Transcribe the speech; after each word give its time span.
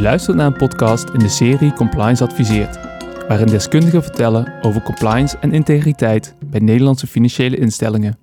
U 0.00 0.02
luistert 0.02 0.36
naar 0.36 0.46
een 0.46 0.56
podcast 0.56 1.08
in 1.08 1.18
de 1.18 1.28
serie 1.28 1.72
Compliance 1.72 2.24
Adviseert, 2.24 2.78
waarin 3.28 3.46
deskundigen 3.46 4.02
vertellen 4.02 4.52
over 4.62 4.82
compliance 4.82 5.38
en 5.38 5.52
integriteit 5.52 6.34
bij 6.44 6.60
Nederlandse 6.60 7.06
financiële 7.06 7.56
instellingen. 7.56 8.18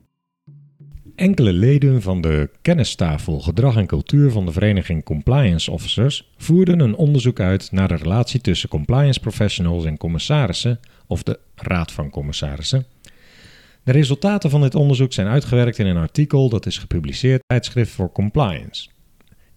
Enkele 1.16 1.54
leden 1.54 2.02
van 2.02 2.22
de 2.22 2.50
kennistafel 2.62 3.40
Gedrag 3.40 3.76
en 3.76 3.86
Cultuur 3.86 4.32
van 4.32 4.46
de 4.46 4.52
Vereniging 4.52 5.04
Compliance 5.04 5.72
Officers 5.72 6.32
voerden 6.38 6.80
een 6.80 6.96
onderzoek 6.96 7.40
uit 7.40 7.72
naar 7.72 7.88
de 7.88 7.96
relatie 7.96 8.42
tussen 8.42 8.70
compliance 8.70 9.20
professionals 9.20 9.86
en 9.86 9.98
commissarissen, 9.98 10.80
of 11.08 11.24
de 11.24 11.40
Raad 11.56 11.92
van 11.92 12.10
Commissarissen. 12.10 12.86
De 13.84 13.92
resultaten 13.92 14.50
van 14.50 14.62
dit 14.62 14.76
onderzoek 14.76 15.14
zijn 15.14 15.28
uitgewerkt 15.28 15.80
in 15.80 15.86
een 15.86 15.98
artikel 15.98 16.50
dat 16.50 16.66
is 16.66 16.78
gepubliceerd 16.78 17.40
in 17.40 17.48
tijdschrift 17.48 17.92
voor 17.92 18.12
Compliance. 18.12 18.90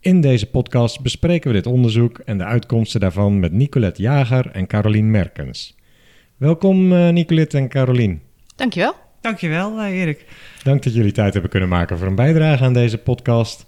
In 0.03 0.21
deze 0.21 0.47
podcast 0.47 1.01
bespreken 1.01 1.51
we 1.51 1.57
dit 1.57 1.67
onderzoek 1.67 2.19
en 2.19 2.39
de 2.39 2.45
uitkomsten 2.45 3.01
daarvan 3.01 3.41
met 3.41 3.53
Nicolette 3.53 4.03
Jager 4.03 4.51
en 4.51 4.67
Carolien 4.67 5.11
Merkens. 5.11 5.77
Welkom 6.37 6.93
uh, 6.93 7.09
Nicolette 7.09 7.59
en 7.59 7.69
Carolien. 7.69 8.21
Dankjewel. 8.57 8.95
Dankjewel 9.21 9.79
uh, 9.79 10.01
Erik. 10.01 10.27
Dank 10.63 10.83
dat 10.83 10.95
jullie 10.95 11.13
tijd 11.13 11.33
hebben 11.33 11.51
kunnen 11.51 11.69
maken 11.69 11.99
voor 11.99 12.07
een 12.07 12.15
bijdrage 12.15 12.65
aan 12.65 12.73
deze 12.73 12.99
podcast. 12.99 13.67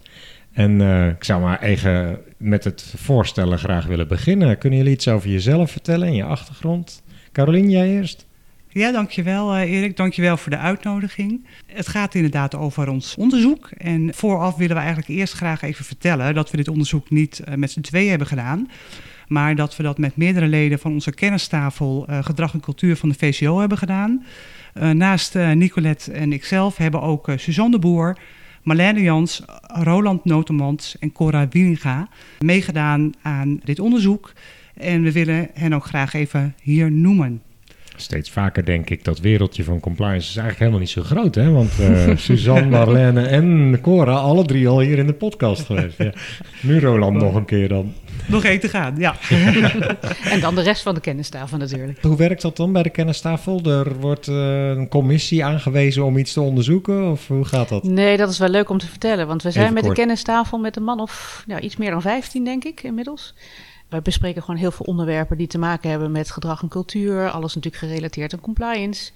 En 0.51 0.79
uh, 0.79 1.07
ik 1.07 1.23
zou 1.23 1.41
maar 1.41 1.61
even 1.61 2.19
met 2.37 2.63
het 2.63 2.93
voorstellen 2.97 3.57
graag 3.57 3.85
willen 3.85 4.07
beginnen. 4.07 4.57
Kunnen 4.57 4.79
jullie 4.79 4.93
iets 4.93 5.07
over 5.07 5.29
jezelf 5.29 5.71
vertellen 5.71 6.07
en 6.07 6.15
je 6.15 6.23
achtergrond? 6.23 7.03
Carolien, 7.31 7.69
jij 7.69 7.89
eerst? 7.89 8.25
Ja, 8.73 8.91
dankjewel 8.91 9.55
uh, 9.55 9.71
Erik. 9.71 9.97
Dankjewel 9.97 10.37
voor 10.37 10.51
de 10.51 10.57
uitnodiging. 10.57 11.45
Het 11.65 11.87
gaat 11.87 12.15
inderdaad 12.15 12.55
over 12.55 12.89
ons 12.89 13.15
onderzoek. 13.15 13.69
En 13.77 14.13
vooraf 14.13 14.55
willen 14.55 14.75
we 14.75 14.81
eigenlijk 14.81 15.11
eerst 15.19 15.33
graag 15.33 15.61
even 15.61 15.85
vertellen 15.85 16.33
dat 16.33 16.51
we 16.51 16.57
dit 16.57 16.67
onderzoek 16.67 17.09
niet 17.09 17.41
uh, 17.47 17.55
met 17.55 17.71
z'n 17.71 17.81
tweeën 17.81 18.09
hebben 18.09 18.27
gedaan. 18.27 18.69
Maar 19.27 19.55
dat 19.55 19.75
we 19.75 19.83
dat 19.83 19.97
met 19.97 20.17
meerdere 20.17 20.47
leden 20.47 20.79
van 20.79 20.91
onze 20.91 21.11
kennistafel 21.11 22.05
uh, 22.09 22.23
Gedrag 22.23 22.53
en 22.53 22.59
Cultuur 22.59 22.95
van 22.95 23.09
de 23.09 23.15
VCO 23.15 23.59
hebben 23.59 23.77
gedaan. 23.77 24.25
naast 24.93 25.35
Nicolette 25.35 26.11
en 26.11 26.33
ikzelf 26.33 26.77
hebben 26.77 27.01
ook 27.01 27.31
Suzanne 27.35 27.71
de 27.71 27.79
Boer, 27.79 28.17
Marlene 28.63 29.01
Jans, 29.01 29.43
Roland 29.61 30.25
Notemans 30.25 30.97
en 30.99 31.11
Cora 31.11 31.47
Wieninga 31.47 32.07
meegedaan 32.39 33.11
aan 33.21 33.59
dit 33.63 33.79
onderzoek. 33.79 34.33
En 34.73 35.03
we 35.03 35.11
willen 35.11 35.49
hen 35.53 35.73
ook 35.73 35.85
graag 35.85 36.13
even 36.13 36.55
hier 36.61 36.91
noemen. 36.91 37.41
Steeds 37.95 38.29
vaker 38.29 38.65
denk 38.65 38.89
ik 38.89 39.03
dat 39.03 39.19
wereldje 39.19 39.63
van 39.63 39.79
compliance 39.79 40.29
is 40.29 40.35
eigenlijk 40.35 40.59
helemaal 40.59 40.79
niet 40.79 40.89
zo 40.89 41.01
groot. 41.01 41.35
Hè? 41.35 41.51
Want 41.51 41.71
uh, 41.79 42.17
Suzanne, 42.17 42.69
Marlene 42.69 43.21
en 43.21 43.77
Cora, 43.81 44.13
alle 44.13 44.45
drie 44.45 44.67
al 44.67 44.79
hier 44.79 44.97
in 44.97 45.07
de 45.07 45.13
podcast 45.13 45.65
geweest. 45.65 45.97
Ja. 45.97 46.13
Nu 46.61 46.79
Roland 46.79 47.17
nog 47.17 47.35
een 47.35 47.45
keer 47.45 47.67
dan. 47.67 47.93
Nog 48.27 48.43
één 48.43 48.59
te 48.59 48.69
gaan, 48.69 48.95
ja. 48.97 49.15
en 50.33 50.39
dan 50.39 50.55
de 50.55 50.61
rest 50.61 50.81
van 50.81 50.93
de 50.93 50.99
kennistafel 50.99 51.57
natuurlijk. 51.57 52.01
Hoe 52.01 52.17
werkt 52.17 52.41
dat 52.41 52.57
dan 52.57 52.71
bij 52.71 52.83
de 52.83 52.89
kennistafel? 52.89 53.61
Er 53.63 53.99
wordt 53.99 54.27
uh, 54.27 54.67
een 54.69 54.87
commissie 54.87 55.45
aangewezen 55.45 56.03
om 56.03 56.17
iets 56.17 56.33
te 56.33 56.41
onderzoeken? 56.41 57.11
Of 57.11 57.27
hoe 57.27 57.45
gaat 57.45 57.69
dat? 57.69 57.83
Nee, 57.83 58.17
dat 58.17 58.29
is 58.29 58.37
wel 58.37 58.49
leuk 58.49 58.69
om 58.69 58.77
te 58.77 58.87
vertellen. 58.87 59.27
Want 59.27 59.43
we 59.43 59.51
zijn 59.51 59.63
Even 59.63 59.75
met 59.75 59.83
kort. 59.83 59.95
de 59.95 60.01
kennistafel 60.01 60.57
met 60.57 60.75
een 60.75 60.83
man 60.83 60.99
of 60.99 61.43
ja, 61.47 61.59
iets 61.59 61.77
meer 61.77 61.91
dan 61.91 62.01
15, 62.01 62.43
denk 62.43 62.63
ik, 62.63 62.83
inmiddels. 62.83 63.33
Wij 63.93 64.01
bespreken 64.01 64.41
gewoon 64.41 64.59
heel 64.59 64.71
veel 64.71 64.85
onderwerpen 64.85 65.37
die 65.37 65.47
te 65.47 65.57
maken 65.57 65.89
hebben 65.89 66.11
met 66.11 66.31
gedrag 66.31 66.61
en 66.61 66.67
cultuur. 66.67 67.29
Alles 67.29 67.55
natuurlijk 67.55 67.83
gerelateerd 67.83 68.33
aan 68.33 68.39
compliance. 68.39 69.11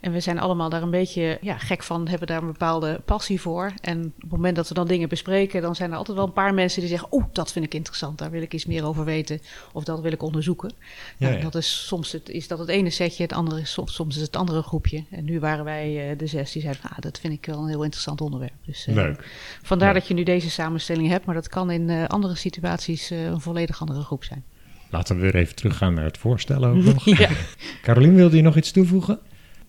En 0.00 0.12
we 0.12 0.20
zijn 0.20 0.38
allemaal 0.38 0.68
daar 0.68 0.82
een 0.82 0.90
beetje 0.90 1.38
ja, 1.40 1.58
gek 1.58 1.82
van, 1.82 2.08
hebben 2.08 2.28
daar 2.28 2.40
een 2.40 2.46
bepaalde 2.52 3.00
passie 3.04 3.40
voor. 3.40 3.72
En 3.80 4.04
op 4.04 4.20
het 4.20 4.30
moment 4.30 4.56
dat 4.56 4.68
we 4.68 4.74
dan 4.74 4.86
dingen 4.86 5.08
bespreken, 5.08 5.62
dan 5.62 5.74
zijn 5.74 5.90
er 5.90 5.96
altijd 5.96 6.16
wel 6.16 6.26
een 6.26 6.32
paar 6.32 6.54
mensen 6.54 6.80
die 6.80 6.88
zeggen: 6.88 7.12
Oh, 7.12 7.24
dat 7.32 7.52
vind 7.52 7.64
ik 7.64 7.74
interessant, 7.74 8.18
daar 8.18 8.30
wil 8.30 8.42
ik 8.42 8.54
iets 8.54 8.66
meer 8.66 8.84
over 8.84 9.04
weten. 9.04 9.40
Of 9.72 9.84
dat 9.84 10.00
wil 10.00 10.12
ik 10.12 10.22
onderzoeken. 10.22 10.72
Ja, 11.16 11.26
nou, 11.26 11.36
ja. 11.36 11.42
Dat 11.42 11.54
is, 11.54 11.86
soms 11.86 12.12
het, 12.12 12.28
is 12.28 12.48
dat 12.48 12.58
het 12.58 12.68
ene 12.68 12.90
setje, 12.90 13.22
het 13.22 13.32
andere 13.32 13.60
is, 13.60 13.72
soms, 13.72 13.94
soms 13.94 14.16
is 14.16 14.22
het 14.22 14.36
andere 14.36 14.62
groepje. 14.62 15.04
En 15.10 15.24
nu 15.24 15.40
waren 15.40 15.64
wij 15.64 16.10
uh, 16.10 16.18
de 16.18 16.26
zes 16.26 16.52
die 16.52 16.62
zeiden: 16.62 16.82
ah, 16.82 16.98
Dat 16.98 17.18
vind 17.18 17.32
ik 17.32 17.46
wel 17.46 17.58
een 17.58 17.68
heel 17.68 17.82
interessant 17.82 18.20
onderwerp. 18.20 18.54
Dus, 18.64 18.86
uh, 18.86 18.94
Leuk. 18.94 19.28
Vandaar 19.62 19.92
Leuk. 19.92 20.00
dat 20.00 20.08
je 20.08 20.14
nu 20.14 20.22
deze 20.22 20.50
samenstelling 20.50 21.08
hebt, 21.08 21.24
maar 21.24 21.34
dat 21.34 21.48
kan 21.48 21.70
in 21.70 21.88
uh, 21.88 22.04
andere 22.04 22.34
situaties 22.34 23.10
een 23.10 23.40
volledig 23.40 23.80
andere 23.80 24.02
groep 24.02 24.24
zijn. 24.24 24.44
Laten 24.90 25.16
we 25.16 25.22
weer 25.22 25.36
even 25.36 25.54
teruggaan 25.54 25.94
naar 25.94 26.04
het 26.04 26.18
voorstellen 26.18 26.70
ook 26.70 26.84
nog. 26.94 27.04
ja. 27.18 27.30
Carolien, 27.82 28.14
wilde 28.14 28.36
je 28.36 28.42
nog 28.42 28.56
iets 28.56 28.70
toevoegen? 28.70 29.18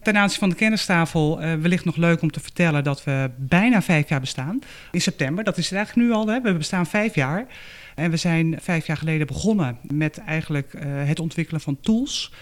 Ten 0.01 0.17
aanzien 0.17 0.39
van 0.39 0.49
de 0.49 0.55
kennistafel 0.55 1.41
uh, 1.41 1.53
wellicht 1.53 1.85
nog 1.85 1.95
leuk 1.95 2.21
om 2.21 2.31
te 2.31 2.39
vertellen 2.39 2.83
dat 2.83 3.03
we 3.03 3.31
bijna 3.37 3.81
vijf 3.81 4.09
jaar 4.09 4.19
bestaan. 4.19 4.59
In 4.91 5.01
september, 5.01 5.43
dat 5.43 5.57
is 5.57 5.69
het 5.69 5.77
eigenlijk 5.77 6.07
nu 6.07 6.13
al. 6.13 6.27
Hè? 6.27 6.41
We 6.41 6.53
bestaan 6.53 6.85
vijf 6.85 7.15
jaar. 7.15 7.47
En 7.95 8.11
we 8.11 8.17
zijn 8.17 8.57
vijf 8.61 8.87
jaar 8.87 8.97
geleden 8.97 9.27
begonnen 9.27 9.77
met 9.81 10.17
eigenlijk 10.17 10.73
uh, 10.73 10.81
het 10.85 11.19
ontwikkelen 11.19 11.61
van 11.61 11.79
tools. 11.81 12.33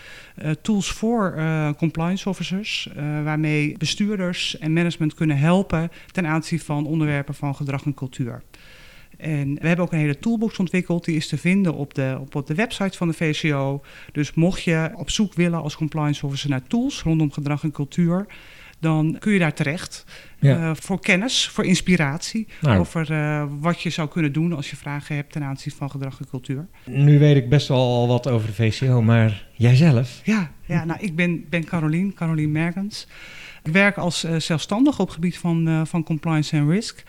Uh, 0.44 0.52
tools 0.62 0.92
voor 0.92 1.34
uh, 1.38 1.70
compliance 1.78 2.30
officers, 2.30 2.90
waarmee 3.24 3.78
bestuurders 3.78 4.58
en 4.58 4.74
management 4.74 5.14
kunnen 5.14 5.38
helpen 5.38 5.92
ten 6.12 6.28
aanzien 6.28 6.60
van 6.60 6.86
onderwerpen 6.86 7.36
van 7.36 7.56
gedrag 7.56 7.86
en 7.86 7.94
cultuur. 7.94 8.42
En 9.18 9.54
we 9.54 9.68
hebben 9.68 9.86
ook 9.86 9.92
een 9.92 10.00
hele 10.00 10.20
toolbox 10.20 10.60
ontwikkeld. 10.60 11.06
Die 11.06 11.16
is 11.16 11.28
te 11.28 11.38
vinden 11.38 11.74
op 11.74 11.94
de, 11.94 12.20
op 12.34 12.48
de 12.48 12.56
website 12.56 12.98
van 12.98 13.08
de 13.08 13.14
VCO. 13.14 13.84
Dus 14.12 14.34
mocht 14.34 14.64
je 14.64 14.92
op 14.96 15.10
zoek 15.10 15.34
willen 15.34 15.62
als 15.62 15.76
compliance 15.76 16.26
officer 16.26 16.50
naar 16.50 16.68
tools 16.68 17.02
rondom 17.02 17.32
gedrag 17.32 17.64
en 17.64 17.72
cultuur, 17.72 18.26
dan 18.80 19.16
kun 19.20 19.34
je 19.34 19.40
daar 19.40 19.54
terecht. 19.54 20.06
Ja. 20.40 20.60
Uh, 20.60 20.72
voor 20.76 21.00
kennis, 21.00 21.48
voor 21.48 21.66
inspiratie. 21.66 22.48
Nou. 22.62 22.80
Over 22.80 23.12
uh, 23.12 23.44
wat 23.60 23.82
je 23.82 23.90
zou 23.90 24.08
kunnen 24.08 24.34
doen 24.34 24.54
als 24.54 24.70
je 24.70 24.76
vragen 24.76 25.16
hebt 25.16 25.32
ten 25.32 25.44
aanzien 25.44 25.74
van 25.74 25.92
gedrag 25.92 26.20
en 26.20 26.28
cultuur. 26.30 26.68
Nu 26.86 27.20
weet 27.20 27.36
ik 27.36 27.50
best 27.50 27.68
wel 27.68 27.78
al 27.78 28.08
wat 28.08 28.28
over 28.28 28.48
de 28.48 28.54
VCO, 28.54 29.02
maar 29.02 29.48
jijzelf? 29.54 30.22
Ja, 30.24 30.52
ja 30.66 30.86
nou, 30.86 31.00
ik 31.00 31.16
ben, 31.16 31.46
ben 31.50 31.66
Carolien, 31.66 32.14
Carolien 32.14 32.52
Merkens. 32.52 33.08
Ik 33.64 33.74
werk 33.74 33.98
als 33.98 34.26
uh, 34.26 34.36
zelfstandig 34.36 35.00
op 35.00 35.06
het 35.06 35.16
gebied 35.16 35.38
van, 35.38 35.88
van 35.88 36.04
compliance 36.04 36.58
en 36.58 36.70
risk. 36.70 37.04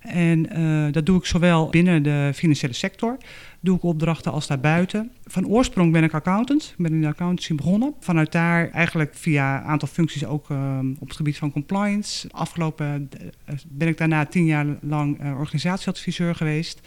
En 0.00 0.58
uh, 0.58 0.92
dat 0.92 1.06
doe 1.06 1.18
ik 1.18 1.24
zowel 1.24 1.68
binnen 1.68 2.02
de 2.02 2.30
financiële 2.34 2.72
sector, 2.72 3.16
doe 3.60 3.76
ik 3.76 3.82
opdrachten 3.82 4.32
als 4.32 4.46
daarbuiten. 4.46 5.10
Van 5.24 5.46
oorsprong 5.46 5.92
ben 5.92 6.04
ik 6.04 6.14
accountant, 6.14 6.74
ben 6.76 6.92
in 6.92 7.00
de 7.00 7.06
accountancy 7.06 7.54
begonnen. 7.54 7.94
Vanuit 8.00 8.32
daar 8.32 8.70
eigenlijk 8.70 9.14
via 9.14 9.60
een 9.60 9.66
aantal 9.66 9.88
functies 9.88 10.24
ook 10.24 10.48
uh, 10.50 10.78
op 10.98 11.08
het 11.08 11.16
gebied 11.16 11.38
van 11.38 11.52
compliance. 11.52 12.28
Afgelopen 12.30 13.10
uh, 13.20 13.54
ben 13.68 13.88
ik 13.88 13.98
daarna 13.98 14.26
tien 14.26 14.44
jaar 14.44 14.66
lang 14.80 15.36
organisatieadviseur 15.38 16.34
geweest. 16.34 16.80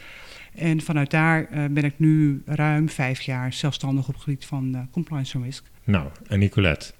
En 0.54 0.80
vanuit 0.80 1.10
daar 1.10 1.48
ben 1.70 1.84
ik 1.84 1.94
nu 1.96 2.42
ruim 2.46 2.88
vijf 2.88 3.20
jaar 3.20 3.52
zelfstandig 3.52 4.08
op 4.08 4.14
het 4.14 4.22
gebied 4.22 4.44
van 4.44 4.88
compliance 4.90 5.36
en 5.36 5.44
risk. 5.44 5.64
Nou, 5.84 6.08
en 6.26 6.38
Nicolette, 6.38 6.92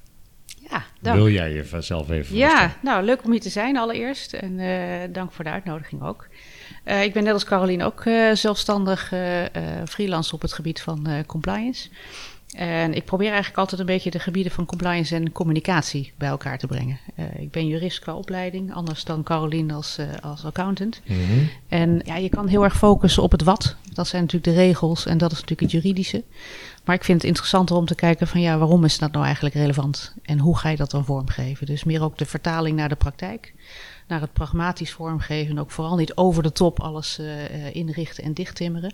ja, 0.72 0.84
dank. 1.00 1.16
Wil 1.16 1.28
jij 1.28 1.52
jezelf 1.52 2.10
even 2.10 2.36
Ja, 2.36 2.76
nou, 2.82 3.04
leuk 3.04 3.24
om 3.24 3.30
hier 3.30 3.40
te 3.40 3.48
zijn 3.48 3.76
allereerst. 3.76 4.32
En 4.32 4.58
uh, 4.58 4.68
dank 5.10 5.32
voor 5.32 5.44
de 5.44 5.50
uitnodiging 5.50 6.02
ook. 6.02 6.28
Uh, 6.84 7.02
ik 7.02 7.12
ben 7.12 7.24
net 7.24 7.32
als 7.32 7.44
Carolien 7.44 7.82
ook 7.82 8.04
uh, 8.04 8.34
zelfstandig 8.34 9.12
freelance 9.88 10.34
op 10.34 10.42
het 10.42 10.52
gebied 10.52 10.80
van 10.80 11.24
compliance. 11.26 11.88
En 12.56 12.94
ik 12.94 13.04
probeer 13.04 13.26
eigenlijk 13.26 13.58
altijd 13.58 13.80
een 13.80 13.86
beetje 13.86 14.10
de 14.10 14.18
gebieden 14.18 14.52
van 14.52 14.66
compliance 14.66 15.14
en 15.14 15.32
communicatie 15.32 16.12
bij 16.18 16.28
elkaar 16.28 16.58
te 16.58 16.66
brengen. 16.66 16.98
ik 17.38 17.50
ben 17.50 17.66
jurist 17.66 17.98
qua 17.98 18.14
opleiding, 18.14 18.74
anders 18.74 19.04
dan 19.04 19.22
Carolien 19.22 19.70
als, 19.70 19.98
als 20.20 20.44
accountant. 20.44 21.00
Mm 21.06 21.16
-hmm. 21.16 21.48
En 21.68 22.00
ja, 22.04 22.16
je 22.16 22.28
kan 22.28 22.46
heel 22.46 22.64
erg 22.64 22.76
focussen 22.76 23.22
op 23.22 23.32
het 23.32 23.42
wat. 23.42 23.76
Dat 23.92 24.06
zijn 24.06 24.22
natuurlijk 24.22 24.56
de 24.56 24.62
regels 24.62 25.06
en 25.06 25.18
dat 25.18 25.32
is 25.32 25.40
natuurlijk 25.40 25.72
het 25.72 25.82
juridische. 25.82 26.22
Maar 26.84 26.94
ik 26.94 27.04
vind 27.04 27.18
het 27.18 27.26
interessanter 27.26 27.76
om 27.76 27.86
te 27.86 27.94
kijken 27.94 28.26
van 28.26 28.40
ja, 28.40 28.58
waarom 28.58 28.84
is 28.84 28.98
dat 28.98 29.12
nou 29.12 29.24
eigenlijk 29.24 29.54
relevant? 29.54 30.14
En 30.22 30.38
hoe 30.38 30.58
ga 30.58 30.68
je 30.68 30.76
dat 30.76 30.90
dan 30.90 31.04
vormgeven? 31.04 31.66
Dus 31.66 31.84
meer 31.84 32.02
ook 32.02 32.18
de 32.18 32.26
vertaling 32.26 32.76
naar 32.76 32.88
de 32.88 32.94
praktijk. 32.94 33.54
Naar 34.08 34.20
het 34.20 34.32
pragmatisch 34.32 34.92
vormgeven. 34.92 35.50
En 35.50 35.60
ook 35.60 35.70
vooral 35.70 35.96
niet 35.96 36.16
over 36.16 36.42
de 36.42 36.52
top 36.52 36.80
alles 36.80 37.18
uh, 37.18 37.74
inrichten 37.74 38.24
en 38.24 38.32
dichttimmeren. 38.32 38.92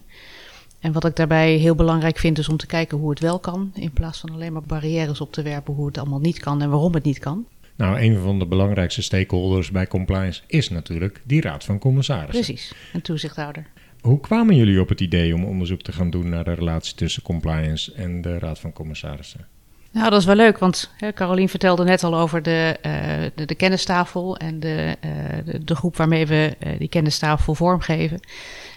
En 0.80 0.92
wat 0.92 1.04
ik 1.04 1.16
daarbij 1.16 1.52
heel 1.52 1.74
belangrijk 1.74 2.18
vind 2.18 2.38
is 2.38 2.48
om 2.48 2.56
te 2.56 2.66
kijken 2.66 2.98
hoe 2.98 3.10
het 3.10 3.20
wel 3.20 3.38
kan. 3.38 3.70
In 3.74 3.92
plaats 3.92 4.18
van 4.18 4.30
alleen 4.30 4.52
maar 4.52 4.62
barrières 4.62 5.20
op 5.20 5.32
te 5.32 5.42
werpen 5.42 5.74
hoe 5.74 5.86
het 5.86 5.98
allemaal 5.98 6.20
niet 6.20 6.38
kan 6.38 6.62
en 6.62 6.70
waarom 6.70 6.94
het 6.94 7.04
niet 7.04 7.18
kan. 7.18 7.46
Nou, 7.76 8.00
een 8.00 8.18
van 8.18 8.38
de 8.38 8.46
belangrijkste 8.46 9.02
stakeholders 9.02 9.70
bij 9.70 9.86
compliance 9.86 10.42
is 10.46 10.68
natuurlijk 10.68 11.22
die 11.24 11.40
raad 11.40 11.64
van 11.64 11.78
commissarissen. 11.78 12.44
Precies, 12.44 12.74
een 12.92 13.02
toezichthouder. 13.02 13.66
Hoe 14.00 14.20
kwamen 14.20 14.56
jullie 14.56 14.80
op 14.80 14.88
het 14.88 15.00
idee 15.00 15.34
om 15.34 15.44
onderzoek 15.44 15.82
te 15.82 15.92
gaan 15.92 16.10
doen 16.10 16.28
naar 16.28 16.44
de 16.44 16.52
relatie 16.52 16.94
tussen 16.94 17.22
compliance 17.22 17.92
en 17.92 18.20
de 18.22 18.38
Raad 18.38 18.58
van 18.58 18.72
Commissarissen? 18.72 19.46
Nou, 19.90 20.10
dat 20.10 20.20
is 20.20 20.26
wel 20.26 20.34
leuk, 20.34 20.58
want 20.58 20.90
hè, 20.96 21.12
Carolien 21.12 21.48
vertelde 21.48 21.84
net 21.84 22.04
al 22.04 22.16
over 22.16 22.42
de, 22.42 22.76
uh, 22.86 23.46
de, 23.46 23.54
kennistafel 23.54 24.36
en 24.36 24.60
de, 24.60 24.96
uh, 25.04 25.12
de, 25.44 25.64
de, 25.64 25.74
groep 25.74 25.96
waarmee 25.96 26.26
we 26.26 26.56
uh, 26.66 26.78
die 26.78 26.88
kennistafel 26.88 27.54
vormgeven. 27.54 28.20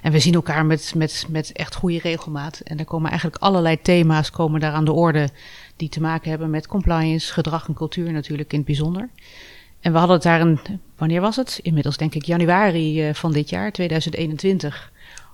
En 0.01 0.11
we 0.11 0.19
zien 0.19 0.33
elkaar 0.33 0.65
met, 0.65 0.93
met, 0.95 1.25
met 1.29 1.51
echt 1.51 1.75
goede 1.75 1.99
regelmaat. 1.99 2.59
En 2.59 2.79
er 2.79 2.85
komen 2.85 3.09
eigenlijk 3.09 3.41
allerlei 3.41 3.81
thema's 3.81 4.29
komen 4.29 4.59
daar 4.59 4.73
aan 4.73 4.85
de 4.85 4.91
orde 4.91 5.29
die 5.75 5.89
te 5.89 6.01
maken 6.01 6.29
hebben 6.29 6.49
met 6.49 6.67
compliance, 6.67 7.33
gedrag 7.33 7.67
en 7.67 7.73
cultuur 7.73 8.11
natuurlijk 8.11 8.51
in 8.51 8.57
het 8.57 8.67
bijzonder. 8.67 9.09
En 9.79 9.91
we 9.91 9.97
hadden 9.97 10.15
het 10.15 10.25
daar 10.25 10.41
een, 10.41 10.59
wanneer 10.97 11.21
was 11.21 11.35
het? 11.35 11.59
Inmiddels 11.61 11.97
denk 11.97 12.15
ik 12.15 12.25
januari 12.25 13.13
van 13.13 13.31
dit 13.31 13.49
jaar, 13.49 13.71
2021 13.71 14.91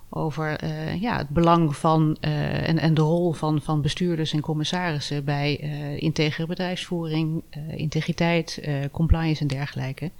over 0.10 0.66
ja, 1.00 1.18
het 1.18 1.30
belang 1.30 1.76
van 1.76 2.18
en, 2.20 2.80
en 2.80 2.94
de 2.94 3.02
rol 3.02 3.34
van, 3.34 3.62
van 3.62 3.82
bestuurders 3.82 4.34
en 4.34 4.42
commissarissen 4.42 5.24
bij 5.24 5.56
integere 6.00 6.48
bedrijfsvoering, 6.48 7.44
integriteit, 7.68 8.68
compliance 8.92 9.42
en 9.42 9.48
dergelijke. 9.48 10.12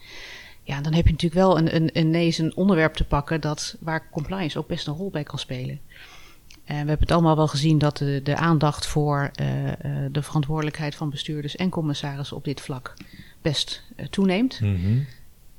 Ja, 0.64 0.82
dan 0.82 0.94
heb 0.94 1.06
je 1.06 1.12
natuurlijk 1.12 1.42
wel 1.42 1.58
een, 1.58 1.76
een, 1.76 1.98
ineens 1.98 2.38
een 2.38 2.56
onderwerp 2.56 2.94
te 2.94 3.06
pakken 3.06 3.42
dat, 3.42 3.78
waar 3.80 4.10
compliance 4.12 4.60
ook 4.60 4.68
best 4.68 4.88
een 4.88 4.94
rol 4.94 5.10
bij 5.10 5.24
kan 5.24 5.40
spelen. 5.40 5.80
En 6.68 6.82
we 6.82 6.90
hebben 6.90 7.00
het 7.00 7.12
allemaal 7.12 7.36
wel 7.36 7.48
gezien 7.48 7.78
dat 7.78 7.98
de, 7.98 8.20
de 8.24 8.36
aandacht 8.36 8.86
voor 8.86 9.32
uh, 9.42 9.66
uh, 9.66 9.72
de 10.12 10.22
verantwoordelijkheid 10.22 10.96
van 10.96 11.10
bestuurders 11.10 11.56
en 11.56 11.70
commissarissen 11.70 12.38
op 12.38 12.44
dit 12.44 12.62
vlak 12.62 12.94
best 13.42 13.84
uh, 13.96 14.06
toeneemt. 14.06 14.58
-hmm. 14.58 15.06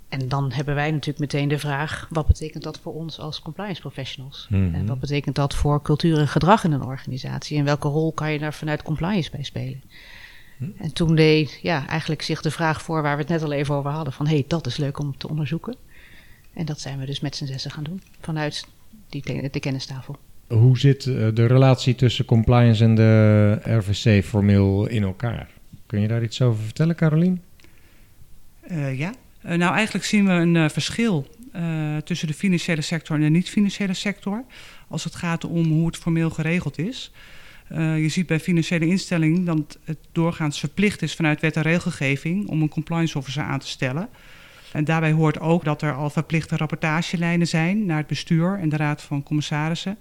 En 0.09 0.29
dan 0.29 0.53
hebben 0.53 0.75
wij 0.75 0.91
natuurlijk 0.91 1.19
meteen 1.19 1.49
de 1.49 1.59
vraag: 1.59 2.07
wat 2.11 2.27
betekent 2.27 2.63
dat 2.63 2.79
voor 2.79 2.95
ons 2.95 3.19
als 3.19 3.43
compliance 3.43 3.81
professionals? 3.81 4.47
Mm 4.51 4.65
-hmm. 4.65 4.75
En 4.75 4.87
wat 4.87 5.01
betekent 5.01 5.35
dat 5.35 5.55
voor 5.55 5.83
cultuur 5.83 6.19
en 6.19 6.29
gedrag 6.29 6.65
in 6.65 6.73
een 6.73 6.83
organisatie? 6.83 7.59
En 7.59 7.65
welke 7.65 7.89
rol 7.89 8.13
kan 8.13 8.33
je 8.33 8.39
daar 8.39 8.55
vanuit 8.55 8.83
compliance 8.83 9.31
bij 9.31 9.43
spelen? 9.43 9.83
En 10.77 10.93
toen 10.93 11.15
deed 11.15 11.59
ja, 11.63 11.87
eigenlijk 11.87 12.23
zich 12.23 12.43
de 12.43 12.51
vraag 12.51 12.83
voor 12.83 13.03
waar 13.03 13.17
we 13.17 13.23
het 13.23 13.31
net 13.31 13.43
al 13.43 13.53
even 13.53 13.75
over 13.75 13.91
hadden: 13.91 14.13
van 14.13 14.27
hé, 14.27 14.33
hey, 14.33 14.45
dat 14.49 14.67
is 14.67 14.77
leuk 14.77 14.99
om 14.99 15.17
te 15.17 15.29
onderzoeken. 15.29 15.77
En 16.53 16.65
dat 16.65 16.81
zijn 16.81 16.99
we 16.99 17.07
dus 17.07 17.21
met 17.21 17.37
z'n 17.37 17.45
zessen 17.45 17.71
gaan 17.71 17.85
doen 17.85 18.03
vanuit 18.21 18.67
die 19.09 19.51
de 19.51 19.61
kennistafel. 19.61 20.17
Hoe 20.47 20.79
zit 20.79 21.07
eh, 21.07 21.29
de 21.35 21.47
relatie 21.47 21.95
tussen 21.95 22.25
compliance 22.25 22.85
en 22.85 22.95
de 22.95 23.53
RVC 23.65 24.25
formeel 24.25 24.87
in 24.87 25.03
elkaar? 25.03 25.51
Kun 25.87 26.01
je 26.01 26.09
daar 26.09 26.23
iets 26.23 26.43
over 26.43 26.63
vertellen, 26.63 26.97
Carolien? 26.97 27.43
Uh, 28.71 28.99
ja, 28.99 29.13
nou 29.43 29.75
eigenlijk 29.75 30.05
zien 30.05 30.27
we 30.27 30.33
een 30.33 30.55
uh, 30.55 30.69
verschil 30.69 31.37
tussen 32.05 32.29
de 32.29 32.35
financiële 32.35 32.81
sector 32.81 33.17
en 33.17 33.23
de 33.23 33.29
niet-financiële 33.29 33.95
sector. 33.95 34.45
Als 34.89 35.05
het 35.05 35.15
gaat 35.15 35.45
om 35.45 35.67
hoe 35.67 35.87
het 35.87 35.97
formeel 35.97 36.31
geregeld 36.31 36.79
is. 36.79 37.13
je 37.75 38.09
ziet 38.09 38.27
bij 38.27 38.41
financiële 38.41 38.87
instellingen 38.87 39.45
dat 39.45 39.79
het 39.85 39.99
doorgaans 40.13 40.59
verplicht 40.59 41.03
is 41.03 41.15
vanuit 41.15 41.41
wet 41.41 41.57
en 41.57 41.63
regelgeving 41.63 42.49
om 42.49 42.63
een 42.63 42.69
compliance 42.69 43.19
officer 43.19 43.43
aan 43.43 43.59
te 43.59 43.67
stellen. 43.67 44.09
En 44.73 44.85
daarbij 44.85 45.13
hoort 45.13 45.41
ook 45.41 45.65
dat 45.65 45.83
er 45.83 45.93
al 45.93 46.11
verplichte 46.11 46.57
rapportagelijnen 46.57 47.47
zijn 47.47 47.87
naar 47.87 47.97
het 47.97 48.07
bestuur 48.07 48.59
en 48.59 48.69
de 48.69 48.77
raad 48.77 49.03
van 49.03 49.23
commissarissen. 49.23 49.99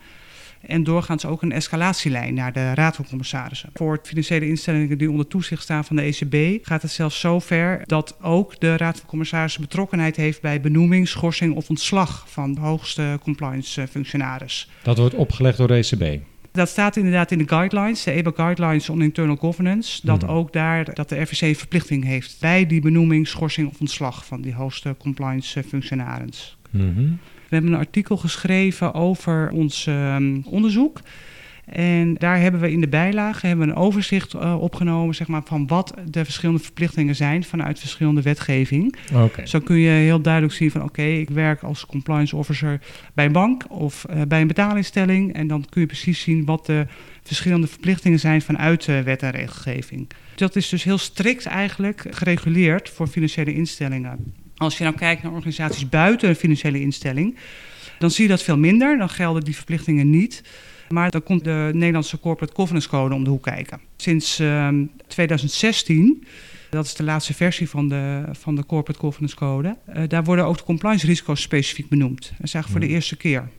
En 0.61 0.83
doorgaans 0.83 1.25
ook 1.25 1.41
een 1.41 1.51
escalatielijn 1.51 2.33
naar 2.33 2.53
de 2.53 2.73
Raad 2.73 2.95
van 2.95 3.07
Commissarissen. 3.09 3.69
Voor 3.73 3.99
financiële 4.03 4.47
instellingen 4.47 4.97
die 4.97 5.11
onder 5.11 5.27
toezicht 5.27 5.63
staan 5.63 5.85
van 5.85 5.95
de 5.95 6.01
ECB 6.01 6.65
gaat 6.65 6.81
het 6.81 6.91
zelfs 6.91 7.19
zo 7.19 7.39
ver 7.39 7.81
dat 7.85 8.17
ook 8.21 8.59
de 8.59 8.77
Raad 8.77 8.97
van 8.97 9.09
Commissarissen 9.09 9.61
betrokkenheid 9.61 10.15
heeft 10.15 10.41
bij 10.41 10.61
benoeming, 10.61 11.07
schorsing 11.07 11.55
of 11.55 11.69
ontslag 11.69 12.25
van 12.29 12.53
de 12.53 12.61
hoogste 12.61 13.19
compliance 13.21 13.87
functionaris. 13.87 14.69
Dat 14.83 14.97
wordt 14.97 15.15
opgelegd 15.15 15.57
door 15.57 15.67
de 15.67 15.73
ECB. 15.73 16.19
Dat 16.51 16.69
staat 16.69 16.95
inderdaad 16.95 17.31
in 17.31 17.37
de 17.37 17.47
guidelines, 17.47 18.03
de 18.03 18.11
EBA 18.11 18.31
Guidelines 18.35 18.89
on 18.89 19.01
Internal 19.01 19.35
Governance, 19.35 20.05
dat 20.05 20.21
mm. 20.21 20.29
ook 20.29 20.53
daar 20.53 20.93
dat 20.93 21.09
de 21.09 21.21
RVC 21.21 21.41
een 21.41 21.55
verplichting 21.55 22.03
heeft 22.03 22.37
bij 22.39 22.65
die 22.65 22.81
benoeming, 22.81 23.27
schorsing 23.27 23.69
of 23.69 23.79
ontslag 23.79 24.25
van 24.25 24.41
die 24.41 24.53
hoogste 24.53 24.95
compliance 24.97 25.63
functionaris. 25.63 26.57
Mm 26.69 26.93
-hmm. 26.95 27.19
We 27.49 27.55
hebben 27.55 27.73
een 27.73 27.79
artikel 27.79 28.17
geschreven 28.17 28.93
over 28.93 29.49
ons 29.49 29.85
um, 29.85 30.43
onderzoek. 30.45 30.99
En 31.65 32.13
daar 32.13 32.39
hebben 32.39 32.61
we 32.61 32.71
in 32.71 32.81
de 32.81 32.87
bijlage 32.87 33.47
hebben 33.47 33.65
we 33.65 33.71
een 33.71 33.77
overzicht 33.77 34.33
uh, 34.33 34.61
opgenomen 34.61 35.15
zeg 35.15 35.27
maar, 35.27 35.41
van 35.45 35.67
wat 35.67 35.93
de 36.09 36.23
verschillende 36.23 36.63
verplichtingen 36.63 37.15
zijn 37.15 37.43
vanuit 37.43 37.79
verschillende 37.79 38.21
wetgeving. 38.21 38.95
Okay. 39.13 39.47
Zo 39.47 39.59
kun 39.59 39.77
je 39.77 39.89
heel 39.89 40.21
duidelijk 40.21 40.53
zien 40.53 40.71
van 40.71 40.81
oké, 40.81 40.89
okay, 40.89 41.19
ik 41.19 41.29
werk 41.29 41.63
als 41.63 41.85
compliance 41.85 42.35
officer 42.35 42.79
bij 43.13 43.25
een 43.25 43.31
bank 43.31 43.63
of 43.69 44.05
uh, 44.09 44.21
bij 44.27 44.41
een 44.41 44.47
betaalinstelling. 44.47 45.33
En 45.33 45.47
dan 45.47 45.65
kun 45.69 45.81
je 45.81 45.87
precies 45.87 46.21
zien 46.21 46.45
wat 46.45 46.65
de 46.65 46.85
verschillende 47.23 47.67
verplichtingen 47.67 48.19
zijn 48.19 48.41
vanuit 48.41 48.85
de 48.85 49.03
wet 49.03 49.23
en 49.23 49.31
regelgeving. 49.31 50.07
Dat 50.35 50.55
is 50.55 50.69
dus 50.69 50.83
heel 50.83 50.97
strikt 50.97 51.45
eigenlijk 51.45 52.05
gereguleerd 52.09 52.89
voor 52.89 53.07
financiële 53.07 53.53
instellingen. 53.53 54.33
Als 54.57 54.77
je 54.77 54.83
nou 54.83 54.95
kijkt 54.95 55.23
naar 55.23 55.31
organisaties 55.31 55.89
buiten 55.89 56.29
een 56.29 56.35
financiële 56.35 56.81
instelling, 56.81 57.37
dan 57.99 58.11
zie 58.11 58.23
je 58.23 58.29
dat 58.29 58.43
veel 58.43 58.57
minder. 58.57 58.97
Dan 58.97 59.09
gelden 59.09 59.43
die 59.43 59.55
verplichtingen 59.55 60.09
niet. 60.09 60.43
Maar 60.89 61.11
dan 61.11 61.23
komt 61.23 61.43
de 61.43 61.69
Nederlandse 61.73 62.19
Corporate 62.19 62.53
Governance 62.55 62.89
Code 62.89 63.15
om 63.15 63.23
de 63.23 63.29
hoek 63.29 63.43
kijken. 63.43 63.79
Sinds 63.95 64.39
uh, 64.39 64.69
2016, 65.07 66.23
dat 66.69 66.85
is 66.85 66.93
de 66.93 67.03
laatste 67.03 67.33
versie 67.33 67.69
van 67.69 67.89
de, 67.89 68.23
van 68.31 68.55
de 68.55 68.65
Corporate 68.65 68.99
Governance 68.99 69.35
Code, 69.35 69.77
uh, 69.89 70.03
daar 70.07 70.23
worden 70.23 70.45
ook 70.45 70.57
de 70.57 70.63
compliance 70.63 71.05
risico's 71.05 71.41
specifiek 71.41 71.89
benoemd. 71.89 72.21
Dat 72.21 72.29
is 72.29 72.53
eigenlijk 72.53 72.67
voor 72.67 72.79
de 72.79 72.85
hmm. 72.85 72.95
eerste 72.95 73.15
keer. 73.15 73.49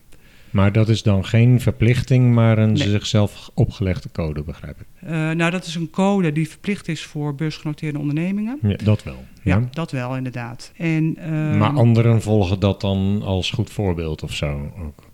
Maar 0.50 0.72
dat 0.72 0.88
is 0.88 1.02
dan 1.02 1.24
geen 1.24 1.60
verplichting, 1.60 2.34
maar 2.34 2.58
een 2.58 2.72
nee. 2.72 2.88
zichzelf 2.88 3.50
opgelegde 3.54 4.08
code, 4.12 4.42
begrijp 4.42 4.80
ik? 4.80 4.86
Uh, 5.04 5.10
nou, 5.10 5.50
dat 5.50 5.64
is 5.64 5.74
een 5.74 5.90
code 5.90 6.32
die 6.32 6.48
verplicht 6.48 6.88
is 6.88 7.02
voor 7.02 7.34
beursgenoteerde 7.34 7.98
ondernemingen. 7.98 8.58
Ja, 8.62 8.76
dat 8.84 9.02
wel. 9.02 9.24
Ja, 9.42 9.56
ja 9.56 9.68
dat 9.70 9.90
wel, 9.90 10.16
inderdaad. 10.16 10.72
En, 10.76 11.16
uh, 11.18 11.58
maar 11.58 11.72
anderen 11.72 12.22
volgen 12.22 12.60
dat 12.60 12.80
dan 12.80 13.22
als 13.24 13.50
goed 13.50 13.70
voorbeeld 13.70 14.22
of 14.22 14.32
zo 14.32 14.72
ook? 14.78 15.06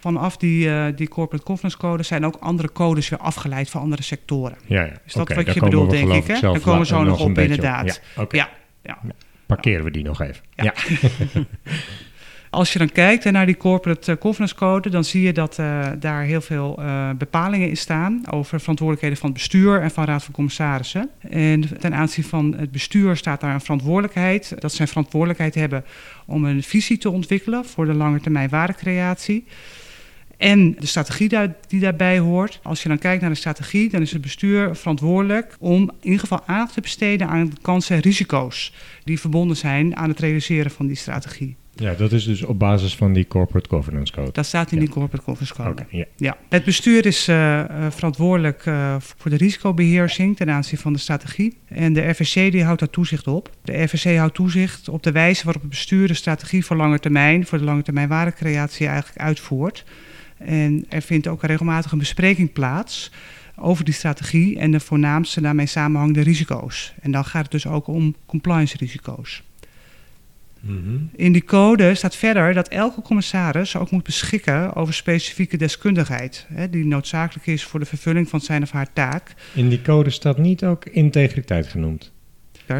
Vanaf 0.00 0.36
die, 0.36 0.66
uh, 0.66 0.86
die 0.96 1.08
corporate 1.08 1.46
governance 1.46 1.78
code 1.78 2.02
zijn 2.02 2.26
ook 2.26 2.36
andere 2.40 2.72
codes 2.72 3.08
weer 3.08 3.18
afgeleid 3.18 3.70
voor 3.70 3.80
andere 3.80 4.02
sectoren. 4.02 4.56
Ja, 4.66 4.82
ja. 4.82 4.92
Is 5.06 5.12
dat 5.12 5.22
okay, 5.30 5.44
wat 5.44 5.54
je 5.54 5.60
bedoelt, 5.60 5.90
denk 5.90 6.12
ik? 6.12 6.26
Hè? 6.26 6.40
Daar 6.40 6.60
komen 6.60 6.80
we 6.80 6.86
zo 6.86 7.02
nog 7.02 7.20
op, 7.20 7.38
inderdaad. 7.38 8.00
Ja, 8.16 8.22
okay. 8.22 8.40
ja, 8.40 8.50
ja. 8.82 8.98
Parkeren 9.46 9.84
we 9.84 9.90
die 9.90 10.04
nog 10.04 10.20
even. 10.20 10.44
ja. 10.54 10.74
Als 12.50 12.72
je 12.72 12.78
dan 12.78 12.92
kijkt 12.92 13.30
naar 13.30 13.46
die 13.46 13.56
corporate 13.56 14.12
eh, 14.12 14.18
governance 14.20 14.54
code, 14.54 14.90
dan 14.90 15.04
zie 15.04 15.22
je 15.22 15.32
dat 15.32 15.58
uh, 15.60 15.86
daar 15.98 16.22
heel 16.22 16.40
veel 16.40 16.76
uh, 16.78 17.10
bepalingen 17.18 17.68
in 17.68 17.76
staan 17.76 18.22
over 18.30 18.60
verantwoordelijkheden 18.60 19.18
van 19.18 19.28
het 19.28 19.38
bestuur 19.38 19.80
en 19.80 19.90
van 19.90 20.04
raad 20.04 20.24
van 20.24 20.34
commissarissen. 20.34 21.10
En 21.30 21.78
ten 21.78 21.94
aanzien 21.94 22.24
van 22.24 22.54
het 22.58 22.70
bestuur 22.70 23.16
staat 23.16 23.40
daar 23.40 23.54
een 23.54 23.60
verantwoordelijkheid. 23.60 24.54
Dat 24.58 24.72
zij 24.72 24.86
verantwoordelijkheid 24.86 25.54
hebben 25.54 25.84
om 26.26 26.44
een 26.44 26.62
visie 26.62 26.98
te 26.98 27.10
ontwikkelen 27.10 27.64
voor 27.64 27.86
de 27.86 27.94
lange 27.94 28.20
termijn 28.20 28.48
waardecreatie. 28.48 29.44
En 30.36 30.76
de 30.78 30.86
strategie 30.86 31.30
die 31.68 31.80
daarbij 31.80 32.18
hoort. 32.18 32.60
Als 32.62 32.82
je 32.82 32.88
dan 32.88 32.98
kijkt 32.98 33.20
naar 33.20 33.30
de 33.30 33.36
strategie, 33.36 33.90
dan 33.90 34.02
is 34.02 34.12
het 34.12 34.22
bestuur 34.22 34.76
verantwoordelijk 34.76 35.56
om 35.58 35.82
in 35.82 35.96
ieder 36.00 36.20
geval 36.20 36.42
aandacht 36.46 36.74
te 36.74 36.80
besteden 36.80 37.28
aan 37.28 37.48
de 37.48 37.56
kansen 37.62 37.96
en 37.96 38.02
risico's 38.02 38.74
die 39.04 39.20
verbonden 39.20 39.56
zijn 39.56 39.96
aan 39.96 40.08
het 40.08 40.20
realiseren 40.20 40.70
van 40.70 40.86
die 40.86 40.96
strategie. 40.96 41.57
Ja, 41.78 41.94
dat 41.94 42.12
is 42.12 42.24
dus 42.24 42.42
op 42.42 42.58
basis 42.58 42.96
van 42.96 43.12
die 43.12 43.26
Corporate 43.26 43.68
Governance 43.68 44.12
Code. 44.12 44.32
Dat 44.32 44.46
staat 44.46 44.72
in 44.72 44.78
ja. 44.78 44.84
die 44.84 44.92
Corporate 44.92 45.24
Governance 45.24 45.54
Code. 45.54 45.70
Okay, 45.70 45.86
ja. 45.90 46.04
ja. 46.16 46.36
Het 46.48 46.64
bestuur 46.64 47.06
is 47.06 47.28
uh, 47.28 47.64
verantwoordelijk 47.90 48.66
uh, 48.66 48.96
voor 48.98 49.30
de 49.30 49.36
risicobeheersing 49.36 50.36
ten 50.36 50.50
aanzien 50.50 50.78
van 50.78 50.92
de 50.92 50.98
strategie. 50.98 51.56
En 51.68 51.92
de 51.92 52.08
RVC 52.08 52.52
die 52.52 52.64
houdt 52.64 52.80
daar 52.80 52.90
toezicht 52.90 53.26
op. 53.26 53.50
De 53.62 53.82
RVC 53.82 54.16
houdt 54.16 54.34
toezicht 54.34 54.88
op 54.88 55.02
de 55.02 55.12
wijze 55.12 55.44
waarop 55.44 55.62
het 55.62 55.70
bestuur 55.70 56.06
de 56.06 56.14
strategie 56.14 56.64
voor 56.64 56.76
lange 56.76 56.98
termijn, 56.98 57.46
voor 57.46 57.58
de 57.58 57.64
lange 57.64 57.82
termijn 57.82 58.08
waardecreatie 58.08 58.86
eigenlijk 58.86 59.20
uitvoert. 59.20 59.84
En 60.38 60.84
er 60.88 61.02
vindt 61.02 61.26
ook 61.26 61.42
regelmatig 61.42 61.92
een 61.92 61.98
bespreking 61.98 62.52
plaats 62.52 63.10
over 63.56 63.84
die 63.84 63.94
strategie 63.94 64.58
en 64.58 64.70
de 64.70 64.80
voornaamste 64.80 65.40
daarmee 65.40 65.66
samenhangende 65.66 66.20
risico's. 66.20 66.94
En 67.00 67.10
dan 67.10 67.24
gaat 67.24 67.42
het 67.42 67.50
dus 67.50 67.66
ook 67.66 67.86
om 67.86 68.14
compliance 68.26 68.76
risico's. 68.76 69.42
Mm-hmm. 70.60 71.10
In 71.16 71.32
die 71.32 71.44
code 71.44 71.94
staat 71.94 72.16
verder 72.16 72.54
dat 72.54 72.68
elke 72.68 73.02
commissaris 73.02 73.76
ook 73.76 73.90
moet 73.90 74.04
beschikken 74.04 74.74
over 74.74 74.94
specifieke 74.94 75.56
deskundigheid, 75.56 76.46
hè, 76.54 76.70
die 76.70 76.86
noodzakelijk 76.86 77.46
is 77.46 77.64
voor 77.64 77.80
de 77.80 77.86
vervulling 77.86 78.28
van 78.28 78.40
zijn 78.40 78.62
of 78.62 78.70
haar 78.70 78.92
taak. 78.92 79.34
In 79.54 79.68
die 79.68 79.82
code 79.82 80.10
staat 80.10 80.38
niet 80.38 80.64
ook 80.64 80.84
integriteit 80.84 81.66
genoemd. 81.66 82.12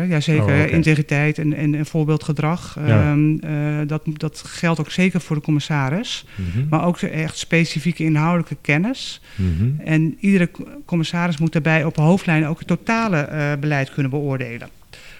Ja, 0.08 0.20
zeker. 0.20 0.42
Oh, 0.42 0.48
okay. 0.48 0.68
Integriteit 0.68 1.38
en, 1.38 1.54
en, 1.54 1.74
en 1.74 1.86
voorbeeldgedrag. 1.86 2.78
Ja. 2.86 3.10
Um, 3.10 3.40
uh, 3.44 3.78
dat, 3.86 4.02
dat 4.12 4.42
geldt 4.46 4.80
ook 4.80 4.90
zeker 4.90 5.20
voor 5.20 5.36
de 5.36 5.42
commissaris. 5.42 6.26
Mm-hmm. 6.34 6.66
Maar 6.70 6.84
ook 6.84 6.98
echt 6.98 7.38
specifieke 7.38 8.04
inhoudelijke 8.04 8.56
kennis. 8.60 9.20
Mm-hmm. 9.36 9.80
En 9.84 10.16
iedere 10.20 10.50
commissaris 10.84 11.38
moet 11.38 11.52
daarbij 11.52 11.84
op 11.84 11.96
hoofdlijnen 11.96 12.48
ook 12.48 12.58
het 12.58 12.68
totale 12.68 13.28
uh, 13.32 13.52
beleid 13.60 13.92
kunnen 13.92 14.10
beoordelen. 14.10 14.68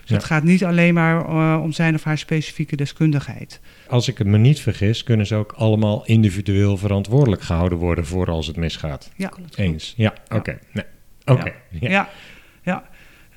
Dus 0.09 0.17
ja. 0.17 0.23
het 0.23 0.33
gaat 0.33 0.43
niet 0.43 0.65
alleen 0.65 0.95
maar 0.95 1.29
uh, 1.29 1.61
om 1.63 1.73
zijn 1.73 1.95
of 1.95 2.05
haar 2.05 2.19
specifieke 2.19 2.77
deskundigheid. 2.77 3.61
Als 3.89 4.09
ik 4.09 4.19
het 4.19 4.27
me 4.27 4.39
niet 4.39 4.61
vergis, 4.61 5.03
kunnen 5.03 5.27
ze 5.27 5.35
ook 5.35 5.53
allemaal 5.53 6.07
individueel 6.07 6.77
verantwoordelijk 6.77 7.43
gehouden 7.43 7.79
worden 7.79 8.07
voor 8.07 8.31
als 8.31 8.47
het 8.47 8.57
misgaat. 8.57 9.11
Ja, 9.17 9.33
eens. 9.55 9.95
Ja, 9.97 10.15
oké. 10.25 10.37
Okay. 10.37 10.59
Nee. 10.73 10.85
Oké. 11.25 11.41
Okay. 11.41 11.55
Ja. 11.71 11.89
ja. 11.91 12.09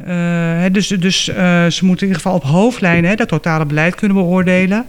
Uh, 0.07 0.63
dus 0.71 0.87
dus 0.87 1.29
uh, 1.29 1.35
ze 1.67 1.85
moeten 1.85 2.07
in 2.07 2.13
ieder 2.13 2.15
geval 2.15 2.33
op 2.33 2.43
hoofdlijnen 2.43 3.09
hè, 3.09 3.15
dat 3.15 3.27
totale 3.27 3.65
beleid 3.65 3.95
kunnen 3.95 4.17
beoordelen. 4.17 4.85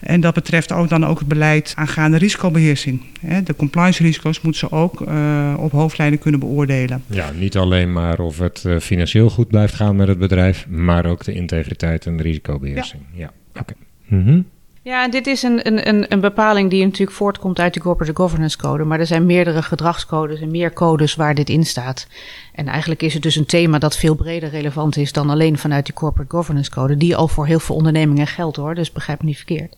En 0.00 0.20
dat 0.20 0.34
betreft 0.34 0.72
ook 0.72 0.88
dan 0.88 1.06
ook 1.06 1.18
het 1.18 1.28
beleid 1.28 1.72
aangaande 1.76 2.16
risicobeheersing. 2.16 3.02
Hè. 3.20 3.42
De 3.42 3.56
compliance 3.56 4.02
risico's 4.02 4.40
moeten 4.40 4.68
ze 4.68 4.74
ook 4.76 5.00
uh, 5.00 5.54
op 5.58 5.72
hoofdlijnen 5.72 6.18
kunnen 6.18 6.40
beoordelen. 6.40 7.02
Ja, 7.06 7.30
niet 7.30 7.56
alleen 7.56 7.92
maar 7.92 8.18
of 8.18 8.38
het 8.38 8.64
financieel 8.80 9.30
goed 9.30 9.48
blijft 9.48 9.74
gaan 9.74 9.96
met 9.96 10.08
het 10.08 10.18
bedrijf, 10.18 10.66
maar 10.68 11.06
ook 11.06 11.24
de 11.24 11.32
integriteit 11.32 12.06
en 12.06 12.16
de 12.16 12.22
risicobeheersing. 12.22 13.02
Ja, 13.12 13.18
ja. 13.18 13.30
oké. 13.60 13.60
Okay. 13.60 13.76
Mm 14.06 14.24
-hmm. 14.24 14.46
Ja, 14.82 15.08
dit 15.08 15.26
is 15.26 15.42
een, 15.42 15.66
een, 15.88 16.12
een, 16.12 16.20
bepaling 16.20 16.70
die 16.70 16.84
natuurlijk 16.84 17.16
voortkomt 17.16 17.58
uit 17.58 17.74
de 17.74 17.80
Corporate 17.80 18.16
Governance 18.16 18.58
Code. 18.58 18.84
Maar 18.84 19.00
er 19.00 19.06
zijn 19.06 19.26
meerdere 19.26 19.62
gedragscodes 19.62 20.40
en 20.40 20.50
meer 20.50 20.72
codes 20.72 21.14
waar 21.14 21.34
dit 21.34 21.48
in 21.48 21.66
staat. 21.66 22.06
En 22.52 22.66
eigenlijk 22.66 23.02
is 23.02 23.14
het 23.14 23.22
dus 23.22 23.36
een 23.36 23.46
thema 23.46 23.78
dat 23.78 23.96
veel 23.96 24.14
breder 24.14 24.48
relevant 24.48 24.96
is 24.96 25.12
dan 25.12 25.30
alleen 25.30 25.58
vanuit 25.58 25.84
die 25.84 25.94
Corporate 25.94 26.36
Governance 26.36 26.70
Code. 26.70 26.96
Die 26.96 27.16
al 27.16 27.28
voor 27.28 27.46
heel 27.46 27.60
veel 27.60 27.76
ondernemingen 27.76 28.26
geldt 28.26 28.56
hoor, 28.56 28.74
dus 28.74 28.92
begrijp 28.92 29.20
me 29.20 29.26
niet 29.26 29.36
verkeerd. 29.36 29.76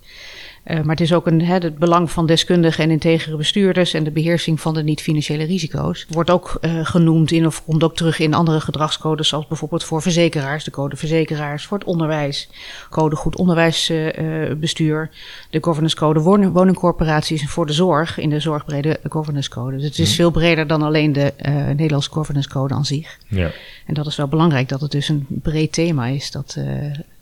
Uh, 0.67 0.77
maar 0.77 0.89
het 0.89 1.01
is 1.01 1.13
ook 1.13 1.27
een, 1.27 1.43
hè, 1.43 1.55
het 1.55 1.79
belang 1.79 2.11
van 2.11 2.27
deskundige 2.27 2.83
en 2.83 2.91
integere 2.91 3.37
bestuurders 3.37 3.95
en 3.95 4.05
de 4.05 4.11
beheersing 4.11 4.61
van 4.61 4.75
de 4.75 4.83
niet-financiële 4.83 5.45
risico's. 5.45 6.07
Wordt 6.09 6.31
ook 6.31 6.59
uh, 6.61 6.87
genoemd 6.87 7.31
in 7.31 7.47
of 7.47 7.65
komt 7.65 7.83
ook 7.83 7.97
terug 7.97 8.19
in 8.19 8.35
andere 8.35 8.61
gedragscodes, 8.61 9.29
zoals 9.29 9.47
bijvoorbeeld 9.47 9.85
voor 9.85 10.03
verzekeraars, 10.03 10.65
de 10.65 10.71
code 10.71 10.97
verzekeraars, 10.97 11.67
voor 11.67 11.79
het 11.79 11.87
onderwijs, 11.87 12.49
code 12.91 13.17
goed 13.17 13.37
onderwijsbestuur, 13.37 15.03
uh, 15.03 15.19
de 15.51 15.59
governance 15.61 15.97
code 15.97 16.21
woningcorporaties 16.51 17.41
en 17.41 17.49
voor 17.49 17.67
de 17.67 17.73
zorg 17.73 18.19
in 18.19 18.31
de 18.31 18.41
zorgbrede 18.41 19.01
governance 19.09 19.51
code. 19.51 19.77
Dus 19.77 19.85
het 19.85 19.99
is 19.99 20.15
veel 20.15 20.31
breder 20.31 20.67
dan 20.67 20.83
alleen 20.83 21.13
de 21.13 21.33
Nederlandse 21.77 22.11
governance 22.11 22.49
code 22.49 22.75
aan 22.75 22.85
zich. 22.85 23.19
Ja. 23.29 23.51
En 23.87 23.95
dat 23.95 24.07
is 24.07 24.17
wel 24.17 24.29
belangrijk 24.29 24.69
dat 24.69 24.81
het 24.81 24.91
dus 24.91 25.09
een 25.09 25.27
breed 25.29 25.73
thema 25.73 26.07
is 26.07 26.31
dat, 26.31 26.59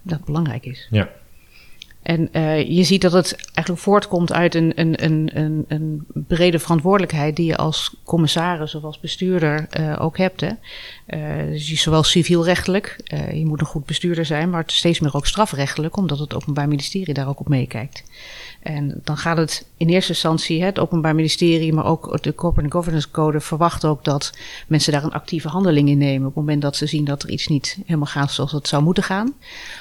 dat 0.02 0.25
belangrijk 0.25 0.66
is. 0.66 0.88
Ja. 0.90 1.09
En 2.11 2.29
uh, 2.33 2.69
je 2.69 2.83
ziet 2.83 3.00
dat 3.00 3.12
het 3.12 3.35
eigenlijk 3.35 3.79
voortkomt 3.85 4.33
uit 4.33 4.55
een, 4.55 4.73
een, 4.75 5.05
een, 5.05 5.64
een, 5.69 6.07
brede 6.26 6.59
verantwoordelijkheid 6.59 7.37
die 7.37 7.47
je 7.47 7.57
als 7.57 7.95
commissaris 8.05 8.75
of 8.75 8.83
als 8.83 9.00
bestuurder 9.00 9.67
uh, 9.81 9.97
ook 10.00 10.19
hebt. 10.19 10.40
Hè. 10.40 10.50
Uh, 11.07 11.50
dus 11.52 11.83
zowel 11.83 12.02
civielrechtelijk, 12.02 12.97
je 13.33 13.47
moet 13.47 13.61
een 13.61 13.67
goed 13.67 13.85
bestuurder 13.85 14.25
zijn, 14.25 14.50
maar 14.50 14.62
steeds 14.67 15.00
meer 15.00 15.14
ook 15.14 15.26
strafrechtelijk, 15.26 15.97
omdat 15.97 16.19
het 16.19 16.35
Openbaar 16.35 16.69
Ministerie 16.69 17.14
daar 17.14 17.29
ook 17.29 17.40
op 17.40 17.49
meekijkt. 17.49 18.05
En 18.61 19.00
dan 19.05 19.17
gaat 19.17 19.37
het 19.37 19.67
in 19.76 19.88
eerste 19.88 20.12
instantie, 20.12 20.62
het 20.62 20.79
Openbaar 20.79 21.14
Ministerie, 21.14 21.73
maar 21.73 21.85
ook 21.85 22.23
de 22.23 22.35
Corporate 22.35 22.73
Governance 22.73 23.11
Code 23.11 23.40
verwacht 23.40 23.85
ook 23.85 24.05
dat 24.05 24.33
mensen 24.67 24.93
daar 24.93 25.05
een 25.05 25.12
actieve 25.12 25.49
handeling 25.49 25.88
in 25.88 25.99
nemen. 25.99 26.29
Op 26.29 26.35
het 26.35 26.45
moment 26.45 26.62
dat 26.62 26.76
ze 26.76 26.87
zien 26.87 27.05
dat 27.05 27.23
er 27.23 27.31
iets 27.31 27.47
niet 27.47 27.79
helemaal 27.87 28.07
gaat 28.07 28.33
zoals 28.33 28.52
het 28.52 28.69
zou 28.69 28.83
moeten 28.83 29.02
gaan. 29.02 29.35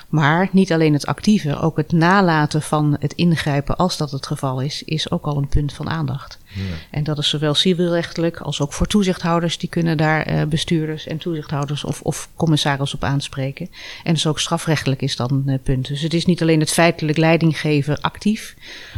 Maar 0.10 0.50
niet 0.52 0.74
alleen 0.74 0.94
het 0.94 1.06
actieve, 1.06 1.60
ook 1.60 1.78
het 1.78 1.92
nalaten 1.92 2.62
van 2.62 2.96
het 3.00 3.14
ingrijpen 3.14 3.78
als 3.78 3.98
dat 3.98 4.12
het 4.12 4.28
geval 4.28 4.62
is, 4.62 4.84
is 4.84 5.12
ook 5.12 5.26
al 5.26 5.38
een 5.38 5.48
punt 5.48 5.74
van 5.74 5.90
aandacht. 5.90 6.39
Ja. 6.54 6.62
En 6.92 7.04
dat 7.04 7.18
is 7.18 7.30
zowel 7.30 7.54
civielrechtelijk 7.54 8.40
als 8.40 8.62
ook 8.62 8.74
voor 8.74 8.88
toezichthouders. 8.88 9.58
Die 9.58 9.70
kunnen 9.70 9.98
daar 9.98 10.32
uh, 10.32 10.44
bestuurders 10.44 11.08
en 11.08 11.18
toezichthouders 11.18 11.84
of, 11.84 12.02
of 12.02 12.30
commissaris 12.36 12.94
op 12.94 13.04
aanspreken. 13.04 13.70
En 14.04 14.14
dus 14.14 14.28
ook 14.28 14.40
strafrechtelijk 14.40 15.02
is 15.02 15.16
dan 15.16 15.32
een 15.32 15.54
uh, 15.54 15.60
punt. 15.64 15.88
Dus 15.88 16.02
het 16.02 16.14
is 16.14 16.26
niet 16.26 16.42
alleen 16.42 16.60
het 16.60 16.72
feitelijk 16.72 17.18
leiding 17.18 17.60
geven 17.60 18.02
actief. 18.02 18.56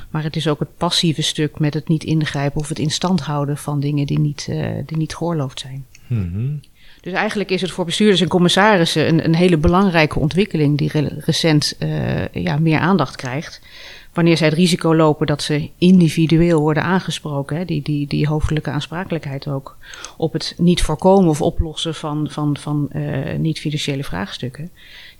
Maar 0.09 0.23
het 0.23 0.35
is 0.35 0.47
ook 0.47 0.59
het 0.59 0.77
passieve 0.77 1.21
stuk 1.21 1.59
met 1.59 1.73
het 1.73 1.87
niet 1.87 2.03
ingrijpen 2.03 2.59
of 2.59 2.69
het 2.69 2.79
in 2.79 2.91
stand 2.91 3.21
houden 3.21 3.57
van 3.57 3.79
dingen 3.79 4.05
die 4.05 4.19
niet, 4.19 4.47
uh, 4.49 4.67
die 4.85 4.97
niet 4.97 5.15
geoorloofd 5.15 5.59
zijn. 5.59 5.85
Mm 6.07 6.31
-hmm. 6.33 6.59
Dus 7.01 7.13
eigenlijk 7.13 7.51
is 7.51 7.61
het 7.61 7.71
voor 7.71 7.85
bestuurders 7.85 8.21
en 8.21 8.27
commissarissen 8.27 9.07
een, 9.07 9.25
een 9.25 9.35
hele 9.35 9.57
belangrijke 9.57 10.19
ontwikkeling 10.19 10.77
die 10.77 10.89
re 10.91 11.21
recent 11.25 11.77
ja, 12.31 12.57
meer 12.57 12.79
aandacht 12.79 13.15
krijgt 13.15 13.61
wanneer 14.13 14.37
zij 14.37 14.47
het 14.47 14.57
risico 14.57 14.95
lopen 14.95 15.27
dat 15.27 15.43
ze 15.43 15.69
individueel 15.77 16.59
worden 16.59 16.83
aangesproken, 16.83 17.57
hè, 17.57 17.65
die, 17.65 17.81
die, 17.81 18.07
die 18.07 18.27
hoofdelijke 18.27 18.69
aansprakelijkheid 18.69 19.47
ook, 19.47 19.77
op 20.17 20.33
het 20.33 20.55
niet 20.57 20.81
voorkomen 20.81 21.29
of 21.29 21.41
oplossen 21.41 21.95
van, 21.95 22.29
van, 22.29 22.57
van 22.57 22.89
uh, 22.95 23.35
niet-financiële 23.37 24.03
vraagstukken, 24.03 24.69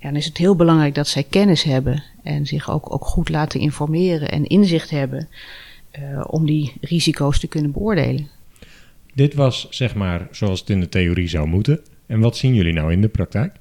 ja, 0.00 0.08
dan 0.08 0.16
is 0.16 0.26
het 0.26 0.36
heel 0.36 0.56
belangrijk 0.56 0.94
dat 0.94 1.08
zij 1.08 1.22
kennis 1.22 1.62
hebben 1.62 2.02
en 2.22 2.46
zich 2.46 2.70
ook, 2.70 2.92
ook 2.92 3.04
goed 3.04 3.28
laten 3.28 3.60
informeren 3.60 4.30
en 4.30 4.46
inzicht 4.46 4.90
hebben 4.90 5.28
uh, 5.98 6.24
om 6.26 6.46
die 6.46 6.72
risico's 6.80 7.40
te 7.40 7.48
kunnen 7.48 7.72
beoordelen. 7.72 8.28
Dit 9.14 9.34
was 9.34 9.66
zeg 9.70 9.94
maar 9.94 10.28
zoals 10.30 10.60
het 10.60 10.70
in 10.70 10.80
de 10.80 10.88
theorie 10.88 11.28
zou 11.28 11.46
moeten. 11.46 11.80
En 12.06 12.20
wat 12.20 12.36
zien 12.36 12.54
jullie 12.54 12.72
nou 12.72 12.92
in 12.92 13.00
de 13.00 13.08
praktijk? 13.08 13.56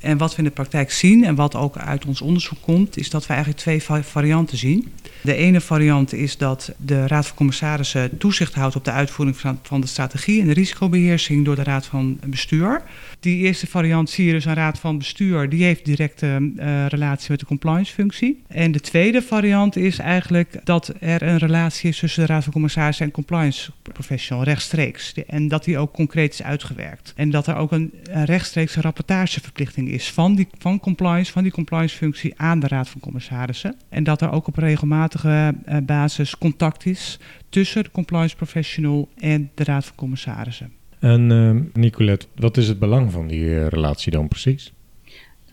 En 0.00 0.18
wat 0.18 0.30
we 0.30 0.38
in 0.38 0.44
de 0.44 0.50
praktijk 0.50 0.90
zien 0.90 1.24
en 1.24 1.34
wat 1.34 1.54
ook 1.54 1.76
uit 1.76 2.04
ons 2.04 2.20
onderzoek 2.20 2.58
komt, 2.60 2.98
is 2.98 3.10
dat 3.10 3.26
we 3.26 3.32
eigenlijk 3.32 3.62
twee 3.62 3.82
varianten 4.02 4.58
zien. 4.58 4.88
De 5.22 5.34
ene 5.34 5.60
variant 5.60 6.12
is 6.12 6.36
dat 6.36 6.72
de 6.76 7.06
Raad 7.06 7.26
van 7.26 7.36
Commissarissen 7.36 8.18
toezicht 8.18 8.54
houdt 8.54 8.76
op 8.76 8.84
de 8.84 8.90
uitvoering 8.90 9.36
van, 9.62 9.80
de 9.80 9.86
strategie 9.86 10.40
en 10.40 10.46
de 10.46 10.52
risicobeheersing 10.52 11.44
door 11.44 11.56
de 11.56 11.62
Raad 11.62 11.86
van 11.86 12.18
Bestuur. 12.26 12.82
Die 13.20 13.36
eerste 13.36 13.66
variant 13.66 14.10
zie 14.10 14.26
je 14.26 14.32
dus 14.32 14.44
een 14.44 14.54
Raad 14.54 14.78
van 14.78 14.98
Bestuur, 14.98 15.48
die 15.48 15.64
heeft 15.64 15.84
directe 15.84 16.52
uh, 16.56 16.86
relatie 16.86 17.30
met 17.30 17.40
de 17.40 17.46
compliance-functie. 17.46 18.42
En 18.48 18.72
de 18.72 18.80
tweede 18.80 19.22
variant 19.22 19.76
is 19.76 19.98
eigenlijk 19.98 20.60
dat 20.64 20.92
er 21.00 21.22
een 21.22 21.38
relatie 21.38 21.88
is 21.88 21.98
tussen 21.98 22.26
de 22.26 22.32
Raad 22.32 22.44
van 22.44 22.52
Commissarissen 22.52 23.06
en 23.06 23.12
compliance 23.12 23.70
professional 23.82 24.44
rechtstreeks. 24.44 25.14
En 25.26 25.48
dat 25.48 25.64
die 25.64 25.78
ook 25.78 25.92
concreet 25.92 26.32
is 26.32 26.42
uitgewerkt. 26.42 27.12
En 27.16 27.30
dat 27.30 27.46
er 27.46 27.56
ook 27.56 27.72
een, 27.72 27.92
een 28.10 28.24
rechtstreekse 28.24 28.80
rapportageverplichting 28.80 29.85
is 29.88 30.12
van, 30.12 30.34
die, 30.34 30.48
van 30.58 30.80
compliance, 30.80 31.32
van 31.32 31.42
die 31.42 31.52
compliance-functie 31.52 32.34
aan 32.36 32.60
de 32.60 32.68
Raad 32.68 32.88
van 32.88 33.00
Commissarissen. 33.00 33.76
En 33.88 34.04
dat 34.04 34.20
er 34.20 34.32
ook 34.32 34.46
op 34.46 34.56
regelmatige 34.56 35.54
uh, 35.68 35.76
basis 35.82 36.38
contact 36.38 36.86
is 36.86 37.18
tussen 37.48 37.82
de 37.82 37.90
compliance 37.90 38.36
professional 38.36 39.08
en 39.18 39.50
de 39.54 39.64
Raad 39.64 39.84
van 39.84 39.96
Commissarissen. 39.96 40.72
En 40.98 41.30
uh, 41.30 41.62
Nicolette, 41.72 42.26
wat 42.34 42.56
is 42.56 42.68
het 42.68 42.78
belang 42.78 43.12
van 43.12 43.26
die 43.26 43.44
uh, 43.44 43.66
relatie 43.66 44.12
dan 44.12 44.28
precies? 44.28 44.72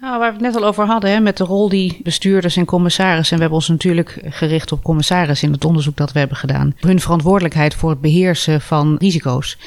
Nou, 0.04 0.20
waar 0.20 0.28
we 0.28 0.44
het 0.44 0.54
net 0.54 0.62
al 0.62 0.68
over 0.68 0.86
hadden, 0.86 1.12
hè, 1.12 1.20
met 1.20 1.38
de 1.38 1.44
rol 1.44 1.70
die 1.70 2.00
bestuurders 2.04 2.56
en 2.56 2.66
commissarissen. 2.66 3.32
En 3.32 3.36
we 3.36 3.42
hebben 3.42 3.60
ons 3.60 3.68
natuurlijk 3.68 4.22
gericht 4.26 4.72
op 4.72 4.84
commissarissen 4.84 5.48
in 5.48 5.54
het 5.54 5.66
onderzoek 5.66 5.98
dat 5.98 6.12
we 6.12 6.20
hebben 6.20 6.38
gedaan. 6.38 6.76
Hun 6.80 7.00
verantwoordelijkheid 7.00 7.74
voor 7.74 7.90
het 7.90 8.02
beheersen 8.02 8.62
van 8.62 8.96
risico's 9.00 9.58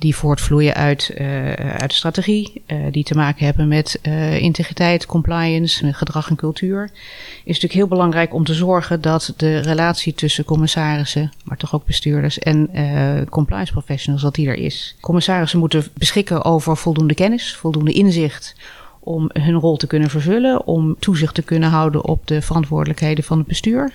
die 0.00 0.16
voortvloeien 0.16 0.74
uit, 0.74 1.10
uh, 1.18 1.52
uit 1.52 1.92
strategie, 1.92 2.62
uh, 2.66 2.78
die 2.90 3.04
te 3.04 3.14
maken 3.14 3.44
hebben 3.44 3.68
met 3.68 3.98
uh, 4.02 4.40
integriteit, 4.40 5.06
compliance, 5.06 5.92
gedrag 5.92 6.30
en 6.30 6.36
cultuur, 6.36 6.90
is 7.44 7.44
natuurlijk 7.44 7.72
heel 7.72 7.86
belangrijk 7.86 8.34
om 8.34 8.44
te 8.44 8.54
zorgen 8.54 9.00
dat 9.00 9.34
de 9.36 9.58
relatie 9.58 10.14
tussen 10.14 10.44
commissarissen, 10.44 11.32
maar 11.44 11.56
toch 11.56 11.74
ook 11.74 11.84
bestuurders 11.86 12.38
en 12.38 12.68
compliance 13.30 13.72
professionals, 13.72 14.22
dat 14.22 14.34
die 14.34 14.48
er 14.48 14.54
is. 14.54 14.96
Commissarissen 15.00 15.58
moeten 15.58 15.84
beschikken 15.94 16.44
over 16.44 16.76
voldoende 16.76 17.14
kennis, 17.14 17.56
voldoende 17.56 17.92
inzicht 17.92 18.54
om 19.00 19.30
hun 19.32 19.54
rol 19.54 19.76
te 19.76 19.86
kunnen 19.86 20.10
vervullen, 20.10 20.66
om 20.66 20.96
toezicht 20.98 21.34
te 21.34 21.42
kunnen 21.42 21.68
houden 21.68 22.04
op 22.04 22.26
de 22.26 22.42
verantwoordelijkheden 22.42 23.24
van 23.24 23.38
het 23.38 23.46
bestuur, 23.46 23.94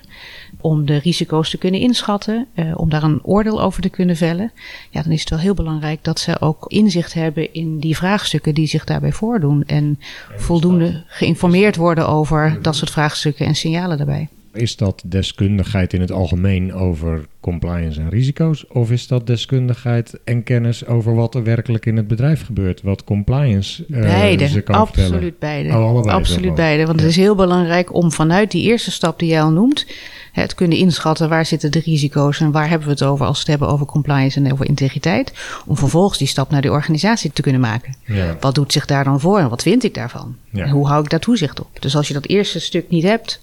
om 0.62 0.86
de 0.86 0.98
risico's 0.98 1.50
te 1.50 1.58
kunnen 1.58 1.80
inschatten, 1.80 2.48
uh, 2.56 2.72
om 2.76 2.90
daar 2.90 3.04
een 3.04 3.24
oordeel 3.24 3.62
over 3.62 3.82
te 3.82 3.90
kunnen 3.90 4.16
vellen. 4.16 4.52
Ja, 4.90 5.02
dan 5.02 5.12
is 5.12 5.20
het 5.20 5.30
wel 5.30 5.40
heel 5.40 5.54
belangrijk 5.54 6.04
dat 6.04 6.20
ze 6.20 6.42
ook 6.42 6.66
inzicht 6.68 7.14
hebben 7.14 7.54
in 7.54 7.80
die 7.80 7.96
vraagstukken 7.96 8.54
die 8.54 8.68
zich 8.68 8.84
daarbij 8.84 9.12
voordoen 9.12 9.64
en 9.66 10.00
voldoende 10.36 11.04
geïnformeerd 11.08 11.76
worden 11.76 12.08
over 12.08 12.58
dat 12.62 12.76
soort 12.76 12.92
vraagstukken 12.92 13.46
en 13.46 13.56
signalen 13.56 13.98
daarbij. 13.98 14.30
Is 14.56 14.76
dat 14.76 15.04
deskundigheid 15.06 15.94
in 15.94 16.02
het 16.02 16.12
algemeen 16.12 16.74
over 16.74 17.26
compliance 17.40 18.00
en 18.00 18.10
risico's? 18.10 18.68
Of 18.68 18.92
is 18.92 19.08
dat 19.08 19.28
deskundigheid 19.28 20.20
en 20.24 20.44
kennis 20.44 20.86
over 20.86 21.16
wat 21.16 21.36
er 21.36 21.44
werkelijk 21.44 21.86
in 21.86 21.98
het 21.98 22.08
bedrijf 22.08 22.46
gebeurt? 22.46 22.82
Wat 22.82 23.04
compliance 23.04 23.86
uh, 23.88 24.02
beide, 24.02 24.62
kan 24.62 24.76
absoluut 24.76 25.10
vertellen? 25.10 25.36
beide. 25.40 25.70
Oh, 25.70 26.06
absoluut 26.06 26.56
beide. 26.56 26.86
Want 26.86 27.00
ja. 27.00 27.06
het 27.06 27.12
is 27.12 27.22
heel 27.22 27.36
belangrijk 27.36 27.94
om 27.94 28.12
vanuit 28.12 28.52
die 28.52 28.64
eerste 28.64 28.92
stap 28.92 29.20
die 29.20 29.30
jij 29.30 29.42
al 29.42 29.52
noemt, 29.52 29.86
het 30.32 30.56
kunnen 30.56 30.78
inschatten 30.78 31.30
waar 31.30 31.46
zitten 31.46 31.72
de 31.72 31.80
risico's 31.80 32.40
en 32.40 32.52
waar 32.52 32.70
hebben 32.70 32.88
we 32.88 32.94
het 32.94 33.04
over 33.04 33.26
als 33.26 33.36
we 33.36 33.42
het 33.42 33.50
hebben 33.50 33.68
over 33.68 33.86
compliance 33.86 34.40
en 34.40 34.52
over 34.52 34.68
integriteit. 34.68 35.34
Om 35.66 35.78
vervolgens 35.78 36.18
die 36.18 36.28
stap 36.28 36.50
naar 36.50 36.62
de 36.62 36.72
organisatie 36.72 37.32
te 37.34 37.42
kunnen 37.42 37.62
maken. 37.62 37.96
Ja. 38.06 38.38
Wat 38.40 38.56
doet 38.56 38.72
zich 38.72 38.86
daar 38.86 39.04
dan 39.04 39.20
voor 39.20 39.40
en 39.40 39.50
wat 39.50 39.62
vind 39.62 39.84
ik 39.84 39.94
daarvan? 39.94 40.36
Ja. 40.52 40.64
En 40.64 40.70
hoe 40.70 40.88
hou 40.88 41.04
ik 41.04 41.10
daar 41.10 41.20
toezicht 41.20 41.60
op? 41.60 41.68
Dus 41.80 41.96
als 41.96 42.08
je 42.08 42.14
dat 42.14 42.26
eerste 42.26 42.60
stuk 42.60 42.90
niet 42.90 43.04
hebt, 43.04 43.40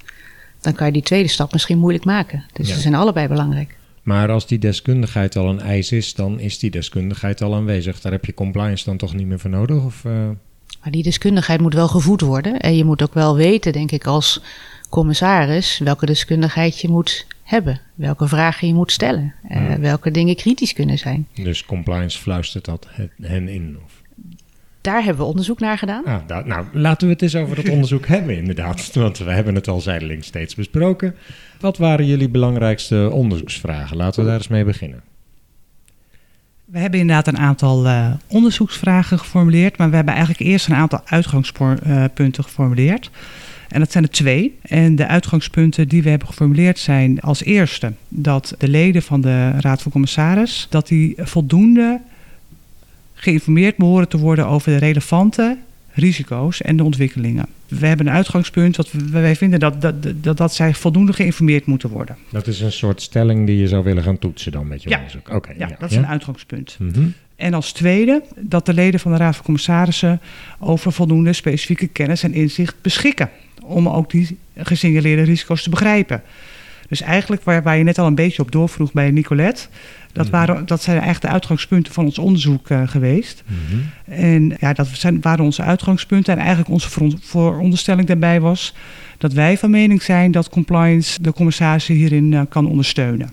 dan 0.62 0.72
kan 0.74 0.86
je 0.86 0.92
die 0.92 1.02
tweede 1.02 1.28
stap 1.28 1.52
misschien 1.52 1.78
moeilijk 1.78 2.04
maken. 2.04 2.44
Dus 2.52 2.68
Ja. 2.68 2.74
ze 2.74 2.80
zijn 2.80 2.94
allebei 2.94 3.28
belangrijk. 3.28 3.76
Maar 4.02 4.30
als 4.30 4.46
die 4.46 4.58
deskundigheid 4.58 5.36
al 5.36 5.48
een 5.48 5.60
eis 5.60 5.92
is, 5.92 6.14
dan 6.14 6.40
is 6.40 6.58
die 6.58 6.70
deskundigheid 6.70 7.42
al 7.42 7.54
aanwezig. 7.54 8.00
Daar 8.00 8.12
heb 8.12 8.24
je 8.24 8.34
compliance 8.34 8.84
dan 8.84 8.96
toch 8.96 9.14
niet 9.14 9.26
meer 9.26 9.38
voor 9.38 9.50
nodig? 9.50 9.84
Of, 9.84 10.04
uh... 10.04 10.12
Maar 10.82 10.92
die 10.92 11.02
deskundigheid 11.02 11.60
moet 11.60 11.74
wel 11.74 11.88
gevoed 11.88 12.20
worden. 12.20 12.60
En 12.60 12.76
je 12.76 12.84
moet 12.84 13.02
ook 13.02 13.14
wel 13.14 13.36
weten, 13.36 13.72
denk 13.72 13.90
ik, 13.90 14.06
als 14.06 14.40
commissaris, 14.88 15.78
welke 15.78 16.06
deskundigheid 16.06 16.80
je 16.80 16.88
moet 16.88 17.26
hebben. 17.42 17.80
Welke 17.94 18.28
vragen 18.28 18.68
je 18.68 18.74
moet 18.74 18.92
stellen. 18.92 19.34
Uh, 19.50 19.68
Ja. 19.70 19.78
welke 19.78 20.10
dingen 20.10 20.36
kritisch 20.36 20.72
kunnen 20.72 20.98
zijn. 20.98 21.26
Dus 21.34 21.64
compliance 21.64 22.18
fluistert 22.18 22.64
dat 22.64 22.88
hen 23.22 23.48
in? 23.48 23.78
Of... 23.84 23.91
Daar 24.82 25.02
hebben 25.04 25.22
we 25.22 25.28
onderzoek 25.30 25.60
naar 25.60 25.78
gedaan. 25.78 26.04
Ah, 26.04 26.20
da- 26.26 26.42
nou, 26.44 26.66
laten 26.72 27.06
we 27.06 27.12
het 27.12 27.22
eens 27.22 27.36
over 27.36 27.56
dat 27.56 27.68
onderzoek 27.76 28.06
hebben, 28.06 28.36
inderdaad. 28.36 28.92
Want 28.94 29.18
we 29.18 29.30
hebben 29.30 29.54
het 29.54 29.68
al 29.68 29.80
zijdelings 29.80 30.26
steeds 30.26 30.54
besproken. 30.54 31.14
Wat 31.60 31.78
waren 31.78 32.06
jullie 32.06 32.28
belangrijkste 32.28 33.08
onderzoeksvragen? 33.12 33.96
Laten 33.96 34.20
we 34.20 34.26
daar 34.26 34.36
eens 34.38 34.48
mee 34.48 34.64
beginnen. 34.64 35.00
We 36.64 36.78
hebben 36.78 37.00
inderdaad 37.00 37.26
een 37.26 37.38
aantal 37.38 37.86
onderzoeksvragen 38.26 39.18
geformuleerd, 39.18 39.76
maar 39.78 39.90
we 39.90 39.96
hebben 39.96 40.14
eigenlijk 40.14 40.44
eerst 40.44 40.68
een 40.68 40.74
aantal 40.74 41.00
uitgangspunten 41.04 42.44
geformuleerd. 42.44 43.10
En 43.68 43.80
dat 43.80 43.92
zijn 43.92 44.04
er 44.04 44.10
twee. 44.10 44.58
En 44.62 44.96
de 44.96 45.06
uitgangspunten 45.06 45.88
die 45.88 46.02
we 46.02 46.08
hebben 46.08 46.28
geformuleerd 46.28 46.78
zijn 46.78 47.20
als 47.20 47.44
eerste 47.44 47.92
dat 48.08 48.54
de 48.58 48.68
leden 48.68 49.02
van 49.02 49.20
de 49.20 49.50
Raad 49.60 49.82
van 49.82 49.92
Commissaris 49.92 50.66
dat 50.70 50.88
die 50.88 51.14
voldoende 51.16 52.00
geïnformeerd 53.22 53.76
behoren 53.76 54.08
te 54.08 54.18
worden 54.18 54.46
over 54.46 54.72
de 54.72 54.78
relevante 54.78 55.56
risico's 55.92 56.62
en 56.62 56.76
de 56.76 56.84
ontwikkelingen. 56.84 57.46
We 57.68 57.86
hebben 57.86 58.06
een 58.06 58.12
uitgangspunt 58.12 58.76
dat 58.76 58.90
wij 59.10 59.36
vinden 59.36 59.60
dat, 59.60 59.80
dat, 59.80 59.94
dat, 60.16 60.36
dat 60.36 60.54
zij 60.54 60.74
voldoende 60.74 61.12
geïnformeerd 61.12 61.66
moeten 61.66 61.88
worden. 61.88 62.16
Dat 62.30 62.46
is 62.46 62.60
een 62.60 62.72
soort 62.72 63.02
stelling 63.02 63.46
die 63.46 63.58
je 63.58 63.68
zou 63.68 63.84
willen 63.84 64.02
gaan 64.02 64.18
toetsen 64.18 64.52
dan 64.52 64.68
met 64.68 64.82
je 64.82 64.88
ja. 64.88 64.96
onderzoek. 64.96 65.30
Oké. 65.30 65.52
ja, 65.58 65.70
dat 65.78 65.90
is 65.90 65.96
een 65.96 66.06
uitgangspunt. 66.06 66.76
Mhm. 66.78 67.06
En 67.36 67.54
als 67.54 67.72
tweede 67.72 68.22
dat 68.36 68.66
de 68.66 68.74
leden 68.74 69.00
van 69.00 69.12
de 69.12 69.18
Raad 69.18 69.34
van 69.34 69.44
Commissarissen 69.44 70.20
over 70.58 70.92
voldoende 70.92 71.32
specifieke 71.32 71.86
kennis 71.86 72.22
en 72.22 72.34
inzicht 72.34 72.74
beschikken 72.80 73.30
om 73.62 73.88
ook 73.88 74.10
die 74.10 74.38
gesignaleerde 74.56 75.22
risico's 75.22 75.62
te 75.62 75.70
begrijpen. 75.70 76.22
Dus 76.88 77.00
eigenlijk 77.00 77.42
waar, 77.42 77.62
waar 77.62 77.76
je 77.76 77.84
net 77.84 77.98
al 77.98 78.06
een 78.06 78.14
beetje 78.14 78.42
op 78.42 78.52
doorvroeg 78.52 78.92
bij 78.92 79.10
Nicolette, 79.10 79.66
dat, 80.12 80.26
mhm. 80.26 80.34
waren, 80.34 80.66
dat 80.66 80.82
zijn 80.82 80.96
eigenlijk 80.96 81.26
de 81.26 81.32
uitgangspunten 81.32 81.92
van 81.92 82.04
ons 82.04 82.18
onderzoek 82.18 82.70
uh, 82.70 82.88
geweest. 82.88 83.42
Mhm. 83.46 83.80
En 84.20 84.56
ja, 84.60 84.72
dat 84.72 84.88
zijn, 84.92 85.20
waren 85.20 85.44
onze 85.44 85.62
uitgangspunten. 85.62 86.32
En 86.32 86.38
eigenlijk 86.38 86.70
onze 86.70 86.88
vooronderstelling 87.20 88.06
daarbij 88.06 88.40
was 88.40 88.74
dat 89.18 89.32
wij 89.32 89.58
van 89.58 89.70
mening 89.70 90.02
zijn 90.02 90.30
dat 90.30 90.48
compliance 90.48 91.22
de 91.22 91.32
commissaris 91.32 91.86
hierin 91.86 92.32
uh, 92.32 92.42
kan 92.48 92.66
ondersteunen. 92.66 93.30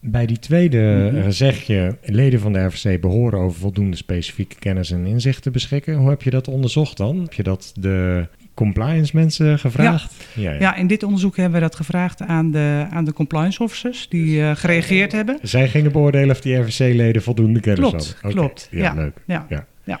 Bij 0.00 0.26
die 0.26 0.38
tweede 0.38 1.10
mhm. 1.12 1.30
zeg 1.30 1.62
je, 1.62 1.96
leden 2.02 2.40
van 2.40 2.52
de 2.52 2.64
RVC 2.64 3.00
behoren 3.00 3.38
over 3.38 3.60
voldoende 3.60 3.96
specifieke 3.96 4.56
kennis 4.58 4.90
en 4.90 5.06
inzicht 5.06 5.42
te 5.42 5.50
beschikken. 5.50 5.94
Hoe 5.94 6.08
heb 6.08 6.22
je 6.22 6.30
dat 6.30 6.48
onderzocht 6.48 6.96
dan? 6.96 7.20
Heb 7.20 7.32
je 7.32 7.42
dat 7.42 7.72
de 7.78 8.26
compliance 8.54 9.16
mensen 9.16 9.58
gevraagd? 9.58 10.14
Ja. 10.34 10.50
Ja, 10.50 10.58
ja. 10.58 10.74
in 10.74 10.86
dit 10.86 11.02
onderzoek 11.02 11.36
hebben 11.36 11.54
we 11.54 11.66
dat 11.66 11.74
gevraagd 11.74 12.20
aan 12.20 12.50
de, 12.50 12.86
aan 12.90 13.04
de 13.04 13.12
compliance 13.12 13.62
officers 13.62 14.08
die 14.08 14.40
uh, 14.40 14.50
gereageerd 14.54 15.12
hebben. 15.12 15.38
Zij 15.42 15.68
gingen 15.68 15.92
beoordelen 15.92 16.30
of 16.30 16.40
die 16.40 16.56
RVC-leden 16.56 17.22
voldoende 17.22 17.60
kennis 17.60 17.90
klopt, 17.90 18.18
hadden? 18.20 18.40
Klopt, 18.40 18.68
Ja, 18.70 18.82
ja, 18.82 18.94
leuk. 18.94 19.16
Ja. 19.26 19.46
ja. 19.84 20.00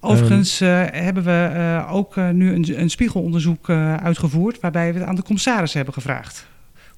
Overigens 0.00 0.62
uh, 0.62 0.84
hebben 0.90 1.24
we 1.24 1.50
uh, 1.54 1.94
ook 1.94 2.16
nu 2.16 2.54
een, 2.54 2.80
een 2.80 2.90
spiegelonderzoek 2.90 3.70
uitgevoerd 3.70 4.60
waarbij 4.60 4.92
we 4.92 4.98
het 4.98 5.08
aan 5.08 5.14
de 5.14 5.22
commissaris 5.22 5.72
hebben 5.72 5.94
gevraagd 5.94 6.46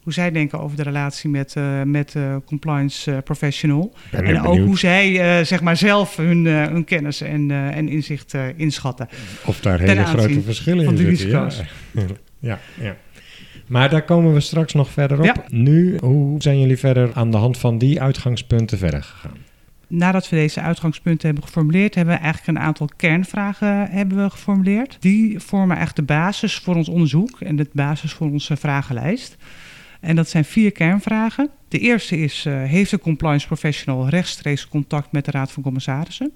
hoe 0.02 0.12
zij 0.12 0.30
denken 0.30 0.60
over 0.60 0.76
de 0.76 0.82
relatie 0.82 1.30
met, 1.30 1.54
uh, 1.58 1.82
met 1.82 2.14
uh, 2.14 2.36
compliance 2.44 3.10
uh, 3.10 3.18
professional. 3.24 3.94
En 4.10 4.40
ook 4.40 4.58
hoe 4.58 4.78
zij 4.78 5.44
zeg 5.44 5.60
maar 5.60 5.76
zelf 5.76 6.16
hun, 6.16 6.46
hun 6.46 6.84
kennis 6.84 7.20
en, 7.20 7.50
en 7.50 7.88
inzicht 7.88 8.34
inschatten. 8.56 9.08
Of 9.44 9.60
daar 9.60 9.80
hele 9.80 10.04
grote 10.04 10.42
verschillen 10.42 10.98
in 10.98 11.16
zitten. 11.16 11.50
Ja. 11.92 12.02
ja, 12.38 12.58
ja. 12.80 12.96
Maar 13.66 13.90
daar 13.90 14.04
komen 14.04 14.34
we 14.34 14.40
straks 14.40 14.74
nog 14.74 14.90
verder 14.90 15.20
op. 15.20 15.44
Nu, 15.48 15.98
hoe 16.00 16.42
zijn 16.42 16.60
jullie 16.60 16.78
verder 16.78 17.10
aan 17.14 17.30
de 17.30 17.36
hand 17.36 17.58
van 17.58 17.78
die 17.78 18.00
uitgangspunten 18.00 18.78
verder 18.78 19.02
gegaan? 19.02 19.36
Nadat 19.86 20.28
we 20.28 20.36
deze 20.36 20.60
uitgangspunten 20.60 21.26
hebben 21.26 21.44
geformuleerd, 21.44 21.94
hebben 21.94 22.14
we 22.14 22.20
eigenlijk 22.20 22.58
een 22.58 22.64
aantal 22.64 22.88
kernvragen 22.96 23.90
hebben 23.90 24.22
we 24.22 24.30
geformuleerd. 24.30 24.96
Die 25.00 25.40
vormen 25.40 25.78
echt 25.78 25.96
de 25.96 26.02
basis 26.02 26.56
voor 26.56 26.74
ons 26.74 26.88
onderzoek 26.88 27.40
en 27.40 27.56
de 27.56 27.68
basis 27.72 28.12
voor 28.12 28.30
onze 28.30 28.56
vragenlijst. 28.56 29.36
En 30.00 30.16
dat 30.16 30.28
zijn 30.28 30.44
vier 30.44 30.72
kernvragen. 30.72 31.50
De 31.68 31.78
eerste 31.78 32.18
is, 32.18 32.44
uh, 32.46 32.62
heeft 32.62 32.90
de 32.90 32.98
compliance 32.98 33.46
professional 33.46 34.08
rechtstreeks 34.08 34.68
contact 34.68 35.12
met 35.12 35.24
de 35.24 35.30
Raad 35.30 35.52
van 35.52 35.62
Commissarissen? 35.62 36.32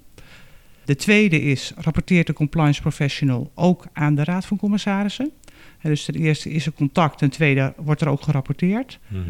De 0.85 0.97
tweede 0.97 1.43
is, 1.43 1.73
rapporteert 1.77 2.27
de 2.27 2.33
compliance 2.33 2.81
professional 2.81 3.51
ook 3.55 3.87
aan 3.93 4.15
de 4.15 4.25
Raad 4.25 4.47
van 4.47 4.57
Commissarissen? 4.57 5.31
En 5.79 5.91
dus 5.91 6.05
ten 6.05 6.15
eerste 6.15 6.51
is 6.51 6.67
er 6.67 6.73
contact, 6.73 7.19
ten 7.19 7.31
tweede 7.31 7.75
wordt 7.77 8.01
er 8.01 8.09
ook 8.09 8.23
gerapporteerd. 8.23 8.99
Mhm. 9.09 9.23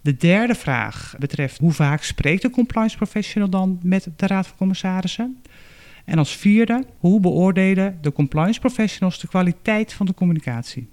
De 0.00 0.16
derde 0.16 0.54
vraag 0.54 1.14
betreft 1.18 1.58
hoe 1.58 1.72
vaak 1.72 2.02
spreekt 2.02 2.42
de 2.42 2.50
compliance 2.50 2.96
professional 2.96 3.48
dan 3.48 3.80
met 3.82 4.08
de 4.16 4.26
Raad 4.26 4.46
van 4.46 4.56
Commissarissen? 4.56 5.42
En 6.04 6.18
als 6.18 6.36
vierde, 6.36 6.84
hoe 6.98 7.20
beoordelen 7.20 7.98
de 8.00 8.12
compliance 8.12 8.60
professionals 8.60 9.20
de 9.20 9.28
kwaliteit 9.28 9.92
van 9.92 10.06
de 10.06 10.14
communicatie? 10.14 10.88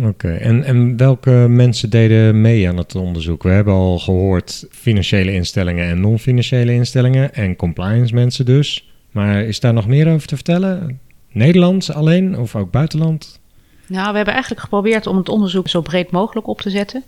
Oké, 0.00 0.32
en, 0.32 0.64
en 0.64 0.96
welke 0.96 1.46
mensen 1.48 1.90
deden 1.90 2.40
mee 2.40 2.68
aan 2.68 2.76
het 2.76 2.94
onderzoek? 2.94 3.42
We 3.42 3.48
hebben 3.48 3.74
al 3.74 3.98
gehoord 3.98 4.66
financiële 4.70 5.32
instellingen 5.32 5.88
en 5.88 6.00
non-financiële 6.00 6.72
instellingen 6.72 7.34
en 7.34 7.56
compliance 7.56 8.14
mensen 8.14 8.44
dus. 8.44 8.92
Maar 9.10 9.44
is 9.44 9.60
daar 9.60 9.72
nog 9.72 9.86
meer 9.86 10.08
over 10.08 10.28
te 10.28 10.34
vertellen? 10.34 11.00
Nederlands 11.30 11.92
alleen 11.92 12.38
of 12.38 12.56
ook 12.56 12.70
buitenland? 12.70 13.40
Nou, 13.86 14.10
we 14.10 14.16
hebben 14.16 14.34
eigenlijk 14.34 14.62
geprobeerd 14.62 15.06
om 15.06 15.16
het 15.16 15.28
onderzoek 15.28 15.68
zo 15.68 15.80
breed 15.80 16.10
mogelijk 16.10 16.46
op 16.46 16.60
te 16.60 16.70
zetten. 16.70 17.04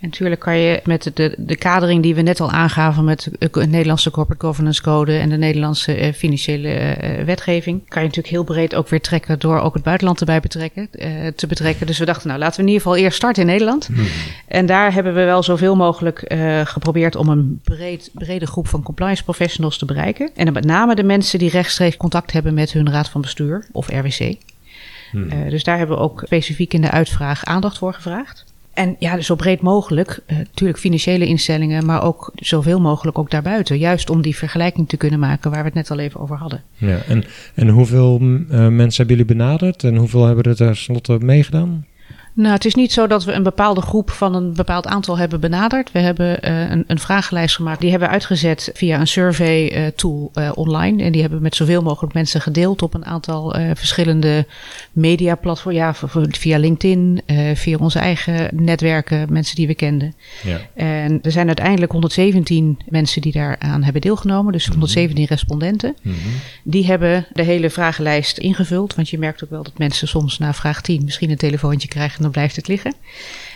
En 0.00 0.08
natuurlijk 0.08 0.40
kan 0.40 0.58
je 0.58 0.80
met 0.84 1.10
de, 1.14 1.34
de 1.38 1.56
kadering 1.56 2.02
die 2.02 2.14
we 2.14 2.22
net 2.22 2.40
al 2.40 2.50
aangaven 2.50 3.04
met 3.04 3.28
de 3.38 3.66
Nederlandse 3.66 4.10
Corporate 4.10 4.46
Governance 4.46 4.82
Code 4.82 5.18
en 5.18 5.28
de 5.28 5.36
Nederlandse 5.36 5.94
eh, 5.94 6.12
financiële 6.12 6.68
eh, 6.68 7.24
wetgeving, 7.24 7.88
kan 7.88 8.02
je 8.02 8.08
natuurlijk 8.08 8.34
heel 8.34 8.44
breed 8.44 8.74
ook 8.74 8.88
weer 8.88 9.00
trekken 9.00 9.38
door 9.38 9.60
ook 9.60 9.74
het 9.74 9.82
buitenland 9.82 10.20
erbij 10.20 10.40
betrekken, 10.40 10.88
eh, 10.92 11.26
te 11.36 11.46
betrekken. 11.46 11.86
Dus 11.86 11.98
we 11.98 12.04
dachten, 12.04 12.28
nou 12.28 12.40
laten 12.40 12.56
we 12.56 12.62
in 12.62 12.68
ieder 12.72 12.82
geval 12.82 12.98
eerst 12.98 13.16
starten 13.16 13.42
in 13.42 13.48
Nederland. 13.48 13.88
Mhm. 13.88 14.00
En 14.48 14.66
daar 14.66 14.92
hebben 14.92 15.14
we 15.14 15.24
wel 15.24 15.42
zoveel 15.42 15.76
mogelijk 15.76 16.34
geprobeerd 16.64 17.16
om 17.16 17.28
een 17.28 17.60
breed, 17.64 18.10
brede 18.14 18.46
groep 18.46 18.68
van 18.68 18.82
compliance 18.82 19.24
professionals 19.24 19.78
te 19.78 19.84
bereiken. 19.84 20.30
En 20.34 20.44
dan 20.44 20.54
met 20.54 20.64
name 20.64 20.94
de 20.94 21.02
mensen 21.02 21.38
die 21.38 21.50
rechtstreeks 21.50 21.96
contact 21.96 22.32
hebben 22.32 22.54
met 22.54 22.72
hun 22.72 22.90
raad 22.90 23.08
van 23.08 23.20
bestuur 23.20 23.66
of 23.72 23.88
RWC. 23.88 24.36
Hmm. 25.10 25.30
Uh, 25.32 25.50
dus 25.50 25.64
daar 25.64 25.78
hebben 25.78 25.96
we 25.96 26.02
ook 26.02 26.22
specifiek 26.24 26.72
in 26.72 26.80
de 26.80 26.90
uitvraag 26.90 27.44
aandacht 27.44 27.78
voor 27.78 27.94
gevraagd. 27.94 28.44
En 28.74 28.96
ja, 28.98 29.20
zo 29.20 29.34
breed 29.34 29.60
mogelijk, 29.60 30.20
uh, 30.26 30.38
natuurlijk 30.38 30.78
financiële 30.78 31.26
instellingen, 31.26 31.86
maar 31.86 32.02
ook 32.02 32.32
zoveel 32.34 32.80
mogelijk 32.80 33.18
ook 33.18 33.30
daarbuiten. 33.30 33.78
Juist 33.78 34.10
om 34.10 34.22
die 34.22 34.36
vergelijking 34.36 34.88
te 34.88 34.96
kunnen 34.96 35.18
maken 35.18 35.50
waar 35.50 35.60
we 35.60 35.66
het 35.66 35.74
net 35.74 35.90
al 35.90 35.98
even 35.98 36.20
over 36.20 36.36
hadden. 36.36 36.62
Ja, 36.76 36.98
en, 37.08 37.24
en 37.54 37.68
hoeveel 37.68 38.20
uh, 38.20 38.46
mensen 38.48 39.06
hebben 39.06 39.16
jullie 39.16 39.24
benaderd 39.24 39.84
en 39.84 39.96
hoeveel 39.96 40.26
hebben 40.26 40.44
er 40.44 40.56
tenslotte 40.56 41.18
meegedaan? 41.20 41.86
Nou, 42.36 42.54
het 42.54 42.64
is 42.64 42.74
niet 42.74 42.92
zo 42.92 43.06
dat 43.06 43.24
we 43.24 43.32
een 43.32 43.42
bepaalde 43.42 43.80
groep 43.80 44.10
van 44.10 44.34
een 44.34 44.54
bepaald 44.54 44.86
aantal 44.86 45.18
hebben 45.18 45.40
benaderd. 45.40 45.92
We 45.92 45.98
hebben 45.98 46.38
uh, 46.44 46.70
een, 46.70 46.84
een, 46.86 46.98
vragenlijst 46.98 47.56
gemaakt. 47.56 47.80
Die 47.80 47.90
hebben 47.90 48.08
we 48.08 48.14
uitgezet 48.14 48.70
via 48.74 49.00
een 49.00 49.06
survey 49.06 49.76
uh, 49.76 49.86
tool 49.86 50.30
uh, 50.34 50.50
online. 50.54 51.02
En 51.02 51.12
die 51.12 51.20
hebben 51.20 51.38
we 51.38 51.44
met 51.44 51.54
zoveel 51.54 51.82
mogelijk 51.82 52.14
mensen 52.14 52.40
gedeeld 52.40 52.82
op 52.82 52.94
een 52.94 53.04
aantal 53.04 53.54
verschillende 53.74 54.46
mediaplatforms. 54.92 55.76
Ja, 55.76 55.94
via 56.30 56.58
LinkedIn, 56.58 57.22
via 57.54 57.76
onze 57.80 57.98
eigen 57.98 58.48
netwerken, 58.52 59.32
mensen 59.32 59.56
die 59.56 59.66
we 59.66 59.74
kenden. 59.74 60.14
Ja. 60.42 60.58
En 60.74 61.18
er 61.22 61.32
zijn 61.32 61.46
uiteindelijk 61.46 61.92
117 61.92 62.78
mensen 62.88 63.20
die 63.20 63.32
daaraan 63.32 63.82
hebben 63.82 64.02
deelgenomen. 64.02 64.52
Dus 64.52 64.66
117 64.66 65.22
mhm. 65.22 65.32
respondenten. 65.32 65.96
Mm 66.02 66.12
-hmm. 66.12 66.32
Die 66.62 66.86
hebben 66.86 67.26
de 67.32 67.42
hele 67.42 67.70
vragenlijst 67.70 68.38
ingevuld. 68.38 68.94
Want 68.94 69.08
je 69.08 69.18
merkt 69.18 69.44
ook 69.44 69.50
wel 69.50 69.62
dat 69.62 69.78
mensen 69.78 70.08
soms 70.08 70.38
na 70.38 70.54
vraag 70.54 70.80
10 70.80 71.04
misschien 71.04 71.30
een 71.30 71.36
telefoontje 71.36 71.88
krijgen 71.88 72.24
dan 72.26 72.34
blijft 72.34 72.56
het 72.56 72.68
liggen. 72.68 72.94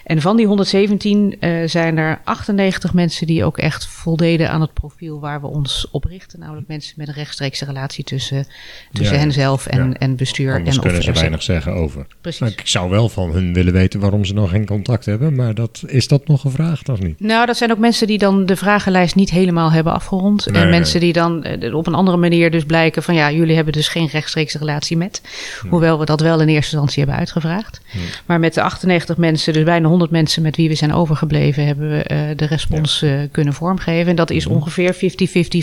En 0.05 0.21
van 0.21 0.37
die 0.37 0.47
117 0.47 1.37
uh, 1.41 1.63
eh, 1.63 1.69
zijn 1.69 1.97
er 1.97 2.21
98 2.25 2.95
mensen 2.95 3.27
die 3.27 3.45
ook 3.45 3.59
echt 3.59 3.87
voldeden 3.87 4.51
aan 4.51 4.61
het 4.61 4.73
profiel 4.73 5.21
waar 5.21 5.41
we 5.41 5.47
ons 5.47 5.89
op 5.91 6.05
richten. 6.05 6.39
Namelijk 6.41 6.69
mensen 6.69 6.95
met 6.97 7.09
een 7.09 7.15
rechtstreekse 7.15 7.65
relatie 7.65 8.05
tussen, 8.05 8.47
tussen 8.93 9.17
ja, 9.17 9.21
henzelf 9.23 9.67
en, 9.67 9.89
ja. 9.89 9.97
en 9.97 10.17
bestuur. 10.17 10.55
Anders 10.55 10.77
en 10.77 10.83
kunnen 10.83 11.03
ze 11.03 11.13
weinig 11.13 11.43
zeggen 11.43 11.73
over. 11.73 12.07
Precies. 12.21 12.41
Nou, 12.41 12.53
ik 12.53 12.67
zou 12.67 12.91
wel 12.91 13.09
van 13.09 13.31
hun 13.31 13.55
willen 13.55 13.73
weten 13.73 14.01
waarom 14.01 14.25
ze 14.25 14.35
nog 14.35 14.51
geen 14.51 14.67
contact 14.67 15.05
hebben. 15.05 15.35
Maar 15.35 15.55
dat, 15.55 15.83
is 15.87 16.09
dat 16.09 16.27
nog 16.27 16.41
gevraagd 16.41 16.89
of 16.89 17.01
niet? 17.01 17.21
Nou, 17.21 17.47
dat 17.47 17.57
zijn 17.57 17.71
ook 17.71 17.79
mensen 17.79 18.07
die 18.07 18.19
dan 18.19 18.47
de 18.47 18.57
vragenlijst 18.57 19.15
niet 19.15 19.31
helemaal 19.31 19.73
hebben 19.73 19.93
afgerond. 19.93 20.47
Nee, 20.51 20.63
en 20.63 20.71
mensen 20.71 21.01
die 21.01 21.13
dan 21.13 21.47
uh, 21.63 21.75
op 21.75 21.87
een 21.87 21.95
andere 21.95 22.17
manier 22.17 22.51
dus 22.51 22.65
blijken 22.65 23.03
van 23.03 23.15
ja, 23.15 23.31
jullie 23.31 23.55
hebben 23.55 23.73
dus 23.73 23.89
geen 23.89 24.07
rechtstreekse 24.07 24.59
relatie 24.59 24.97
met. 24.97 25.23
Hoewel 25.69 25.99
we 25.99 26.05
dat 26.05 26.21
wel 26.21 26.41
in 26.41 26.49
eerste 26.49 26.73
instantie 26.73 26.99
hebben 26.99 27.19
uitgevraagd. 27.19 27.81
Maar 28.27 28.41
met 28.41 28.55
de 28.55 28.63
98 28.63 29.17
mensen, 29.17 29.53
dus 29.53 29.63
bijna 29.63 29.89
100 29.91 30.11
mensen 30.11 30.43
met 30.43 30.57
wie 30.57 30.69
we 30.69 30.75
zijn 30.75 30.93
overgebleven, 30.93 31.67
hebben 31.67 31.91
we 31.91 32.11
uh, 32.11 32.37
de 32.37 32.45
respons 32.45 33.03
uh, 33.03 33.23
kunnen 33.31 33.55
vormgeven. 33.55 34.11
En 34.11 34.17
dat 34.17 34.31
is 34.31 34.47
mhm. 34.47 34.55
ongeveer 34.55 34.95
50-50 34.95 34.99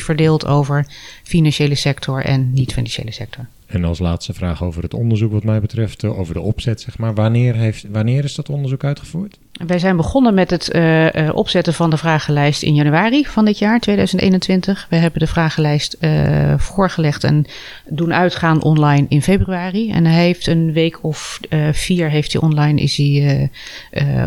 verdeeld 0.04 0.46
over 0.46 0.88
financiële 1.24 1.76
sector 1.76 2.24
en 2.24 2.54
niet-financiële 2.54 3.12
sector. 3.12 3.48
En 3.68 3.84
als 3.84 4.00
laatste 4.00 4.34
vraag 4.34 4.64
over 4.64 4.84
het 4.84 4.94
onderzoek 4.94 5.32
wat 5.32 5.44
mij 5.44 5.62
betreft, 5.62 6.04
eh, 6.04 6.20
over 6.20 6.34
de 6.34 6.40
opzet 6.40 6.82
zeg 6.82 6.98
maar. 6.98 7.14
Wanneer, 7.14 7.56
heeft, 7.56 7.86
wanneer 7.92 8.24
is 8.24 8.36
dat 8.36 8.50
onderzoek 8.50 8.84
uitgevoerd? 8.84 9.40
Wij 9.52 9.80
zijn 9.80 9.98
begonnen 9.98 10.34
met 10.34 10.50
het 10.50 10.76
uh, 10.76 11.14
uh, 11.14 11.36
opzetten 11.36 11.74
van 11.74 11.90
de 11.90 11.98
vragenlijst 11.98 12.64
in 12.64 12.76
januari 12.76 13.26
van 13.26 13.46
dit 13.46 13.58
jaar, 13.58 13.80
2021. 13.80 14.88
We 14.90 14.96
hebben 14.96 15.20
de 15.20 15.28
vragenlijst 15.28 15.98
uh, 16.00 16.54
voorgelegd 16.58 17.24
en 17.24 17.46
doen 17.90 18.14
uitgaan 18.14 18.62
online 18.62 19.06
in 19.10 19.22
februari. 19.22 19.92
En 19.92 20.06
hij 20.06 20.24
heeft 20.24 20.48
een 20.48 20.74
week 20.74 21.04
of 21.04 21.40
vier 21.72 22.10
heeft 22.10 22.34
hij 22.34 22.42
online 22.42 22.82
is 22.82 22.98
hij, 22.98 23.50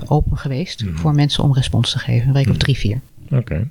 open 0.06 0.36
geweest 0.36 0.82
mm 0.82 0.88
-hmm. 0.88 0.98
voor 0.98 1.14
mensen 1.14 1.44
om 1.44 1.54
respons 1.54 1.90
te 1.90 1.98
geven. 1.98 2.28
Een 2.28 2.34
week 2.34 2.46
mm 2.46 2.50
-hmm. 2.50 2.50
of 2.50 2.58
drie, 2.58 2.76
vier. 2.76 3.00
Oké. 3.24 3.36
Okay. 3.36 3.68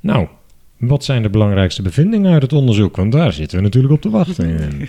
Nou, 0.00 0.28
Wat 0.76 1.04
zijn 1.04 1.22
de 1.22 1.30
belangrijkste 1.30 1.82
bevindingen 1.82 2.32
uit 2.32 2.42
het 2.42 2.52
onderzoek? 2.52 2.96
Want 2.96 3.12
daar 3.12 3.32
zitten 3.32 3.58
we 3.58 3.64
natuurlijk 3.64 3.94
op 3.94 4.00
te 4.00 4.10
wachten. 4.10 4.70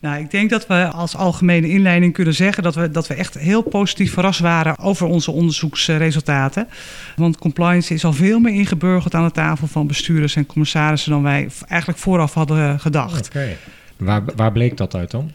Nou, 0.00 0.20
ik 0.20 0.30
denk 0.30 0.50
dat 0.50 0.66
we 0.66 0.90
als 0.90 1.16
algemene 1.16 1.68
inleiding 1.68 2.12
kunnen 2.12 2.34
zeggen 2.34 2.62
dat 2.62 2.74
we, 2.74 2.90
dat 2.90 3.06
we 3.06 3.14
echt 3.14 3.38
heel 3.38 3.62
positief 3.62 4.12
verrast 4.12 4.40
waren 4.40 4.78
over 4.78 5.06
onze 5.06 5.30
onderzoeksresultaten. 5.30 6.68
Want 7.16 7.38
compliance 7.38 7.94
is 7.94 8.04
al 8.04 8.12
veel 8.12 8.38
meer 8.38 8.54
ingeburgerd 8.54 9.14
aan 9.14 9.24
de 9.24 9.30
tafel 9.30 9.66
van 9.66 9.86
bestuurders 9.86 10.36
en 10.36 10.46
commissarissen 10.46 11.10
dan 11.10 11.22
wij 11.22 11.48
eigenlijk 11.68 12.00
vooraf 12.00 12.34
hadden 12.34 12.80
gedacht. 12.80 13.26
Oké. 13.26 13.56
Waar, 13.96 14.22
waar 14.36 14.52
bleek 14.52 14.76
dat 14.76 14.94
uit 14.94 15.10
dan? 15.10 15.30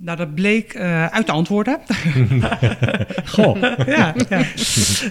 Nou, 0.00 0.16
dat 0.16 0.34
bleek 0.34 0.74
uh, 0.74 1.06
uit 1.06 1.26
de 1.26 1.32
antwoorden. 1.32 1.78
Goh. 3.34 3.60
ja, 3.96 4.14
ja. 4.28 4.44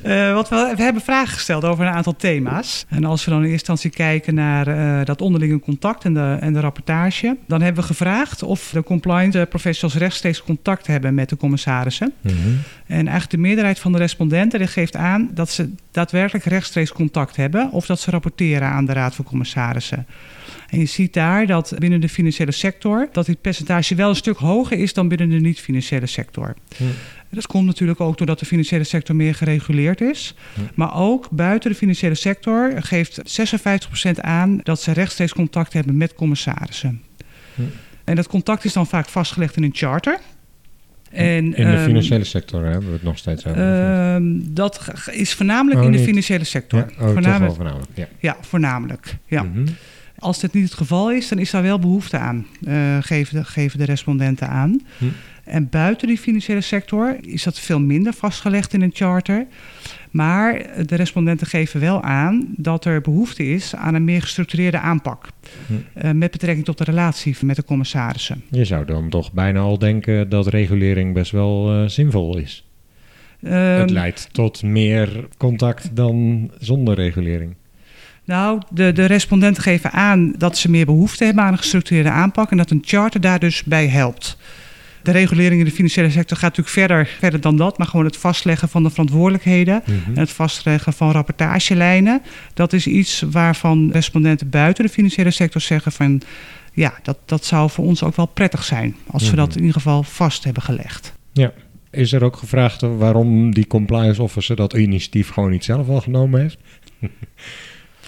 Uh, 0.04 0.34
wat 0.34 0.50
we, 0.50 0.74
we 0.76 0.84
hebben 0.84 1.02
vragen 1.02 1.34
gesteld 1.34 1.63
over 1.63 1.86
een 1.86 1.93
aantal 1.93 2.15
thema's. 2.15 2.86
En 2.89 3.04
als 3.04 3.26
we 3.26 3.32
dan 3.32 3.43
in 3.43 3.50
eerste 3.50 3.71
instantie 3.71 3.89
kijken 3.89 4.36
naar 4.36 4.67
uh, 4.67 5.06
dat 5.06 5.21
onderlinge 5.21 5.60
contact 5.60 6.04
en 6.04 6.13
de, 6.13 6.38
en 6.39 6.54
de 6.54 6.60
rapportage, 6.60 7.38
dan 7.48 7.62
hebben 7.62 7.82
we 7.82 7.88
gevraagd 7.88 8.43
of 8.43 8.69
de 8.74 8.84
compliance 8.84 9.45
professionals 9.50 10.00
rechtstreeks 10.00 10.43
contact 10.43 10.88
hebben 10.88 11.13
met 11.13 11.30
de 11.30 11.38
commissarissen. 11.38 12.13
Mm 12.21 12.32
-hmm. 12.32 12.60
En 12.88 12.98
eigenlijk 12.98 13.32
de 13.32 13.38
meerderheid 13.38 13.80
van 13.80 13.91
de 13.91 13.98
respondenten 13.98 14.67
geeft 14.67 14.95
aan 14.95 15.30
dat 15.34 15.50
ze 15.50 15.74
daadwerkelijk 15.91 16.45
rechtstreeks 16.45 16.91
contact 16.91 17.36
hebben 17.36 17.71
of 17.71 17.86
dat 17.86 18.00
ze 18.00 18.12
rapporteren 18.12 18.67
aan 18.67 18.86
de 18.86 18.93
Raad 18.93 19.15
van 19.15 19.26
Commissarissen. 19.26 20.06
En 20.69 20.80
je 20.80 20.86
ziet 20.86 21.13
daar 21.13 21.47
dat 21.47 21.73
binnen 21.78 22.01
de 22.01 22.10
financiële 22.10 22.51
sector 22.51 23.10
dat 23.12 23.25
dit 23.25 23.41
percentage 23.41 23.95
wel 23.95 24.10
een 24.10 24.15
stuk 24.15 24.38
hoger 24.38 24.78
is 24.78 24.93
dan 24.93 25.08
binnen 25.08 25.30
de 25.30 25.39
niet-financiële 25.39 26.06
sector. 26.06 26.54
Dat 27.30 27.47
komt 27.47 27.65
natuurlijk 27.65 27.99
ook 27.99 28.17
doordat 28.17 28.39
de 28.39 28.45
financiële 28.45 28.84
sector 28.84 29.15
meer 29.15 29.36
gereguleerd 29.36 30.01
is. 30.01 30.36
Maar 30.73 30.95
ook 30.95 31.30
buiten 31.30 31.71
de 31.71 31.78
financiële 31.78 32.15
sector 32.15 32.73
geeft 32.75 33.41
56% 34.17 34.19
aan 34.21 34.60
dat 34.63 34.82
ze 34.82 34.91
rechtstreeks 34.91 35.34
contact 35.34 35.73
hebben 35.73 35.97
met 35.97 36.13
commissarissen. 36.13 37.01
En 38.04 38.15
dat 38.15 38.28
contact 38.28 38.65
is 38.65 38.73
dan 38.73 38.88
vaak 38.88 39.08
vastgelegd 39.08 39.56
in 39.56 39.63
een 39.63 39.73
charter. 39.73 40.19
En, 41.12 41.56
in 41.56 41.71
de 41.71 41.80
financiële 41.80 42.23
sector 42.23 42.63
hebben 42.63 42.88
we 42.88 42.93
het 42.93 43.04
nog 43.04 43.17
steeds 43.17 43.45
over. 43.45 44.21
Uh, 44.21 44.41
dat 44.49 44.91
is 45.12 45.34
voornamelijk 45.34 45.80
oh, 45.80 45.86
in 45.86 45.91
de 45.91 45.99
financiële 45.99 46.43
sector. 46.43 46.80
Ja, 46.80 47.06
oh, 47.06 47.12
voornamelijk, 47.12 47.56
voornamelijk. 47.56 47.89
Ja. 47.93 48.08
ja, 48.19 48.38
voornamelijk. 48.41 49.15
Ja. 49.28 49.43
Mm 49.43 49.54
-hmm. 49.54 49.65
Als 50.19 50.39
dit 50.39 50.54
niet 50.54 50.63
het 50.63 50.73
geval 50.73 51.12
is, 51.12 51.28
dan 51.28 51.39
is 51.39 51.51
daar 51.51 51.62
wel 51.62 51.80
behoefte 51.80 52.17
aan, 52.17 52.45
uh, 52.67 52.97
geven, 53.01 53.36
de, 53.36 53.43
geven 53.43 53.80
de 53.80 53.86
respondenten 53.86 54.49
aan. 54.49 54.82
Hm. 54.97 55.06
En 55.43 55.69
buiten 55.69 56.08
die 56.08 56.17
financiële 56.17 56.62
sector 56.62 57.17
is 57.21 57.43
dat 57.43 57.60
veel 57.60 57.80
minder 57.80 58.13
vastgelegd 58.13 58.73
in 58.73 58.82
een 58.82 58.91
charter. 58.93 59.45
Maar 60.12 60.65
de 60.86 60.95
respondenten 60.95 61.47
geven 61.47 61.80
wel 61.80 62.01
aan 62.01 62.47
dat 62.58 62.86
er 62.86 63.01
behoefte 63.01 63.45
is 63.45 63.75
aan 63.75 63.93
een 63.93 64.04
meer 64.04 64.21
gestructureerde 64.21 64.80
aanpak. 64.80 65.28
Hm. 65.67 65.73
Uh, 65.73 66.12
met 66.12 66.32
betrekking 66.32 66.65
tot 66.65 66.78
de 66.78 66.84
relatie 66.84 67.36
met 67.41 67.56
de 67.56 67.63
commissarissen. 67.63 68.43
Je 68.51 68.65
zou 68.65 68.86
dan 68.86 69.10
toch 69.10 69.32
bijna 69.32 69.60
al 69.60 69.78
denken 69.78 70.30
dat 70.30 70.47
regulering 70.47 71.13
best 71.13 71.32
wel 71.32 71.82
uh, 71.82 71.88
zinvol 71.88 72.38
is. 72.38 72.65
Um, 73.41 73.51
het 73.51 73.89
leidt 73.89 74.30
tot 74.32 74.63
meer 74.63 75.28
contact 75.38 75.95
dan 75.95 76.51
zonder 76.60 76.95
regulering. 76.95 77.56
Nou, 78.26 78.62
de, 78.70 78.92
de 78.92 79.06
respondenten 79.06 79.64
geven 79.64 79.92
aan 79.92 80.34
dat 80.38 80.58
ze 80.58 80.70
meer 80.70 80.86
behoefte 80.86 81.24
hebben 81.24 81.44
aan 81.44 81.52
een 81.52 81.58
gestructureerde 81.58 82.10
aanpak 82.10 82.52
en 82.52 82.58
dat 82.58 82.72
een 82.72 82.84
charter 82.86 83.22
daar 83.22 83.40
dus 83.40 83.64
bij 83.64 83.88
helpt. 83.88 84.38
De 85.02 85.12
regulering 85.12 85.60
in 85.60 85.66
de 85.66 85.72
financiële 85.72 86.10
sector 86.10 86.38
gaat 86.38 86.58
natuurlijk 86.58 86.76
verder, 86.76 87.16
verder 87.20 87.42
dan 87.42 87.56
dat, 87.56 87.78
maar 87.78 87.88
gewoon 87.88 88.06
het 88.06 88.18
vastleggen 88.18 88.70
van 88.70 88.84
de 88.84 88.90
verantwoordelijkheden 88.90 89.82
mm 89.86 89.96
-hmm. 90.06 90.14
en 90.14 90.20
het 90.20 90.32
vastleggen 90.32 90.94
van 90.94 91.12
rapportagelijnen. 91.12 92.22
Dat 92.54 92.74
is 92.74 92.88
iets 92.88 93.24
waarvan 93.32 93.92
respondenten 93.92 94.50
buiten 94.50 94.86
de 94.86 94.92
financiële 94.92 95.32
sector 95.32 95.62
zeggen 95.62 95.92
van 95.92 96.22
ja, 96.74 96.94
dat, 97.04 97.18
dat 97.26 97.46
zou 97.46 97.70
voor 97.70 97.86
ons 97.86 98.04
ook 98.04 98.16
wel 98.16 98.26
prettig 98.26 98.64
zijn 98.64 98.96
als 99.08 99.22
mm 99.22 99.30
-hmm. 99.30 99.38
we 99.38 99.46
dat 99.46 99.56
in 99.56 99.62
ieder 99.62 99.76
geval 99.76 100.04
vast 100.04 100.44
hebben 100.44 100.64
gelegd. 100.64 101.14
Ja. 101.32 101.52
Is 101.92 102.12
er 102.12 102.24
ook 102.24 102.38
gevraagd 102.38 102.82
waarom 102.82 103.54
die 103.54 103.68
compliance 103.68 104.22
officer 104.22 104.56
dat 104.56 104.74
initiatief 104.74 105.30
gewoon 105.30 105.52
niet 105.52 105.64
zelf 105.64 105.88
al 105.88 106.02
genomen 106.02 106.42
heeft? 106.42 106.58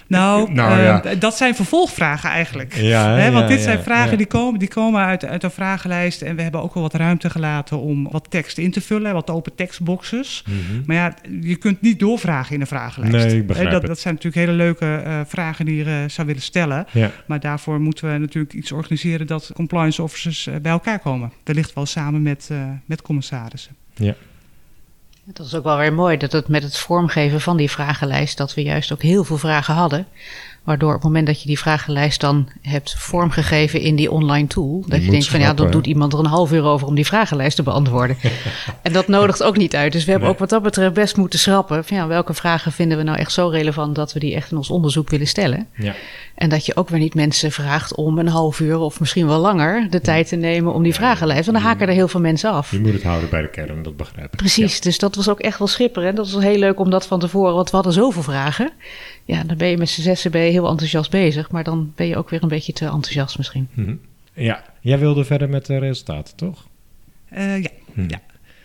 Nou, 0.08 0.52
nou 0.54 0.82
ja. 0.82 1.06
uh, 1.06 1.12
dat 1.20 1.38
zijn 1.38 1.56
vervolgvragen 1.56 2.30
eigenlijk. 2.30 2.76
Ja, 2.76 3.16
He, 3.16 3.32
want 3.32 3.48
dit 3.48 3.62
zijn 3.62 3.84
vragen 3.84 4.18
die 4.18 4.28
komen, 4.28 4.60
die 4.60 4.68
komen 4.68 5.02
uit, 5.02 5.26
uit 5.26 5.44
een 5.44 5.52
vragenlijst. 5.52 6.22
En 6.22 6.36
we 6.36 6.42
hebben 6.42 6.62
ook 6.62 6.74
wel 6.74 6.84
wat 6.84 6.94
ruimte 6.94 7.30
gelaten 7.30 7.80
om 7.80 8.08
wat 8.12 8.26
tekst 8.30 8.58
in 8.58 8.72
te 8.72 8.82
vullen. 8.82 9.14
Wat 9.14 9.30
open 9.30 9.56
tekstboxes. 9.56 10.44
Mm 10.48 10.54
-hmm. 10.54 10.84
Maar 10.86 10.96
ja, 10.96 11.14
je 11.42 11.56
kunt 11.56 11.82
niet 11.82 12.00
doorvragen 12.00 12.56
in 12.56 12.62
een 12.62 12.68
vragenlijst. 12.68 13.28
Nee, 13.28 13.38
ik 13.38 13.48
begrijp 13.48 13.72
dat, 13.72 13.82
het. 13.82 13.90
dat 13.90 14.00
zijn 14.00 14.14
natuurlijk 14.14 14.46
hele 14.46 14.58
leuke 14.58 15.04
uh, 15.06 15.20
vragen 15.26 15.66
die 15.66 15.76
je 15.76 15.86
uh, 15.86 15.96
zou 16.08 16.28
willen 16.28 16.42
stellen. 16.42 16.86
Maar 17.26 17.40
daarvoor 17.40 17.80
moeten 17.80 18.12
we 18.12 18.18
natuurlijk 18.18 18.54
iets 18.54 18.72
organiseren 18.72 19.28
dat 19.28 19.52
compliance 19.54 20.04
officers 20.04 20.50
bij 20.62 20.72
elkaar 20.72 21.00
komen. 21.00 21.32
Wellicht 21.44 21.74
wel 21.74 21.86
samen 21.86 22.22
met, 22.22 22.50
met 22.86 23.02
commissarissen. 23.02 23.76
Ja. 23.94 24.16
Dat 25.34 25.46
is 25.46 25.56
ook 25.56 25.64
wel 25.64 25.78
weer 25.78 25.94
mooi 25.94 26.18
dat 26.18 26.32
het 26.32 26.48
met 26.48 26.64
het 26.64 26.78
vormgeven 26.78 27.42
van 27.42 27.58
die 27.58 27.72
vragenlijst, 27.72 28.38
dat 28.38 28.54
we 28.54 28.62
juist 28.62 28.92
ook 28.92 29.02
heel 29.02 29.24
veel 29.24 29.38
vragen 29.38 29.74
hadden. 29.74 30.08
Waardoor 30.68 30.90
op 30.90 30.96
het 30.96 31.04
moment 31.04 31.28
dat 31.28 31.42
je 31.42 31.48
die 31.48 31.60
vragenlijst 31.60 32.22
dan 32.22 32.50
hebt 32.62 32.96
vormgegeven 32.98 33.82
in 33.82 33.96
die 33.96 34.12
online 34.12 34.48
tool, 34.48 34.84
dat 34.88 35.00
je, 35.00 35.06
je 35.06 35.12
denkt 35.12 35.28
van 35.28 35.40
ja, 35.40 35.54
dan 35.54 35.72
doet 35.72 35.88
iemand 35.88 36.14
er 36.14 36.20
een 36.20 36.26
half 36.26 36.52
uur 36.52 36.64
over 36.64 36.88
om 36.88 36.96
die 36.96 37.06
vragenlijst 37.06 37.56
te 37.56 37.64
beantwoorden. 37.64 38.18
en 38.82 38.94
dat 38.94 39.08
nodigt 39.08 39.44
ook 39.44 39.58
niet 39.58 39.76
uit. 39.76 39.92
Dus 39.92 40.04
we 40.06 40.12
hebben 40.12 40.28
nee. 40.28 40.38
ook 40.38 40.42
wat 40.42 40.50
dat 40.50 40.64
betreft 40.64 40.94
best 40.94 41.18
moeten 41.18 41.40
schrappen. 41.40 41.86
Van 41.86 41.98
ja, 41.98 42.08
welke 42.08 42.34
vragen 42.34 42.72
vinden 42.72 42.98
we 42.98 43.04
nou 43.04 43.18
echt 43.18 43.32
zo 43.32 43.48
relevant 43.48 43.96
dat 43.96 44.14
we 44.14 44.20
die 44.20 44.36
echt 44.36 44.52
in 44.52 44.58
ons 44.58 44.70
onderzoek 44.70 45.10
willen 45.10 45.28
stellen? 45.28 45.68
Ja. 45.76 45.96
En 46.36 46.50
dat 46.50 46.66
je 46.66 46.76
ook 46.76 46.90
weer 46.90 47.00
niet 47.00 47.16
mensen 47.16 47.52
vraagt 47.52 47.96
om 47.96 48.18
een 48.20 48.28
half 48.28 48.60
uur 48.60 48.78
of 48.78 49.00
misschien 49.00 49.28
wel 49.28 49.40
langer 49.40 49.88
de 49.90 49.98
ja. 49.98 50.04
tijd 50.04 50.28
te 50.28 50.36
nemen 50.36 50.74
om 50.74 50.84
die 50.84 50.92
ja, 50.92 50.98
vragenlijst. 50.98 51.46
Want 51.46 51.58
dan 51.58 51.68
haken 51.68 51.88
er 51.88 51.94
heel 51.94 52.08
veel 52.08 52.20
mensen 52.20 52.52
af. 52.52 52.72
Je 52.72 52.80
moet 52.80 52.94
het 52.94 53.04
houden 53.04 53.30
bij 53.30 53.42
de 53.42 53.50
kern, 53.50 53.84
dat 53.84 53.98
begrijp 53.98 54.32
ik. 54.32 54.38
Precies, 54.38 54.82
dus 54.82 54.98
dat 54.98 55.16
was 55.16 55.30
ook 55.30 55.40
echt 55.40 55.58
wel 55.58 55.68
schipper. 55.68 56.16
Dat 56.16 56.32
was 56.32 56.44
heel 56.44 56.58
leuk 56.58 56.80
om 56.80 56.90
dat 56.90 57.08
van 57.08 57.20
tevoren, 57.20 57.54
want 57.54 57.70
we 57.70 57.76
hadden 57.76 57.94
zoveel 57.94 58.24
vragen. 58.24 58.72
Ja, 59.28 59.44
dan 59.44 59.58
ben 59.58 59.68
je 59.68 59.78
met 59.78 59.90
z'n 59.90 60.02
zessen 60.02 60.32
ben 60.32 60.42
je 60.42 60.52
heel 60.52 60.70
enthousiast 60.70 61.12
bezig, 61.12 61.52
maar 61.52 61.64
dan 61.64 61.94
ben 61.96 62.08
je 62.08 62.18
ook 62.18 62.30
weer 62.30 62.44
een 62.44 62.50
beetje 62.50 62.74
te 62.74 62.86
enthousiast 62.86 63.38
misschien. 63.38 63.68
Mm 63.74 63.86
-hmm. 63.86 64.00
Ja, 64.34 64.64
jij 64.82 65.00
wilde 65.00 65.24
verder 65.24 65.50
met 65.50 65.66
de 65.66 65.78
resultaten, 65.78 66.36
toch? 66.36 66.68
Uh, 67.34 67.62
ja, 67.62 67.70
hm. 67.94 68.10
ja. 68.10 68.22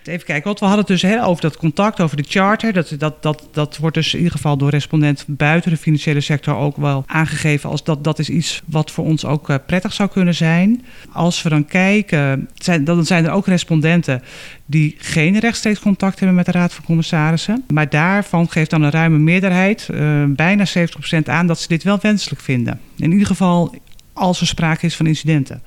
Even 0.07 0.25
kijken, 0.25 0.43
want 0.43 0.59
we 0.59 0.65
hadden 0.65 0.85
het 0.85 1.01
dus 1.01 1.21
over 1.21 1.41
dat 1.41 1.57
contact, 1.57 2.01
over 2.01 2.17
de 2.17 2.25
charter. 2.27 2.73
Dat, 2.73 2.95
dat, 2.97 3.23
dat, 3.23 3.47
dat 3.51 3.77
wordt 3.77 3.95
dus 3.95 4.11
in 4.11 4.17
ieder 4.17 4.33
geval 4.33 4.57
door 4.57 4.69
respondenten 4.69 5.25
buiten 5.27 5.71
de 5.71 5.77
financiële 5.77 6.21
sector 6.21 6.55
ook 6.55 6.77
wel 6.77 7.03
aangegeven 7.07 7.69
als 7.69 7.83
dat, 7.83 8.03
dat 8.03 8.19
is 8.19 8.29
iets 8.29 8.61
wat 8.65 8.91
voor 8.91 9.05
ons 9.05 9.25
ook 9.25 9.49
uh, 9.49 9.55
prettig 9.65 9.93
zou 9.93 10.09
kunnen 10.09 10.35
zijn. 10.35 10.85
Als 11.11 11.41
we 11.41 11.49
dan 11.49 11.65
kijken, 11.65 12.49
dan 12.81 13.05
zijn 13.05 13.25
er 13.25 13.31
ook 13.31 13.47
respondenten 13.47 14.23
die 14.65 14.95
geen 14.97 15.39
rechtstreeks 15.39 15.79
contact 15.79 16.19
hebben 16.19 16.37
met 16.37 16.45
de 16.45 16.51
Raad 16.51 16.73
van 16.73 16.85
Commissarissen. 16.85 17.63
Maar 17.67 17.89
daarvan 17.89 18.49
geeft 18.49 18.69
dan 18.69 18.81
een 18.81 18.91
ruime 18.91 19.17
meerderheid, 19.17 19.87
uh, 19.91 20.23
bijna 20.27 20.65
70% 20.77 21.23
aan, 21.23 21.47
dat 21.47 21.59
ze 21.59 21.67
dit 21.67 21.83
wel 21.83 21.99
wenselijk 22.01 22.41
vinden. 22.41 22.79
In 22.97 23.11
ieder 23.11 23.27
geval 23.27 23.75
als 24.13 24.41
er 24.41 24.47
sprake 24.47 24.85
is 24.85 24.95
van 24.95 25.07
incidenten. 25.07 25.61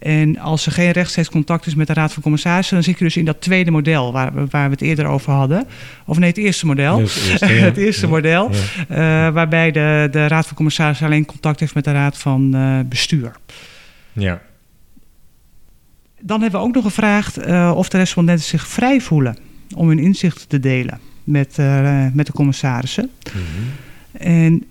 En 0.00 0.38
als 0.38 0.66
er 0.66 0.72
geen 0.72 0.90
rechtstreeks 0.90 1.28
contact 1.28 1.66
is 1.66 1.74
met 1.74 1.86
de 1.86 1.92
Raad 1.92 2.12
van 2.12 2.22
Commissarissen, 2.22 2.74
dan 2.74 2.84
zit 2.84 2.98
je 2.98 3.04
dus 3.04 3.16
in 3.16 3.24
dat 3.24 3.40
tweede 3.40 3.70
model 3.70 4.12
waar, 4.12 4.32
waar 4.34 4.64
we 4.64 4.70
het 4.70 4.80
eerder 4.80 5.06
over 5.06 5.32
hadden. 5.32 5.66
Of 6.06 6.18
nee, 6.18 6.28
het 6.28 6.38
eerste 6.38 6.66
model. 6.66 6.98
Het 6.98 7.26
eerste, 7.30 7.46
ja. 7.46 7.60
het 7.60 7.76
eerste 7.76 8.06
ja. 8.06 8.12
model. 8.12 8.50
Uh, 8.50 8.96
waarbij 9.28 9.70
de, 9.70 10.08
de 10.10 10.26
Raad 10.26 10.46
van 10.46 10.56
Commissarissen 10.56 11.06
alleen 11.06 11.24
contact 11.24 11.60
heeft 11.60 11.74
met 11.74 11.84
de 11.84 11.92
Raad 11.92 12.18
van 12.18 12.56
uh, 12.56 12.80
Bestuur. 12.86 13.32
Ja. 14.12 14.42
Dan 16.20 16.40
hebben 16.40 16.60
we 16.60 16.66
ook 16.66 16.74
nog 16.74 16.84
gevraagd 16.84 17.46
uh, 17.46 17.72
of 17.76 17.88
de 17.88 17.98
respondenten 17.98 18.44
zich 18.44 18.68
vrij 18.68 19.00
voelen 19.00 19.36
om 19.74 19.88
hun 19.88 19.98
inzichten 19.98 20.48
te 20.48 20.60
delen 20.60 20.98
met, 21.24 21.56
met 22.12 22.26
de 22.26 22.32
commissarissen. 22.32 23.10
Mm 23.34 23.40
-hmm. 23.40 23.70
En 24.26 24.64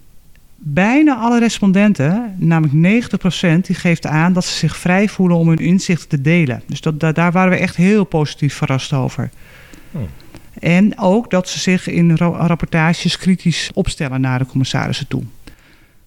bijna 0.62 1.16
alle 1.16 1.40
respondenten, 1.40 2.36
namelijk 2.38 3.12
90%, 3.62 3.62
die 3.62 3.76
geeft 3.76 4.06
aan 4.06 4.34
dat 4.34 4.46
ze 4.46 4.58
zich 4.58 4.78
vrij 4.78 5.10
voelen 5.10 5.38
om 5.38 5.48
hun 5.48 5.58
inzichten 5.58 6.10
te 6.10 6.22
delen. 6.22 6.62
Dus 6.68 6.82
dat, 6.82 7.00
dat, 7.00 7.16
daar 7.16 7.32
waren 7.32 7.52
we 7.52 7.58
echt 7.58 7.76
heel 7.76 8.04
positief 8.04 8.54
verrast 8.54 8.94
over. 8.94 9.30
Oh. 9.92 10.02
En 10.60 10.98
ook 10.98 11.32
dat 11.32 11.50
ze 11.50 11.60
zich 11.60 11.88
in 11.88 12.16
rapportages 12.18 13.18
kritisch 13.18 13.72
opstellen 13.74 14.22
naar 14.22 14.40
de 14.40 14.46
commissarissen 14.46 15.08
toe. 15.08 15.24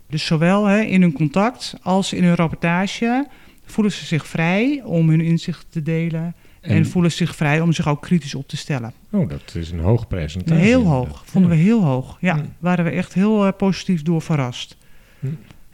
Dus 0.07 0.27
zowel 0.27 0.65
hè, 0.65 0.81
in 0.81 1.03
hun 1.03 1.13
contact 1.13 1.75
als 1.83 2.13
in 2.13 2.25
hun 2.25 2.35
rapportage 2.35 3.27
voelen 3.67 3.93
ze 3.93 4.05
zich 4.05 4.27
vrij 4.27 4.83
om 4.85 5.09
hun 5.09 5.21
inzichten 5.21 5.67
te 5.71 5.83
delen 5.83 6.35
en, 6.63 6.77
en, 6.77 6.87
voelen 6.87 7.13
zich 7.13 7.37
vrij 7.37 7.61
om 7.61 7.73
zich 7.73 7.89
ook 7.89 8.03
kritisch 8.03 8.35
op 8.35 8.49
te 8.49 8.57
stellen. 8.57 8.93
Oh, 9.11 9.29
dat 9.29 9.55
is 9.55 9.71
een 9.71 9.79
hoog 9.79 10.09
percentage. 10.09 10.61
Heel 10.61 10.85
hoog, 10.85 11.23
vonden 11.27 11.51
we 11.51 11.57
heel 11.57 11.85
hoog. 11.85 12.17
Ja, 12.21 12.37
ja, 12.37 12.43
waren 12.59 12.85
we 12.85 12.91
echt 12.91 13.15
heel 13.15 13.47
uh, 13.47 13.53
positief 13.57 14.03
door 14.03 14.23
verrast. 14.23 14.77
Hm. 15.19 15.27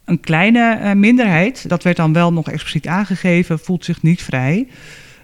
Een 0.05 0.21
kleine 0.21 0.79
uh, 0.83 0.93
minderheid, 0.93 1.69
dat 1.69 1.83
werd 1.83 1.97
dan 1.97 2.13
wel 2.13 2.33
nog 2.33 2.51
expliciet 2.51 2.87
aangegeven, 2.87 3.59
voelt 3.59 3.85
zich 3.85 4.03
niet 4.03 4.23
vrij. 4.23 4.69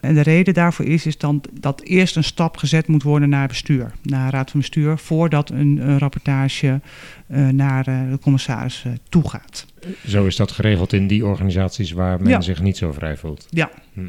En 0.00 0.14
de 0.14 0.20
reden 0.20 0.54
daarvoor 0.54 0.84
is, 0.84 1.06
is 1.06 1.18
dan 1.18 1.42
dat 1.52 1.80
eerst 1.82 2.16
een 2.16 2.24
stap 2.24 2.56
gezet 2.56 2.86
moet 2.86 3.02
worden 3.02 3.28
naar 3.28 3.48
bestuur, 3.48 3.92
naar 4.02 4.32
raad 4.32 4.50
van 4.50 4.60
bestuur, 4.60 4.98
voordat 4.98 5.50
een, 5.50 5.88
een 5.88 5.98
rapportage 5.98 6.80
uh, 7.30 7.48
naar 7.48 7.88
uh, 7.88 8.10
de 8.10 8.18
commissaris 8.18 8.84
uh, 8.86 8.92
toe 9.08 9.28
gaat. 9.28 9.66
Zo 10.06 10.26
is 10.26 10.36
dat 10.36 10.52
geregeld 10.52 10.92
in 10.92 11.06
die 11.06 11.26
organisaties 11.26 11.92
waar 11.92 12.20
men 12.20 12.30
Ja. 12.30 12.40
zich 12.40 12.62
niet 12.62 12.76
zo 12.76 12.92
vrij 12.92 13.16
voelt. 13.16 13.46
Ja. 13.50 13.70
Hm. 13.92 14.08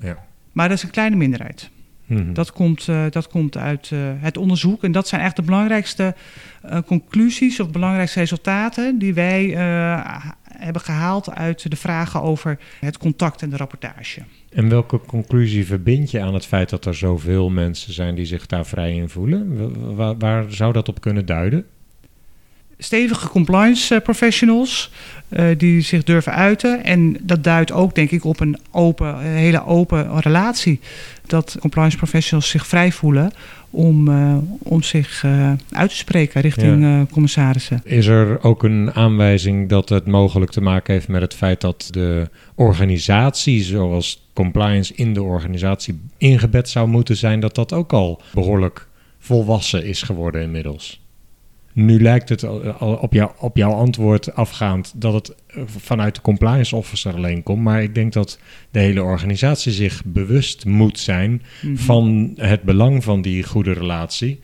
Ja. 0.00 0.26
Maar 0.54 0.68
dat 0.68 0.76
is 0.76 0.82
een 0.82 0.90
kleine 0.90 1.16
minderheid. 1.16 1.70
Mhm. 2.06 2.32
Dat 2.32 2.52
komt, 2.52 2.88
eh, 2.88 3.04
dat 3.10 3.28
komt 3.28 3.56
uit 3.56 3.90
eh, 3.92 3.98
het 4.16 4.36
onderzoek. 4.36 4.84
En 4.84 4.92
dat 4.92 5.08
zijn 5.08 5.20
echt 5.20 5.36
de 5.36 5.42
belangrijkste 5.42 6.14
eh, 6.62 6.78
conclusies 6.86 7.60
of 7.60 7.70
belangrijkste 7.70 8.18
resultaten 8.18 8.98
die 8.98 9.14
wij 9.14 9.42
hebben 10.48 10.82
gehaald 10.82 11.30
uit 11.30 11.70
de 11.70 11.76
vragen 11.76 12.22
over 12.22 12.58
het 12.80 12.98
contact 12.98 13.42
en 13.42 13.50
de 13.50 13.56
rapportage. 13.56 14.22
En 14.52 14.68
welke 14.68 15.00
conclusie 15.06 15.66
verbind 15.66 16.10
je 16.10 16.20
aan 16.20 16.34
het 16.34 16.46
feit 16.46 16.70
dat 16.70 16.84
er 16.84 16.94
zoveel 16.94 17.50
mensen 17.50 17.92
zijn 17.92 18.14
die 18.14 18.24
zich 18.24 18.46
daar 18.46 18.66
vrij 18.66 18.94
in 18.94 19.08
voelen? 19.08 19.56
Wa- 19.56 19.94
wa- 19.94 20.16
waar 20.16 20.52
zou 20.52 20.72
dat 20.72 20.88
op 20.88 21.00
kunnen 21.00 21.26
duiden? 21.26 21.64
Stevige 22.78 23.28
compliance 23.28 23.94
eh, 23.94 24.00
professionals 24.02 24.90
eh, 25.28 25.46
die 25.56 25.80
zich 25.80 26.02
durven 26.02 26.32
uiten. 26.32 26.84
En 26.84 27.16
dat 27.22 27.44
duidt 27.44 27.72
ook, 27.72 27.94
denk 27.94 28.10
ik, 28.10 28.24
op 28.24 28.40
een 28.40 28.58
open, 28.70 29.06
een 29.06 29.24
hele 29.24 29.66
open 29.66 30.20
relatie. 30.20 30.80
Dat 31.26 31.56
compliance 31.60 31.96
professionals 31.96 32.50
zich 32.50 32.66
vrij 32.66 32.92
voelen 32.92 33.32
om, 33.70 34.08
eh, 34.08 34.36
om 34.58 34.82
zich 34.82 35.24
uit 35.70 35.90
te 35.90 35.96
spreken 35.96 36.40
richting 36.40 36.82
Ja. 36.82 37.06
commissarissen. 37.10 37.80
Is 37.84 38.06
er 38.06 38.42
ook 38.42 38.62
een 38.62 38.92
aanwijzing 38.92 39.68
dat 39.68 39.88
het 39.88 40.06
mogelijk 40.06 40.50
te 40.50 40.60
maken 40.60 40.94
heeft 40.94 41.08
met 41.08 41.22
het 41.22 41.34
feit 41.34 41.60
dat 41.60 41.88
de 41.90 42.28
organisatie, 42.54 43.62
zoals 43.62 44.28
compliance 44.32 44.94
in 44.94 45.14
de 45.14 45.22
organisatie 45.22 46.00
ingebed 46.18 46.68
zou 46.68 46.88
moeten 46.88 47.16
zijn, 47.16 47.40
dat 47.40 47.54
dat 47.54 47.72
ook 47.72 47.92
al 47.92 48.22
behoorlijk 48.34 48.88
volwassen 49.18 49.84
is 49.84 50.02
geworden 50.02 50.42
inmiddels? 50.42 51.03
Nu 51.74 52.02
lijkt 52.02 52.28
het 52.28 52.44
al 52.44 52.94
op, 52.96 53.12
jou, 53.12 53.30
op 53.38 53.56
jouw 53.56 53.72
antwoord 53.72 54.34
afgaand 54.34 54.92
dat 54.96 55.12
het 55.12 55.34
eh, 55.46 55.62
vanuit 55.66 56.14
de 56.14 56.20
compliance 56.20 56.76
officer 56.76 57.14
alleen 57.14 57.42
komt. 57.42 57.62
Maar 57.62 57.82
ik 57.82 57.94
denk 57.94 58.12
dat 58.12 58.38
de 58.70 58.78
hele 58.78 59.02
organisatie 59.02 59.72
zich 59.72 60.02
bewust 60.04 60.64
moet 60.64 60.98
zijn 60.98 61.42
Mhm. 61.62 61.76
van 61.76 62.32
het 62.36 62.62
belang 62.62 63.04
van 63.04 63.22
die 63.22 63.42
goede 63.42 63.72
relatie. 63.72 64.40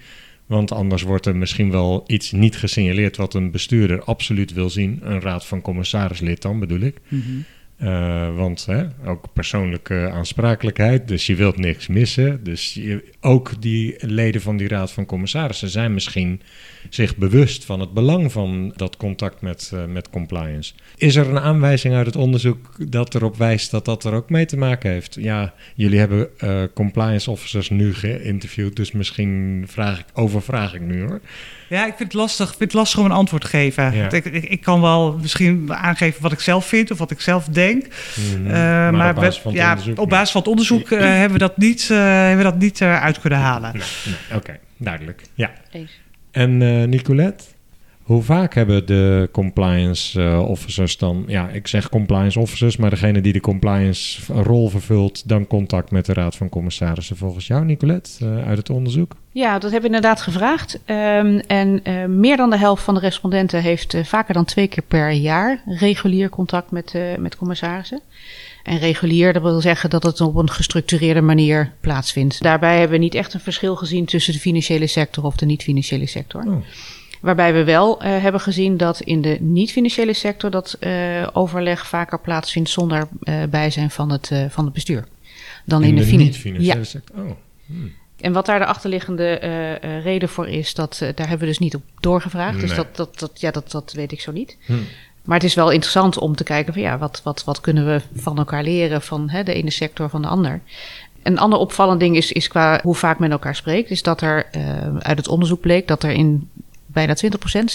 Want 0.47 0.73
anders 0.73 1.03
wordt 1.03 1.27
er 1.27 1.37
misschien 1.37 1.71
wel 1.71 2.05
iets 2.07 2.33
niet 2.33 2.57
gesignaleerd 2.57 3.17
wat 3.17 3.35
een 3.35 3.51
bestuurder 3.51 4.03
absoluut 4.03 4.53
wil 4.53 4.71
zien. 4.71 5.01
Een 5.03 5.21
raad 5.21 5.47
van 5.47 5.61
commissarislid 5.61 6.43
dan 6.43 6.61
bedoel 6.61 6.81
ik. 6.81 6.97
Mhm. 7.09 7.23
Eh, 7.81 8.37
want 8.37 8.67
hè, 8.67 8.85
ook 9.07 9.25
persoonlijke 9.33 10.11
aansprakelijkheid, 10.13 11.09
dus 11.09 11.27
je 11.27 11.35
wilt 11.35 11.57
niks 11.57 11.87
missen. 11.87 12.45
Dus 12.45 12.75
je, 12.75 13.05
ook 13.21 13.63
die 13.63 13.95
leden 13.99 14.41
van 14.41 14.57
die 14.57 14.69
raad 14.69 14.93
van 14.93 15.07
commissarissen 15.07 15.69
zijn 15.69 15.95
misschien 15.95 16.43
zich 16.89 17.17
bewust 17.17 17.65
van 17.65 17.81
het 17.81 17.93
belang 17.93 18.33
van 18.33 18.73
dat 18.77 18.97
contact 18.97 19.41
met, 19.41 19.71
eh, 19.75 19.85
met 19.85 20.11
compliance. 20.11 20.73
Is 20.97 21.17
er 21.17 21.29
een 21.29 21.41
aanwijzing 21.41 21.95
uit 21.95 22.07
het 22.07 22.17
onderzoek 22.17 22.91
dat 22.91 23.15
erop 23.15 23.37
wijst 23.37 23.71
dat 23.71 23.85
dat 23.85 24.05
er 24.05 24.13
ook 24.13 24.31
mee 24.31 24.47
te 24.47 24.57
maken 24.57 24.91
heeft? 24.91 25.17
Ja, 25.21 25.55
jullie 25.75 25.99
hebben 25.99 26.29
eh, 26.39 26.63
compliance 26.75 27.31
officers 27.31 27.71
nu 27.71 27.95
geïnterviewd, 27.95 28.77
dus 28.77 28.93
misschien 28.93 29.65
vraag 29.69 29.99
ik, 29.99 30.07
overvraag 30.13 30.75
ik 30.75 30.81
nu 30.81 31.03
hoor. 31.03 31.21
Ja, 31.69 31.87
ik 31.87 31.95
vind 31.97 32.13
het 32.13 32.21
lastig, 32.21 32.51
ik 32.51 32.57
vind 32.57 32.73
het 32.73 32.81
lastig 32.81 32.99
om 32.99 33.05
een 33.05 33.11
antwoord 33.11 33.43
te 33.43 33.49
geven. 33.49 33.95
Ja. 33.97 34.11
Ik, 34.11 34.25
ik, 34.25 34.45
ik 34.45 34.61
kan 34.61 34.81
wel 34.81 35.19
misschien 35.21 35.75
aangeven 35.75 36.23
wat 36.23 36.33
ik 36.33 36.41
zelf 36.41 36.67
vind 36.67 36.91
of 36.91 36.99
wat 36.99 37.11
ik 37.11 37.21
zelf 37.21 37.47
denk. 37.71 37.87
Mhm. 38.17 38.47
Eh, 38.47 38.53
maar, 38.91 39.09
op 39.09 39.15
basis 39.15 39.41
van 39.41 39.53
het 39.53 39.61
ja, 39.61 39.71
onderzoek 39.71 39.99
op 39.99 40.09
basis 40.09 40.31
van 40.31 40.41
het 40.41 40.51
onderzoek 40.51 40.91
eh, 40.91 41.01
hebben 41.01 41.33
we 41.33 41.39
dat 41.39 41.57
niet, 41.57 41.89
eh, 41.91 41.99
hebben 41.99 42.37
we 42.37 42.51
dat 42.51 42.59
niet 42.59 42.81
eh, 42.81 43.03
uit 43.03 43.21
kunnen 43.21 43.39
halen. 43.39 43.73
Nee, 43.73 43.83
nee, 44.05 44.39
Oké, 44.39 44.59
duidelijk. 44.77 45.23
Ja. 45.35 45.51
En 46.31 46.63
eh 46.63 46.89
Nicolette, 46.89 47.45
hoe 48.11 48.23
vaak 48.23 48.55
hebben 48.55 48.87
de 48.87 49.29
compliance 49.33 50.23
eh, 50.23 50.49
officers 50.49 50.99
dan, 50.99 51.25
ja, 51.27 51.49
ik 51.49 51.67
zeg 51.67 51.89
compliance 51.89 52.39
officers, 52.39 52.77
maar 52.77 52.91
degene 52.91 53.21
die 53.21 53.33
de 53.33 53.41
compliance 53.41 54.33
rol 54.43 54.69
vervult, 54.69 55.29
dan 55.29 55.47
contact 55.47 55.91
met 55.91 56.07
de 56.07 56.13
Raad 56.13 56.37
van 56.37 56.49
Commissarissen 56.49 57.17
volgens 57.17 57.47
jou, 57.47 57.65
Nicolette, 57.65 58.11
eh, 58.21 58.47
uit 58.47 58.59
het 58.59 58.71
onderzoek? 58.71 59.13
Ja, 59.33 59.53
dat 59.53 59.71
hebben 59.71 59.91
we 59.91 59.97
inderdaad 59.97 60.21
gevraagd. 60.21 60.81
Ehm, 60.85 61.41
en 61.47 61.85
eh, 61.85 62.05
meer 62.05 62.37
dan 62.37 62.51
de 62.51 62.59
helft 62.59 62.83
van 62.83 62.95
de 62.95 63.01
respondenten 63.01 63.63
heeft 63.63 63.97
vaker 64.03 64.35
dan 64.35 64.45
twee 64.45 64.69
keer 64.69 64.85
per 64.89 65.11
jaar 65.11 65.63
regulier 65.67 66.29
contact 66.29 66.71
met, 66.71 66.95
met 67.19 67.37
commissarissen. 67.37 68.01
En 68.63 68.79
regulier, 68.79 69.33
dat 69.33 69.43
wil 69.43 69.61
zeggen 69.61 69.91
dat 69.91 70.03
het 70.03 70.21
op 70.21 70.37
een 70.37 70.51
gestructureerde 70.51 71.21
manier 71.21 71.73
plaatsvindt. 71.81 72.43
Daarbij 72.43 72.79
hebben 72.79 72.99
we 72.99 73.05
niet 73.05 73.15
echt 73.15 73.35
een 73.35 73.41
verschil 73.41 73.77
gezien 73.77 74.05
tussen 74.05 74.33
de 74.33 74.39
financiële 74.39 74.87
sector 74.87 75.25
of 75.25 75.37
de 75.37 75.47
niet-financiële 75.47 76.07
sector. 76.07 76.45
Oh. 76.47 76.57
Waarbij 77.21 77.53
we 77.53 77.65
wel 77.65 78.01
eh, 78.03 78.23
hebben 78.23 78.41
gezien 78.41 78.77
dat 78.77 79.01
in 79.01 79.23
de 79.23 79.37
niet-financiële 79.41 80.13
sector 80.13 80.51
dat 80.51 80.77
eh, 80.81 81.27
overleg 81.33 81.87
vaker 81.87 82.21
plaatsvindt 82.21 82.71
zonder 82.71 83.09
eh, 83.23 83.43
bijzijn 83.51 83.91
van 83.91 84.11
het, 84.11 84.31
van 84.49 84.65
het 84.65 84.73
bestuur. 84.75 85.05
Dan 85.65 85.83
in, 85.83 85.89
In 85.89 85.97
de 85.97 86.03
fina- 86.05 86.23
niet-financiële 86.23 86.79
Ja. 86.79 86.85
sector? 86.85 87.17
Oh. 87.25 87.31
hmm. 87.67 87.93
En 88.21 88.33
wat 88.33 88.47
daar 88.47 88.59
de 88.59 88.67
achterliggende 88.67 89.35
reden 90.03 90.29
voor 90.29 90.49
is, 90.49 90.75
dat, 90.75 90.99
daar 90.99 91.29
hebben 91.29 91.39
we 91.39 91.47
dus 91.47 91.59
niet 91.59 91.75
op 91.75 91.83
doorgevraagd. 92.01 92.61
Dus 92.61 92.75
dat, 92.75 92.97
dat, 92.97 93.19
dat, 93.19 93.41
ja, 93.41 93.51
dat, 93.51 93.71
dat 93.71 93.93
weet 93.93 94.13
ik 94.13 94.21
zo 94.21 94.33
niet. 94.33 94.57
Hm. 94.67 94.73
Maar 95.25 95.37
het 95.37 95.47
is 95.47 95.55
wel 95.55 95.71
interessant 95.71 96.19
om 96.19 96.37
te 96.37 96.45
kijken 96.45 96.73
van 96.73 96.83
ja, 96.83 96.99
wat, 96.99 97.21
wat, 97.25 97.45
wat 97.45 97.61
kunnen 97.61 97.87
we 97.87 98.01
van 98.15 98.39
elkaar 98.39 98.63
leren 98.63 99.03
van 99.03 99.31
hè, 99.31 99.43
de 99.43 99.55
ene 99.55 99.71
sector 99.71 100.09
van 100.09 100.23
de 100.23 100.29
ander. 100.29 100.61
Een 101.23 101.39
ander 101.39 101.59
opvallend 101.59 102.01
ding 102.01 102.17
is, 102.17 102.33
is 102.33 102.49
qua 102.49 102.81
hoe 102.83 102.95
vaak 102.95 103.19
men 103.19 103.31
elkaar 103.31 103.57
spreekt, 103.57 103.91
is 103.91 104.03
dat 104.03 104.21
er 104.21 104.47
uit 104.99 105.19
het 105.19 105.29
onderzoek 105.29 105.61
bleek 105.61 105.89
dat 105.89 106.03
er 106.03 106.11
in 106.11 106.49
bijna 106.93 107.17
20%, 107.17 107.29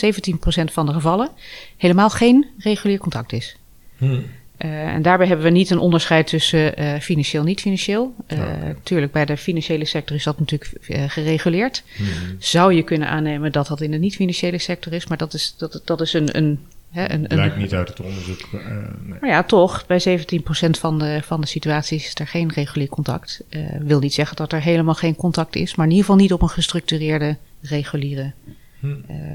17% 0.06 0.72
van 0.72 0.86
de 0.86 0.94
gevallen 0.94 1.30
helemaal 1.78 2.10
geen 2.10 2.46
regulier 2.58 2.98
contact 2.98 3.34
is. 3.34 3.56
Hm. 3.98 4.20
Eh, 4.58 4.94
en 4.94 5.02
daarbij 5.02 5.28
hebben 5.28 5.46
we 5.46 5.52
niet 5.52 5.70
een 5.70 5.80
onderscheid 5.80 6.28
tussen 6.28 6.78
eh, 6.78 7.00
financieel 7.00 7.42
en 7.42 7.48
niet-financieel. 7.48 8.16
Eh 8.28 8.40
Oké. 8.40 8.76
Tuurlijk, 8.84 9.12
bij 9.12 9.26
de 9.26 9.38
financiële 9.38 9.86
sector 9.86 10.16
is 10.16 10.24
dat 10.24 10.40
natuurlijk 10.40 10.72
eh, 10.88 11.04
gereguleerd. 11.08 11.84
Hm. 11.96 12.04
Zou 12.40 12.74
je 12.74 12.84
kunnen 12.84 13.10
aannemen 13.10 13.52
dat 13.52 13.68
dat 13.68 13.82
in 13.82 13.92
de 13.92 13.98
niet-financiële 13.98 14.58
sector 14.58 14.94
is, 14.94 15.08
maar 15.08 15.18
dat 15.18 15.34
is, 15.34 15.56
dat, 15.58 15.82
dat 15.86 16.02
is 16.02 16.14
een. 16.14 16.38
een, 16.38 16.60
hè, 16.92 17.12
een, 17.12 17.32
een 17.32 17.38
Lijkt 17.38 17.58
niet 17.58 17.74
uit 17.74 17.88
het 17.88 18.02
onderzoek. 18.02 18.40
eh, 18.54 18.60
nee. 19.02 19.20
maar 19.22 19.30
ja, 19.30 19.44
toch, 19.44 19.86
bij 19.86 20.20
17% 20.20 20.80
van 20.80 21.00
de, 21.00 21.20
van 21.24 21.42
de 21.42 21.48
situaties 21.48 22.06
is 22.06 22.16
er 22.16 22.28
geen 22.28 22.52
regulier 22.52 22.90
contact. 22.90 23.44
Eh 23.50 23.62
wil 23.80 24.00
niet 24.00 24.14
zeggen 24.14 24.36
dat 24.36 24.54
er 24.54 24.62
helemaal 24.62 24.94
geen 24.94 25.16
contact 25.16 25.56
is, 25.56 25.76
maar 25.76 25.86
in 25.86 25.92
ieder 25.92 26.06
geval 26.06 26.22
niet 26.22 26.34
op 26.34 26.42
een 26.42 26.50
gestructureerde, 26.50 27.38
reguliere, 27.62 28.22
eh, 28.22 28.54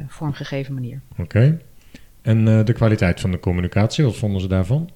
vormgegeven 0.09 0.75
manier. 0.75 1.01
Oké. 1.19 1.59
En 2.23 2.49
eh, 2.49 2.65
de 2.65 2.73
kwaliteit 2.73 3.21
van 3.21 3.31
de 3.31 3.41
communicatie, 3.41 4.05
wat 4.05 4.17
vonden 4.17 4.41
ze 4.41 4.49
daarvan? 4.49 4.91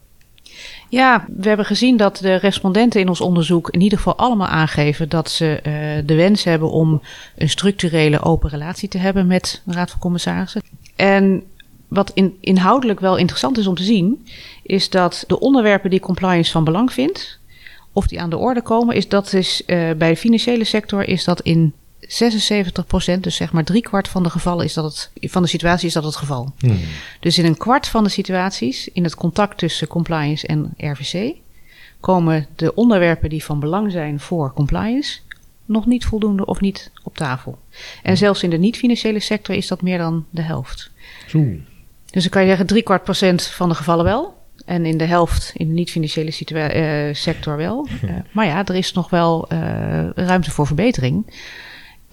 Ja, 0.89 1.27
we 1.37 1.49
hebben 1.49 1.67
gezien 1.67 1.97
dat 1.97 2.17
de 2.17 2.35
respondenten 2.35 3.01
in 3.01 3.09
ons 3.09 3.21
onderzoek 3.21 3.71
in 3.71 3.81
ieder 3.81 3.99
geval 3.99 4.17
allemaal 4.17 4.47
aangeven 4.47 5.09
dat 5.09 5.31
ze 5.31 5.61
eh, 5.61 5.73
de 6.07 6.15
wens 6.15 6.45
hebben 6.45 6.71
om 6.71 7.03
een 7.37 7.49
structurele 7.49 8.21
open 8.21 8.51
relatie 8.51 8.89
te 8.89 8.99
hebben 8.99 9.27
met 9.27 9.63
de 9.65 9.73
Raad 9.73 9.91
van 9.91 10.01
Commissarissen. 10.01 10.63
En 10.97 11.43
wat 11.89 12.11
in, 12.15 12.37
inhoudelijk 12.41 13.01
wel 13.01 13.17
interessant 13.17 13.59
is 13.59 13.67
om 13.67 13.75
te 13.75 13.83
zien, 13.83 14.27
is 14.63 14.91
dat 14.91 15.25
de 15.27 15.41
onderwerpen 15.41 15.91
die 15.91 16.01
compliance 16.01 16.51
van 16.51 16.65
belang 16.65 16.93
vindt, 16.93 17.39
of 17.93 18.07
die 18.07 18.21
aan 18.21 18.31
de 18.31 18.37
orde 18.37 18.63
komen, 18.63 18.97
is 18.97 19.09
dat 19.09 19.33
is 19.33 19.65
eh, 19.65 19.91
bij 19.97 20.09
de 20.09 20.17
financiële 20.17 20.65
sector 20.65 21.09
is 21.09 21.25
dat 21.25 21.41
in 21.41 21.73
76%, 22.09 23.21
dus 23.21 23.37
zeg 23.37 23.53
maar 23.53 23.65
driekwart 23.65 24.09
van 24.09 24.23
de 24.23 24.31
gevallen 24.31 24.65
is 24.65 24.73
dat 24.73 24.85
het, 24.85 25.31
van 25.31 25.43
de 25.43 25.49
situatie 25.49 25.87
is 25.87 25.93
dat 25.93 26.05
het 26.05 26.17
geval. 26.17 26.53
Hm. 26.59 26.75
Dus 27.21 27.39
in 27.39 27.45
een 27.45 27.57
kwart 27.57 27.89
van 27.89 28.05
de 28.05 28.11
situaties, 28.11 28.89
in 28.89 29.05
het 29.05 29.15
contact 29.15 29.59
tussen 29.59 29.87
compliance 29.87 30.47
en 30.47 30.75
RVC, 30.77 31.35
komen 32.01 32.47
de 32.57 32.75
onderwerpen 32.75 33.29
die 33.29 33.45
van 33.45 33.61
belang 33.61 33.93
zijn 33.93 34.21
voor 34.21 34.53
compliance 34.53 35.19
nog 35.65 35.87
niet 35.87 36.05
voldoende 36.05 36.47
of 36.47 36.61
niet 36.61 36.91
op 37.03 37.17
tafel. 37.17 37.59
En 38.03 38.17
zelfs 38.17 38.43
in 38.43 38.51
de 38.51 38.59
niet-financiële 38.59 39.21
sector 39.21 39.55
is 39.55 39.67
dat 39.67 39.83
meer 39.83 39.99
dan 39.99 40.27
de 40.31 40.43
helft. 40.43 40.91
Zo. 41.27 41.45
Dus 42.11 42.23
dan 42.23 42.33
kan 42.33 42.43
je 42.43 42.49
zeggen, 42.49 42.67
drie 42.67 42.83
kwart 42.83 43.05
procent 43.05 43.43
van 43.43 43.69
de 43.69 43.75
gevallen 43.75 44.05
wel. 44.05 44.43
En 44.65 44.87
in 44.87 44.99
de 44.99 45.05
helft 45.05 45.53
in 45.55 45.67
de 45.67 45.73
niet-financiële 45.73 46.59
eh, 46.59 47.15
sector 47.15 47.57
wel. 47.57 47.87
Eh, 48.03 48.11
maar 48.33 48.47
ja, 48.47 48.65
er 48.65 48.75
is 48.75 48.93
nog 48.93 49.11
wel 49.11 49.49
eh, 49.49 49.59
ruimte 50.15 50.51
voor 50.51 50.67
verbetering. 50.67 51.27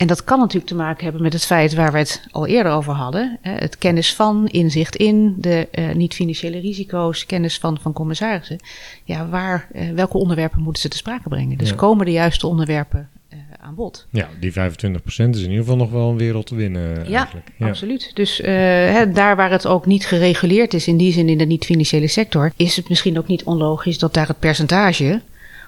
En 0.01 0.07
dat 0.07 0.23
kan 0.23 0.39
natuurlijk 0.39 0.67
te 0.67 0.75
maken 0.75 1.03
hebben 1.03 1.21
met 1.21 1.33
het 1.33 1.45
feit 1.45 1.73
waar 1.73 1.91
we 1.91 1.97
het 1.97 2.23
al 2.31 2.47
eerder 2.47 2.71
over 2.71 2.93
hadden. 2.93 3.37
Hè, 3.41 3.51
het 3.51 3.77
kennis 3.77 4.15
van, 4.15 4.47
inzicht 4.47 4.95
in, 4.95 5.35
de 5.37 5.67
eh, 5.71 5.91
niet-financiële 5.93 6.59
risico's, 6.59 7.25
kennis 7.25 7.57
van, 7.57 7.77
van 7.81 7.93
commissarissen. 7.93 8.57
Ja, 9.03 9.27
waar, 9.29 9.67
eh, 9.73 9.89
welke 9.89 10.17
onderwerpen 10.17 10.61
moeten 10.61 10.81
ze 10.81 10.89
te 10.89 10.97
sprake 10.97 11.29
brengen? 11.29 11.57
Dus 11.57 11.69
Ja. 11.69 11.75
komen 11.75 12.05
de 12.05 12.11
juiste 12.11 12.47
onderwerpen 12.47 13.09
eh, 13.29 13.37
aan 13.59 13.75
bod? 13.75 14.07
Ja, 14.11 14.29
die 14.39 14.51
25% 14.51 15.35
is 15.35 15.41
in 15.41 15.49
ieder 15.49 15.57
geval 15.57 15.75
nog 15.75 15.91
wel 15.91 16.09
een 16.09 16.17
wereld 16.17 16.45
te 16.45 16.55
winnen 16.55 17.09
Ja, 17.09 17.17
eigenlijk. 17.17 17.49
Absoluut. 17.59 18.11
Dus 18.13 18.37
hè, 18.37 19.11
daar 19.11 19.35
waar 19.35 19.51
het 19.51 19.67
ook 19.67 19.85
niet 19.85 20.05
gereguleerd 20.05 20.73
is, 20.73 20.87
in 20.87 20.97
die 20.97 21.13
zin 21.13 21.29
in 21.29 21.37
de 21.37 21.45
niet-financiële 21.45 22.07
sector, 22.07 22.51
is 22.55 22.75
het 22.75 22.89
misschien 22.89 23.17
ook 23.17 23.27
niet 23.27 23.43
onlogisch 23.43 23.99
dat 23.99 24.13
daar 24.13 24.27
het 24.27 24.39
percentage 24.39 25.21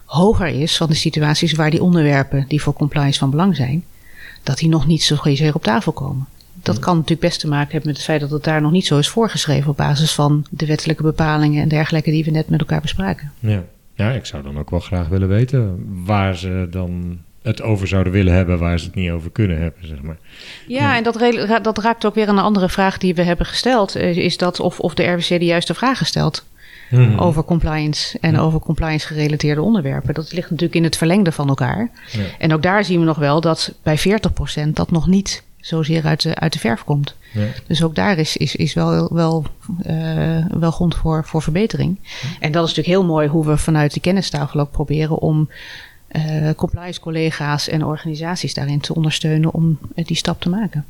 hoger 0.05 0.47
is 0.47 0.77
van 0.77 0.87
de 0.87 0.95
situaties 0.95 1.51
waar 1.51 1.71
die 1.71 1.83
onderwerpen 1.83 2.45
die 2.47 2.61
voor 2.61 2.73
compliance 2.73 3.19
van 3.19 3.29
belang 3.29 3.55
zijn, 3.55 3.83
dat 4.43 4.57
die 4.57 4.69
nog 4.69 4.87
niet 4.87 5.03
zo 5.03 5.15
zozeer 5.15 5.55
op 5.55 5.63
tafel 5.63 5.91
komen. 5.91 6.27
Dat 6.53 6.79
kan 6.79 6.95
natuurlijk 6.95 7.21
best 7.21 7.39
te 7.39 7.47
maken 7.47 7.71
hebben 7.71 7.87
met 7.87 7.97
het 7.97 8.05
feit 8.05 8.21
dat 8.21 8.29
het 8.29 8.43
daar 8.43 8.61
nog 8.61 8.71
niet 8.71 8.85
zo 8.85 8.97
is 8.97 9.07
voorgeschreven 9.07 9.69
op 9.69 9.77
basis 9.77 10.11
van 10.11 10.45
de 10.49 10.65
wettelijke 10.65 11.03
bepalingen 11.03 11.61
en 11.61 11.67
dergelijke 11.67 12.11
die 12.11 12.23
we 12.23 12.31
net 12.31 12.49
met 12.49 12.59
elkaar 12.59 12.81
bespraken. 12.81 13.31
Ja, 13.39 13.63
ja 13.93 14.11
ik 14.11 14.25
zou 14.25 14.43
dan 14.43 14.59
ook 14.59 14.69
wel 14.69 14.79
graag 14.79 15.07
willen 15.07 15.27
weten 15.27 15.85
waar 16.05 16.37
ze 16.37 16.67
dan 16.71 17.19
het 17.41 17.61
over 17.61 17.87
zouden 17.87 18.13
willen 18.13 18.33
hebben 18.33 18.59
waar 18.59 18.79
ze 18.79 18.85
het 18.85 18.95
niet 18.95 19.09
over 19.09 19.31
kunnen 19.31 19.61
hebben, 19.61 19.87
zeg 19.87 20.01
maar. 20.01 20.17
Ja, 20.67 20.97
en 20.97 21.03
dat, 21.03 21.63
dat 21.63 21.77
raakt 21.77 22.05
ook 22.05 22.15
weer 22.15 22.27
aan 22.27 22.37
een 22.37 22.43
andere 22.43 22.69
vraag 22.69 22.97
die 22.97 23.15
we 23.15 23.23
hebben 23.23 23.45
gesteld. 23.45 23.95
Eh, 23.95 24.17
is 24.17 24.37
dat 24.37 24.59
of, 24.59 24.79
of 24.79 24.93
de 24.93 25.03
RWC 25.03 25.27
de 25.27 25.45
juiste 25.45 25.73
vragen 25.73 26.05
stelt. 26.05 26.45
Mhm. 26.89 27.19
Over 27.19 27.43
compliance 27.43 28.17
en 28.21 28.39
over 28.39 28.59
compliance 28.59 29.07
gerelateerde 29.07 29.61
onderwerpen. 29.61 30.13
Dat 30.13 30.31
ligt 30.31 30.49
natuurlijk 30.49 30.75
in 30.75 30.83
het 30.83 30.97
verlengde 30.97 31.31
van 31.31 31.47
elkaar. 31.47 31.89
Ja. 32.11 32.19
En 32.39 32.53
ook 32.53 32.61
daar 32.61 32.85
zien 32.85 32.99
we 32.99 33.05
nog 33.05 33.17
wel 33.17 33.41
dat 33.41 33.73
bij 33.83 33.99
40% 33.99 34.69
dat 34.73 34.91
nog 34.91 35.07
niet 35.07 35.43
zozeer 35.59 36.05
uit 36.05 36.21
de, 36.21 36.35
uit 36.35 36.53
de 36.53 36.59
verf 36.59 36.83
komt. 36.83 37.15
Ja. 37.33 37.45
Dus 37.67 37.83
ook 37.83 37.95
daar 37.95 38.17
is, 38.17 38.37
is, 38.37 38.55
is 38.55 38.73
wel, 38.73 39.13
wel, 39.13 39.45
uh, 39.87 40.45
wel 40.49 40.71
grond 40.71 40.95
voor, 40.95 41.25
voor 41.25 41.41
verbetering. 41.41 41.99
En 42.39 42.51
dat 42.51 42.63
is 42.63 42.75
natuurlijk 42.75 42.97
heel 42.97 43.05
mooi 43.05 43.27
hoe 43.27 43.45
we 43.45 43.57
vanuit 43.57 43.93
die 43.93 44.01
kennistafel 44.01 44.59
ook 44.59 44.71
proberen 44.71 45.17
om 45.17 45.49
uh, 46.11 46.49
compliance 46.55 46.99
collega's 46.99 47.67
en 47.67 47.85
organisaties 47.85 48.53
daarin 48.53 48.79
te 48.79 48.95
ondersteunen 48.95 49.53
om 49.53 49.79
die 49.95 50.17
stap 50.17 50.41
te 50.41 50.49
maken. 50.49 50.85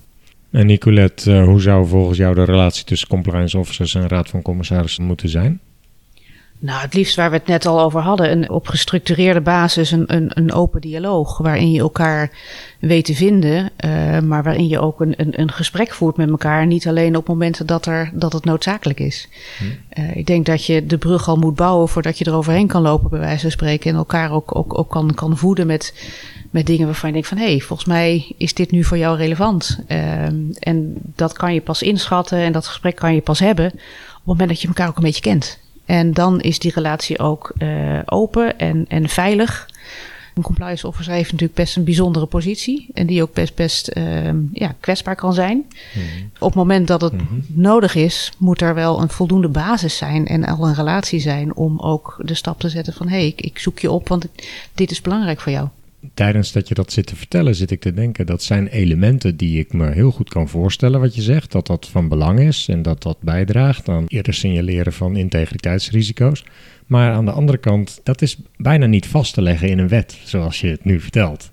En 0.52 0.66
Nicolette, 0.66 1.42
hoe 1.42 1.62
zou 1.62 1.88
volgens 1.88 2.18
jou 2.18 2.36
de 2.36 2.44
relatie 2.44 2.84
tussen 2.84 3.08
compliance 3.08 3.58
officers 3.58 3.96
en 3.96 4.08
raad 4.08 4.30
van 4.30 4.42
commissarissen 4.42 5.04
moeten 5.04 5.30
zijn? 5.30 5.60
Nou, 6.64 6.82
het 6.82 6.94
liefst 6.94 7.16
waar 7.16 7.30
we 7.30 7.36
het 7.36 7.48
net 7.48 7.66
al 7.66 7.82
over 7.82 8.02
hadden, 8.02 8.32
een 8.32 8.50
op 8.50 8.68
gestructureerde 8.68 9.42
basis 9.42 9.92
een, 9.92 10.04
een, 10.16 10.32
een 10.34 10.54
open 10.54 10.82
dialoog 10.82 11.38
waarin 11.38 11.72
je 11.72 11.80
elkaar 11.80 12.32
weet 12.80 13.06
te 13.06 13.16
vinden, 13.16 13.72
uh, 13.86 14.20
maar 14.20 14.44
waarin 14.44 14.68
je 14.68 14.80
ook 14.80 15.02
een, 15.02 15.14
een, 15.18 15.40
een 15.40 15.52
gesprek 15.52 15.94
voert 15.94 16.18
met 16.18 16.30
elkaar, 16.30 16.66
niet 16.66 16.88
alleen 16.88 17.16
op 17.16 17.28
momenten 17.28 17.66
dat, 17.66 17.86
er, 17.86 18.12
dat 18.14 18.34
het 18.34 18.46
noodzakelijk 18.46 19.00
is. 19.00 19.28
Hm. 19.58 19.66
Uh, 20.00 20.16
ik 20.16 20.26
denk 20.26 20.46
dat 20.46 20.66
je 20.66 20.86
de 20.86 20.98
brug 20.98 21.28
al 21.28 21.36
moet 21.36 21.56
bouwen 21.56 21.90
voordat 21.90 22.18
je 22.18 22.26
er 22.26 22.36
overheen 22.36 22.68
kan 22.68 22.82
lopen, 22.82 23.10
bij 23.10 23.20
wijze 23.20 23.42
van 23.42 23.52
spreken, 23.52 23.92
en 23.92 23.98
elkaar 23.98 24.32
ook, 24.32 24.56
ook, 24.56 24.78
ook 24.78 24.90
kan, 24.90 25.14
kan 25.14 25.38
voeden 25.38 25.68
met, 25.68 25.94
met 26.52 26.66
dingen 26.66 26.86
waarvan 26.86 27.10
je 27.10 27.14
denkt 27.14 27.30
van 27.30 27.38
hé, 27.38 27.50
hey, 27.50 27.60
volgens 27.60 27.88
mij 27.88 28.36
is 28.38 28.54
dit 28.54 28.72
nu 28.72 28.84
voor 28.84 28.98
jou 28.98 29.18
relevant. 29.18 29.80
Uh, 29.88 30.24
en 30.60 30.94
dat 31.16 31.34
kan 31.34 31.54
je 31.54 31.62
pas 31.62 31.82
inschatten 31.82 32.38
en 32.38 32.52
dat 32.52 32.68
gesprek 32.68 32.96
kan 32.96 33.14
je 33.14 33.22
pas 33.22 33.40
hebben 33.40 33.66
op 33.66 33.74
het 33.74 34.26
moment 34.26 34.50
dat 34.50 34.62
je 34.62 34.68
elkaar 34.68 34.88
ook 34.88 34.98
een 34.98 35.04
beetje 35.04 35.22
kent. 35.22 35.62
En 35.86 36.14
dan 36.14 36.42
is 36.42 36.60
die 36.60 36.72
relatie 36.76 37.20
ook 37.20 37.54
uh, 37.58 38.00
open 38.06 38.60
en, 38.60 38.86
en 38.88 39.10
veilig. 39.10 39.70
Een 40.34 40.44
compliance 40.44 40.88
officer 40.88 41.14
heeft 41.14 41.32
natuurlijk 41.32 41.60
best 41.60 41.76
een 41.76 41.84
bijzondere 41.84 42.26
positie. 42.26 42.88
En 42.94 43.08
die 43.08 43.22
ook 43.22 43.34
best, 43.34 43.56
best 43.56 43.92
uh, 43.98 44.30
ja, 44.54 44.76
kwetsbaar 44.80 45.16
kan 45.16 45.34
zijn. 45.34 45.58
Mm 45.58 46.02
-hmm. 46.02 46.30
Op 46.40 46.48
het 46.48 46.56
moment 46.56 46.88
dat 46.88 47.02
het 47.02 47.14
mm 47.14 47.28
-hmm. 47.28 47.44
nodig 47.48 47.96
is, 47.96 48.32
moet 48.38 48.62
er 48.62 48.74
wel 48.74 49.02
een 49.02 49.10
voldoende 49.10 49.48
basis 49.48 49.98
zijn. 49.98 50.28
En 50.28 50.46
al 50.46 50.68
een 50.68 50.76
relatie 50.76 51.20
zijn 51.20 51.56
om 51.56 51.80
ook 51.80 52.20
de 52.26 52.34
stap 52.34 52.60
te 52.60 52.70
zetten 52.70 52.94
van... 52.94 53.08
hé, 53.08 53.16
hey, 53.16 53.28
ik, 53.28 53.42
ik 53.42 53.60
zoek 53.60 53.80
je 53.80 53.92
op, 53.92 54.08
want 54.08 54.28
dit 54.74 54.92
is 54.92 55.02
belangrijk 55.02 55.42
voor 55.42 55.52
jou 55.52 55.68
tijdens 56.14 56.52
dat 56.52 56.68
je 56.68 56.74
dat 56.74 56.92
zit 56.92 57.06
te 57.06 57.16
vertellen, 57.16 57.56
zit 57.56 57.72
ik 57.72 57.82
te 57.82 57.94
denken 57.94 58.26
dat 58.26 58.44
zijn 58.44 58.68
elementen 58.68 59.38
die 59.38 59.60
ik 59.60 59.74
me 59.74 59.92
heel 59.92 60.12
goed 60.12 60.30
kan 60.30 60.50
voorstellen 60.50 61.00
wat 61.00 61.16
je 61.16 61.22
zegt, 61.22 61.52
dat 61.52 61.68
dat 61.68 61.88
van 61.88 62.08
belang 62.08 62.40
is 62.40 62.68
en 62.70 62.82
dat 62.82 63.04
dat 63.04 63.18
bijdraagt 63.22 63.90
aan 63.90 64.06
eerder 64.08 64.34
signaleren 64.34 64.94
van 64.94 65.16
integriteitsrisico's. 65.16 66.44
Maar 66.86 67.14
aan 67.14 67.26
de 67.26 67.32
andere 67.32 67.58
kant, 67.58 68.00
dat 68.04 68.22
is 68.22 68.38
bijna 68.58 68.86
niet 68.86 69.08
vast 69.08 69.34
te 69.34 69.42
leggen 69.42 69.70
in 69.70 69.80
een 69.80 69.88
wet, 69.88 70.18
zoals 70.24 70.62
je 70.62 70.68
het 70.68 70.86
nu 70.86 71.00
vertelt 71.00 71.52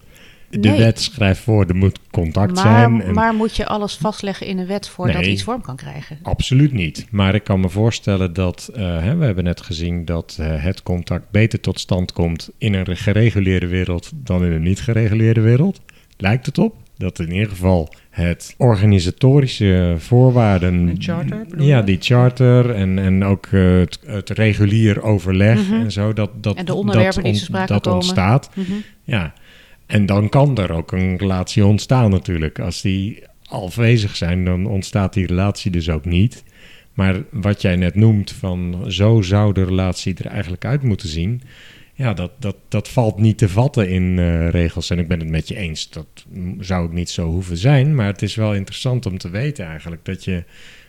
de 0.51 0.77
wet 0.77 1.01
schrijft 1.01 1.41
voor, 1.41 1.67
er 1.67 1.77
moet 1.77 1.99
contact 2.11 2.55
maar, 2.55 2.63
zijn. 2.63 3.03
En... 3.03 3.15
Maar 3.15 3.35
moet 3.35 3.57
je 3.57 3.67
alles 3.67 3.95
vastleggen 3.95 4.47
in 4.47 4.59
een 4.59 4.67
wet 4.67 4.89
voordat 4.89 5.21
nee, 5.21 5.31
iets 5.31 5.43
vorm 5.43 5.63
kan 5.63 5.77
krijgen? 5.77 6.19
Absoluut 6.23 6.73
niet. 6.73 7.07
Maar 7.11 7.35
ik 7.35 7.45
kan 7.45 7.61
me 7.61 7.69
voorstellen 7.69 8.33
dat, 8.33 8.71
uh, 8.73 8.77
hè, 8.79 9.17
we 9.17 9.25
hebben 9.25 9.45
net 9.45 9.61
gezien 9.61 10.05
dat 10.05 10.37
uh, 10.41 10.63
het 10.63 10.83
contact 10.83 11.31
beter 11.31 11.61
tot 11.61 11.81
stand 11.81 12.13
komt 12.13 12.51
in 12.59 12.75
een 12.75 12.97
gereguleerde 12.97 13.67
wereld 13.67 14.11
dan 14.15 14.45
in 14.45 14.53
een 14.53 14.63
niet 14.63 14.81
gereguleerde 14.81 15.41
wereld. 15.41 15.81
Lijkt 16.17 16.47
het 16.47 16.59
op. 16.59 16.75
Dat 16.97 17.19
in 17.19 17.33
ieder 17.33 17.49
geval 17.49 17.93
het 18.11 18.55
organisatorische 18.59 19.95
voorwaarden. 19.99 20.75
Een 20.75 20.97
charter? 20.99 21.47
Ja, 21.57 21.83
die 21.83 21.97
charter 22.01 22.75
en, 22.75 22.99
en 22.99 23.25
ook 23.25 23.47
uh, 23.47 23.79
het, 23.79 23.99
het, 24.07 24.31
regulier 24.31 25.03
overleg 25.03 25.59
mm 25.59 25.73
-hmm. 25.73 25.81
en 25.81 25.93
zo. 25.93 26.13
Dat, 26.13 26.31
dat, 26.43 26.57
en 26.57 26.65
de 26.65 26.75
onderwerpen 26.75 27.23
dat, 27.23 27.33
die 27.33 27.51
dat 27.51 27.69
komen. 27.69 27.93
ontstaat. 27.93 28.51
Mm 28.55 28.65
-hmm. 28.65 28.83
Ja, 29.05 29.33
en 29.91 30.07
dan 30.07 30.29
kan 30.29 30.59
er 30.59 30.73
ook 30.73 30.93
een 30.93 31.17
relatie 31.17 31.67
ontstaan 31.67 32.11
natuurlijk. 32.11 32.59
Als 32.59 32.81
die 32.81 33.23
afwezig 33.45 34.17
zijn, 34.17 34.45
dan 34.45 34.67
ontstaat 34.67 35.13
die 35.13 35.27
relatie 35.27 35.71
dus 35.71 35.89
ook 35.91 36.05
niet. 36.05 36.45
Maar 36.95 37.23
wat 37.31 37.63
jij 37.63 37.77
net 37.77 37.95
noemt, 37.95 38.33
van 38.33 38.85
zo 38.89 39.23
zou 39.23 39.53
de 39.53 39.65
relatie 39.65 40.15
er 40.15 40.27
eigenlijk 40.27 40.65
uit 40.65 40.83
moeten 40.83 41.09
zien. 41.09 41.43
Ja, 41.95 42.15
dat, 42.15 42.31
dat, 42.39 42.57
dat 42.69 42.89
valt 42.89 43.19
niet 43.19 43.39
te 43.39 43.49
vatten 43.49 43.89
in 43.89 44.17
uh, 44.17 44.49
regels. 44.49 44.91
En 44.91 44.99
ik 44.99 45.09
ben 45.09 45.19
het 45.19 45.29
met 45.29 45.49
je 45.49 45.57
eens, 45.57 45.91
dat 45.91 46.27
zou 46.59 46.83
het 46.83 46.93
niet 46.93 47.11
zo 47.11 47.27
hoeven 47.27 47.57
zijn. 47.57 47.95
Maar 47.95 48.07
het 48.07 48.23
is 48.23 48.35
wel 48.35 48.55
interessant 48.55 49.07
om 49.07 49.19
te 49.19 49.31
weten 49.31 49.65
eigenlijk 49.65 50.05
dat 50.05 50.25
je, 50.25 50.45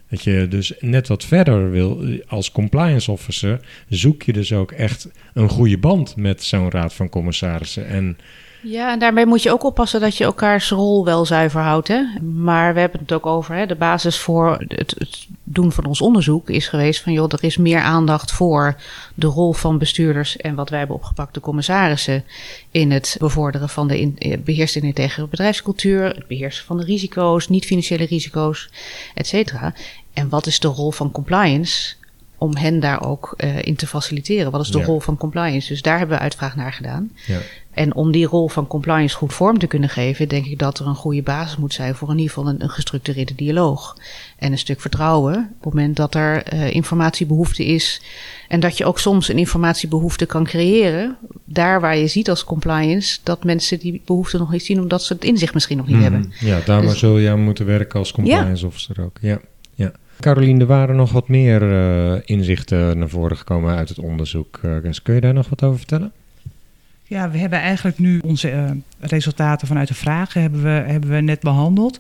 dat 0.09 0.23
je 0.23 0.47
dus 0.49 0.73
net 0.79 1.07
wat 1.07 1.25
verder 1.25 1.71
wil. 1.71 2.03
Als 2.27 2.51
compliance 2.51 3.11
officer 3.11 3.59
zoek 3.89 4.23
je 4.23 4.33
dus 4.33 4.53
ook 4.53 4.71
echt 4.71 5.09
een 5.33 5.49
goede 5.49 5.77
band 5.77 6.15
met 6.15 6.43
zo'n 6.43 6.71
raad 6.71 6.93
van 6.93 7.09
commissarissen. 7.09 7.87
En 7.87 8.17
ja, 8.63 8.91
en 8.91 9.00
daarbij 9.00 9.26
moet 9.26 9.43
je 9.43 9.52
ook 9.52 9.63
oppassen 9.63 10.02
dat 10.02 10.17
je 10.17 10.24
elkaars 10.24 10.69
rol 10.69 11.06
wel 11.06 11.26
zuiver 11.26 11.62
houdt. 11.62 11.88
Hè? 11.88 12.04
Maar 12.21 12.74
we 12.74 12.80
hebben 12.80 13.00
het 13.00 13.12
ook 13.12 13.26
over, 13.26 13.56
hè, 13.56 13.65
de 13.65 13.76
basis 13.76 14.17
voor 14.17 14.58
het, 14.67 14.95
het, 14.97 15.28
doen 15.43 15.71
van 15.71 15.86
ons 15.86 16.02
onderzoek 16.02 16.50
is 16.50 16.67
geweest 16.67 17.02
van, 17.02 17.13
joh, 17.13 17.32
er 17.32 17.43
is 17.43 17.58
meer 17.58 17.80
aandacht 17.80 18.32
voor 18.32 18.76
de 19.15 19.28
rol 19.28 19.54
van 19.54 19.78
bestuurders 19.78 20.38
en 20.38 20.56
wat 20.56 20.69
wij 20.69 20.80
hebben 20.80 20.97
opgepakt, 20.97 21.34
de 21.34 21.39
commissarissen, 21.39 22.24
in 22.71 22.91
het 22.91 23.15
bevorderen 23.19 23.69
van 23.69 23.88
de 23.88 24.00
in, 24.00 24.15
eh, 24.17 24.38
beheerste 24.43 24.80
en 24.80 24.86
integere 24.86 25.28
bedrijfscultuur, 25.28 26.04
het 26.04 26.28
beheersen 26.28 26.65
van 26.65 26.78
de 26.78 26.84
risico's, 26.84 27.50
niet-financiële 27.50 28.06
risico's, 28.06 28.69
et 29.13 29.28
cetera. 29.28 29.74
En 30.13 30.30
wat 30.30 30.45
is 30.45 30.60
de 30.60 30.67
rol 30.67 30.91
van 30.91 31.12
compliance? 31.12 32.00
om 32.41 32.56
hen 32.56 32.80
daar 32.80 33.06
ook 33.06 33.34
uh, 33.38 33.62
in 33.62 33.76
te 33.76 33.88
faciliteren. 33.88 34.52
Wat 34.52 34.62
is 34.62 34.69
de 34.69 34.78
ja. 34.78 34.86
rol 34.86 35.00
van 35.00 35.17
compliance? 35.17 35.67
Dus 35.67 35.82
daar 35.82 35.97
hebben 35.97 36.17
we 36.17 36.24
uitvraag 36.24 36.56
naar 36.56 36.74
gedaan. 36.74 37.12
Ja. 37.26 37.39
En 37.71 37.95
om 37.95 38.12
die 38.12 38.25
rol 38.25 38.47
van 38.47 38.67
compliance 38.67 39.15
goed 39.15 39.34
vorm 39.34 39.57
te 39.57 39.67
kunnen 39.67 39.89
geven, 39.89 40.27
denk 40.27 40.45
ik 40.45 40.60
dat 40.60 40.79
er 40.79 40.88
een 40.88 40.95
goede 40.95 41.21
basis 41.21 41.57
moet 41.57 41.73
zijn 41.73 41.95
voor 41.95 42.10
in 42.10 42.17
ieder 42.17 42.34
geval 42.34 42.49
een, 42.49 42.63
een 42.63 42.69
gestructureerde 42.69 43.36
dialoog. 43.36 43.97
En 44.38 44.51
een 44.51 44.57
stuk 44.57 44.81
vertrouwen 44.81 45.36
op 45.36 45.63
het 45.63 45.73
moment 45.73 45.95
dat 45.95 46.15
er 46.15 46.53
uh, 46.53 46.73
informatiebehoefte 46.73 47.65
is. 47.65 48.01
En 48.47 48.60
dat 48.60 48.77
je 48.77 48.86
ook 48.86 48.99
soms 48.99 49.27
een 49.27 49.38
informatiebehoefte 49.38 50.25
kan 50.25 50.43
creëren. 50.43 51.17
Daar 51.45 51.81
waar 51.81 51.97
je 51.97 52.07
ziet 52.07 52.29
als 52.29 52.43
compliance 52.43 53.19
dat 53.23 53.43
mensen 53.43 53.79
die 53.79 54.01
behoefte 54.05 54.38
nog 54.38 54.51
niet 54.51 54.65
zien, 54.65 54.79
omdat 54.81 55.03
ze 55.03 55.13
het 55.13 55.23
inzicht 55.23 55.53
misschien 55.53 55.77
nog 55.77 55.88
niet 55.88 55.95
mm, 55.95 56.01
hebben. 56.01 56.34
Ja, 56.39 56.60
daar 56.65 56.81
dus, 56.81 56.99
zul 56.99 57.17
je 57.17 57.29
aan 57.29 57.43
moeten 57.43 57.65
werken 57.65 57.99
als 57.99 58.12
compliance 58.12 58.62
ja. 58.62 58.67
officer 58.67 59.03
ook. 59.03 59.17
Ja, 59.21 59.39
ja. 59.75 59.91
Caroline, 60.19 60.60
er 60.60 60.65
waren 60.65 60.95
nog 60.95 61.12
wat 61.12 61.27
meer 61.27 61.62
uh, 61.62 62.19
inzichten 62.25 62.97
naar 62.97 63.10
voren 63.10 63.38
gekomen 63.38 63.75
uit 63.75 63.89
het 63.89 63.99
onderzoek. 63.99 64.60
Uh, 64.65 64.91
kun 65.03 65.13
je 65.13 65.21
daar 65.21 65.34
nog 65.34 65.49
wat 65.49 65.63
over 65.63 65.77
vertellen? 65.77 66.12
Ja, 67.12 67.30
we 67.30 67.38
hebben 67.38 67.60
eigenlijk 67.60 67.97
nu 67.97 68.19
onze 68.19 68.52
uh, 68.52 68.71
resultaten 69.01 69.67
vanuit 69.67 69.87
de 69.87 69.93
vragen 69.93 70.41
hebben 70.41 70.63
we, 70.63 70.69
hebben 70.69 71.09
we 71.09 71.21
net 71.21 71.39
behandeld. 71.39 71.99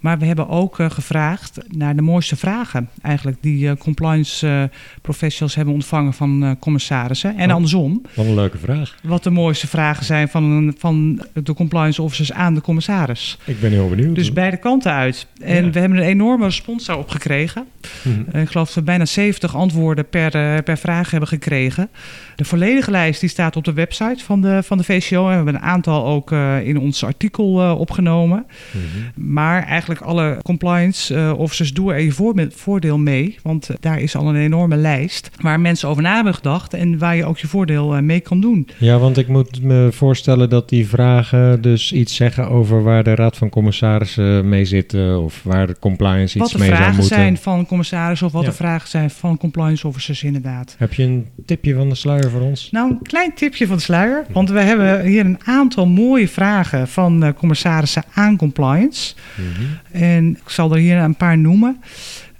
Maar 0.00 0.18
we 0.18 0.26
hebben 0.26 0.48
ook 0.48 0.78
uh, 0.78 0.90
gevraagd 0.90 1.58
naar 1.68 1.96
de 1.96 2.02
mooiste 2.02 2.36
vragen 2.36 2.88
eigenlijk 3.02 3.36
die 3.40 3.64
uh, 3.64 3.72
compliance 3.78 4.70
professionals 5.02 5.54
hebben 5.54 5.74
ontvangen 5.74 6.12
van 6.12 6.56
commissarissen. 6.60 7.36
En 7.36 7.48
oh, 7.48 7.54
andersom. 7.54 8.02
Wat 8.14 8.26
een 8.26 8.34
leuke 8.34 8.58
vraag. 8.58 8.96
Wat 9.02 9.22
de 9.22 9.30
mooiste 9.30 9.66
vragen 9.66 10.04
zijn 10.04 10.28
van, 10.28 10.74
van 10.78 11.22
de 11.32 11.54
compliance 11.54 12.02
officers 12.02 12.32
aan 12.32 12.54
de 12.54 12.60
commissaris. 12.60 13.38
Ik 13.44 13.60
ben 13.60 13.70
heel 13.70 13.88
benieuwd. 13.88 14.14
Dus 14.14 14.32
beide 14.32 14.56
kanten 14.56 14.92
uit. 14.92 15.26
En 15.42 15.64
ja. 15.64 15.70
we 15.70 15.78
hebben 15.78 15.98
een 15.98 16.04
enorme 16.04 16.44
respons 16.44 16.84
daarop 16.84 17.08
gekregen. 17.08 17.64
Mm-hmm. 18.02 18.40
ik 18.40 18.48
geloof 18.48 18.66
dat 18.66 18.74
we 18.74 18.82
bijna 18.82 19.04
70 19.04 19.56
antwoorden 19.56 20.08
per, 20.08 20.62
per 20.62 20.78
vraag 20.78 21.10
hebben 21.10 21.28
gekregen. 21.28 21.90
De 22.36 22.44
volledige 22.44 22.90
lijst 22.90 23.20
die 23.20 23.28
staat 23.28 23.56
op 23.56 23.64
de 23.64 23.72
website 23.72 24.24
van 24.24 24.40
de, 24.40 24.62
van 24.62 24.78
de 24.78 24.84
VCO. 24.84 25.22
En 25.22 25.28
we 25.28 25.34
hebben 25.34 25.54
een 25.54 25.60
aantal 25.60 26.06
ook 26.06 26.30
in 26.64 26.78
ons 26.78 27.04
artikel 27.04 27.76
opgenomen. 27.76 28.46
Mhm. 28.72 29.30
Maar 29.32 29.62
eigenlijk 29.62 30.00
alle 30.00 30.38
compliance 30.42 31.34
officers 31.36 31.72
doen 31.72 31.92
er 31.92 32.00
je 32.00 32.48
voordeel 32.50 32.98
mee. 32.98 33.38
Want 33.42 33.70
daar 33.80 34.00
is 34.00 34.16
al 34.16 34.28
een 34.28 34.36
enorme 34.36 34.76
lijst 34.76 35.30
waar 35.40 35.60
mensen 35.60 35.88
over 35.88 36.02
na 36.02 36.14
hebben 36.14 36.34
gedacht 36.34 36.74
en 36.74 36.98
waar 36.98 37.16
je 37.16 37.24
ook 37.24 37.38
je 37.38 37.46
voordeel 37.46 38.02
mee 38.02 38.20
kan 38.20 38.40
doen. 38.40 38.68
Ja, 38.78 38.98
want 38.98 39.18
ik 39.18 39.28
moet 39.28 39.62
me 39.62 39.88
voorstellen 39.92 40.50
dat 40.50 40.68
die 40.68 40.88
vragen 40.88 41.60
dus 41.62 41.92
iets 41.92 42.14
zeggen 42.14 42.48
over 42.48 42.82
waar 42.82 43.04
de 43.04 43.14
Raad 43.14 43.36
van 43.36 43.48
Commissarissen 43.48 44.48
mee 44.48 44.64
zitten 44.64 45.22
of 45.22 45.40
waar 45.42 45.66
de 45.66 45.76
compliance 45.80 46.38
iets 46.38 46.54
mee 46.54 46.68
zou 46.68 46.78
moeten. 46.78 46.96
Wat 46.96 46.96
de 46.96 47.04
vragen 47.04 47.16
zijn 47.22 47.36
van 47.36 47.66
commissarissen 47.66 48.26
of 48.26 48.32
wat 48.32 48.44
de 48.44 48.52
vragen 48.52 48.88
zijn 48.88 49.10
van 49.10 49.36
compliance 49.36 49.86
officers 49.86 50.22
inderdaad. 50.22 50.74
Heb 50.78 50.94
je 50.94 51.02
een 51.02 51.26
tipje 51.46 51.74
van 51.74 51.88
de 51.88 51.94
sluier 51.94 52.30
voor 52.30 52.40
ons? 52.40 52.68
Nou, 52.70 52.90
een 52.90 53.02
klein 53.02 53.34
tipje 53.34 53.66
van 53.66 53.76
de 53.76 53.82
sluier, 53.82 54.24
want 54.32 54.50
we 54.50 54.60
hebben 54.60 55.04
hier 55.04 55.24
een 55.24 55.38
aantal 55.44 55.86
mooie 55.86 56.28
vragen 56.30 56.88
van 56.88 57.24
uh, 57.24 57.30
commissarissen 57.36 58.04
aan 58.14 58.36
compliance. 58.36 59.14
Mhm. 59.34 60.02
En 60.02 60.30
ik 60.30 60.50
zal 60.50 60.72
er 60.72 60.78
hier 60.78 60.96
een 60.96 61.16
paar 61.16 61.38
noemen. 61.38 61.80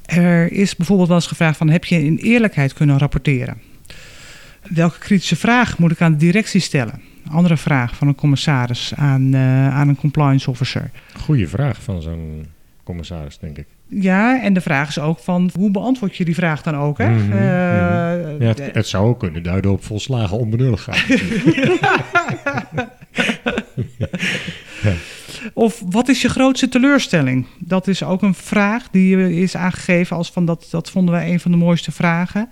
Er 0.06 0.52
is 0.52 0.76
bijvoorbeeld 0.76 1.08
wel 1.08 1.16
eens 1.16 1.26
gevraagd 1.26 1.56
van 1.56 1.70
heb 1.70 1.84
je 1.84 2.04
in 2.04 2.16
eerlijkheid 2.16 2.72
kunnen 2.72 2.98
rapporteren? 2.98 3.60
Welke 4.68 4.98
kritische 4.98 5.36
vraag 5.36 5.78
moet 5.78 5.90
ik 5.90 6.00
aan 6.00 6.12
de 6.12 6.18
directie 6.18 6.60
stellen? 6.60 7.00
Andere 7.30 7.56
vraag 7.56 7.96
van 7.96 8.08
een 8.08 8.14
commissaris 8.14 8.92
aan, 8.96 9.34
uh, 9.34 9.74
aan 9.74 9.88
een 9.88 9.96
compliance 9.96 10.50
officer. 10.50 10.90
Goeie 11.16 11.48
vraag 11.48 11.82
van 11.82 12.02
zo'n 12.02 12.46
commissaris, 12.84 13.38
denk 13.38 13.58
ik. 13.58 13.66
Ja, 13.88 14.42
en 14.42 14.52
de 14.52 14.60
vraag 14.60 14.88
is 14.88 14.98
ook 14.98 15.18
van 15.18 15.50
hoe 15.54 15.70
beantwoord 15.70 16.16
je 16.16 16.24
die 16.24 16.34
vraag 16.34 16.62
dan 16.62 16.76
ook? 16.76 16.98
Hè? 16.98 17.08
Mm 17.08 17.30
-hmm, 17.30 17.42
ja, 17.42 18.46
het, 18.46 18.72
het, 18.72 18.86
zou 18.86 19.06
ook 19.06 19.18
kunnen 19.18 19.42
duiden 19.42 19.70
op 19.70 19.84
volslagen 19.84 20.38
onbenulligheid. 20.38 21.06
Of 25.60 25.82
wat 25.90 26.08
is 26.08 26.22
je 26.22 26.28
grootste 26.28 26.68
teleurstelling? 26.68 27.46
Dat 27.58 27.86
is 27.88 28.02
ook 28.02 28.22
een 28.22 28.34
vraag 28.34 28.88
die 28.90 29.40
is 29.42 29.56
aangegeven 29.56 30.16
als 30.16 30.30
van 30.30 30.44
dat, 30.44 30.66
dat 30.70 30.90
vonden 30.90 31.14
wij 31.14 31.32
een 31.32 31.40
van 31.40 31.50
de 31.50 31.56
mooiste 31.56 31.92
vragen. 31.92 32.48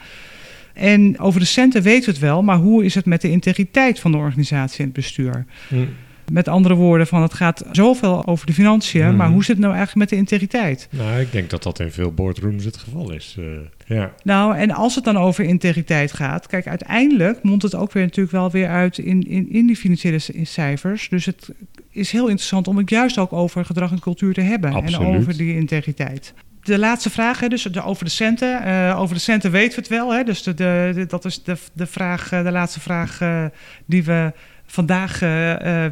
En 0.75 1.19
over 1.19 1.41
de 1.41 1.47
centen 1.47 1.83
weten 1.83 2.05
we 2.05 2.11
het 2.11 2.21
wel, 2.21 2.43
maar 2.43 2.57
hoe 2.57 2.85
is 2.85 2.95
het 2.95 3.07
met 3.07 3.21
de 3.21 3.31
integriteit 3.31 4.01
van 4.01 4.13
de 4.13 4.19
organisatie 4.19 4.79
en 4.79 4.85
het 4.85 4.93
bestuur? 4.93 5.47
Mm. 5.69 5.89
Met 6.33 6.49
andere 6.49 6.75
woorden, 6.75 7.07
van 7.07 7.23
het 7.23 7.35
gaat 7.35 7.65
zoveel 7.73 8.27
over 8.27 8.47
de 8.47 8.53
financiën, 8.53 9.11
mm. 9.11 9.17
maar 9.17 9.29
hoe 9.29 9.45
zit 9.45 9.57
het 9.57 9.65
nou 9.65 9.77
eigenlijk 9.77 9.99
met 9.99 10.09
de 10.09 10.17
integriteit? 10.17 10.89
Nou, 10.91 11.21
ik 11.21 11.33
denk 11.33 11.51
dat 11.51 11.63
dat 11.63 11.81
in 11.81 11.91
veel 11.91 12.13
boardrooms 12.13 12.65
het 12.65 12.77
geval 12.77 13.13
is. 13.13 13.37
Uh, 13.39 13.47
ja. 13.87 14.13
Nou, 14.23 14.57
en 14.57 14.71
als 14.71 14.95
het 14.95 15.05
dan 15.05 15.17
over 15.17 15.45
integriteit 15.45 16.13
gaat, 16.13 16.47
kijk, 16.47 16.67
uiteindelijk 16.67 17.43
mondt 17.43 17.63
het 17.63 17.75
ook 17.75 17.93
weer 17.93 18.03
natuurlijk 18.03 18.33
wel 18.33 18.51
weer 18.51 18.69
uit 18.69 18.99
in, 18.99 19.23
in, 19.23 19.53
in 19.53 19.67
die 19.67 19.77
financiële 19.77 20.21
cijfers. 20.43 21.09
Dus 21.09 21.25
het 21.25 21.49
is 21.91 22.13
heel 22.13 22.27
interessant 22.27 22.69
om 22.69 22.77
het 22.77 22.91
juist 22.91 23.19
ook 23.19 23.33
over 23.33 23.65
gedrag 23.65 23.91
en 23.91 24.01
cultuur 24.01 24.35
te 24.35 24.41
hebben 24.41 24.73
Absoluut. 24.73 25.09
en 25.09 25.17
over 25.17 25.37
die 25.37 25.55
integriteit 25.55 26.35
de 26.69 26.79
laatste 26.79 27.11
vraag, 27.11 27.41
hè, 27.41 27.49
dus 27.49 27.77
over 27.83 28.05
de 28.05 28.11
centen. 28.11 28.67
Uh, 28.67 29.01
over 29.01 29.15
de 29.15 29.21
centen 29.21 29.51
weten 29.51 29.75
we 29.75 29.81
het 29.81 29.89
wel. 29.89 30.13
Hè, 30.13 30.25
dus 30.25 30.43
de, 30.43 30.55
de, 30.55 31.05
dat 31.09 31.25
is 31.25 31.43
de, 31.43 31.57
de, 31.73 31.87
vraag, 31.87 32.33
eh, 32.33 32.45
de 32.45 32.51
laatste 32.51 32.81
vraag 32.81 33.21
uh, 33.21 33.45
die 33.87 34.05
we 34.05 34.33
vandaag 34.71 35.19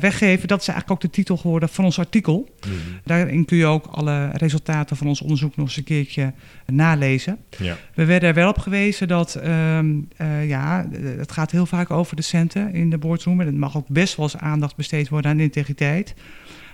weggeven. 0.01 0.49
Dat 0.49 0.61
is 0.61 0.69
eigenlijk 0.69 0.91
ook 0.91 1.01
de 1.01 1.17
titel 1.17 1.37
geworden 1.37 1.69
van 1.69 1.85
ons 1.85 1.99
artikel. 1.99 2.49
Mm 2.67 2.73
-hmm. 2.73 3.01
Daarin 3.05 3.45
kun 3.45 3.57
je 3.57 3.67
ook 3.67 3.87
alle 3.87 4.31
resultaten 4.33 4.97
van 4.97 5.07
ons 5.07 5.21
onderzoek 5.21 5.57
nog 5.57 5.67
eens 5.67 5.77
een 5.77 5.85
keertje 5.85 6.33
nalezen. 6.67 7.39
Ja. 7.59 7.77
We 7.95 8.05
werden 8.05 8.29
er 8.29 8.35
wel 8.35 8.49
op 8.49 8.59
gewezen 8.59 9.09
dat 9.09 9.41
um, 9.45 10.09
ja, 10.47 10.87
het 11.19 11.33
gaat 11.33 11.51
heel 11.51 11.67
vaak 11.67 11.91
over 11.91 12.17
de 12.17 12.23
centen 12.23 12.75
in 12.75 12.91
de 12.91 12.99
boardroom. 12.99 13.41
En 13.41 13.47
het 13.47 13.57
mag 13.57 13.77
ook 13.77 13.89
best 13.89 14.17
wel 14.17 14.27
eens 14.27 14.37
aandacht 14.37 14.77
besteed 14.77 15.09
worden 15.09 15.31
aan 15.31 15.41
integriteit. 15.41 16.15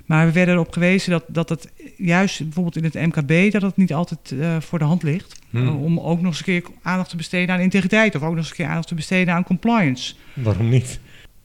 Maar 0.07 0.27
we 0.27 0.33
werden 0.33 0.55
erop 0.55 0.73
gewezen 0.73 1.11
dat, 1.11 1.25
dat 1.29 1.49
het 1.49 1.73
juist 1.97 2.39
bijvoorbeeld 2.39 2.77
in 2.77 2.85
het 2.85 2.95
MKB... 2.95 3.53
dat 3.53 3.63
het 3.63 3.77
niet 3.77 3.95
altijd 3.95 4.31
uh, 4.31 4.57
voor 4.61 4.79
de 4.79 4.85
hand 4.85 5.03
ligt. 5.03 5.41
Hmm. 5.51 5.63
Uh, 5.63 5.83
om 5.83 6.01
ook 6.01 6.21
nog 6.21 6.27
eens 6.27 6.39
een 6.39 6.45
keer 6.45 6.63
aandacht 6.83 7.11
te 7.11 7.17
besteden 7.17 7.55
aan 7.55 7.61
integriteit... 7.61 8.15
of 8.15 8.23
ook 8.23 8.29
nog 8.29 8.39
eens 8.39 8.49
een 8.49 8.57
keer 8.57 8.67
aandacht 8.67 8.89
te 8.89 8.95
besteden 8.95 9.35
aan 9.35 9.45
compliance. 9.45 10.15
Waarom 10.35 10.69
niet? 10.69 11.01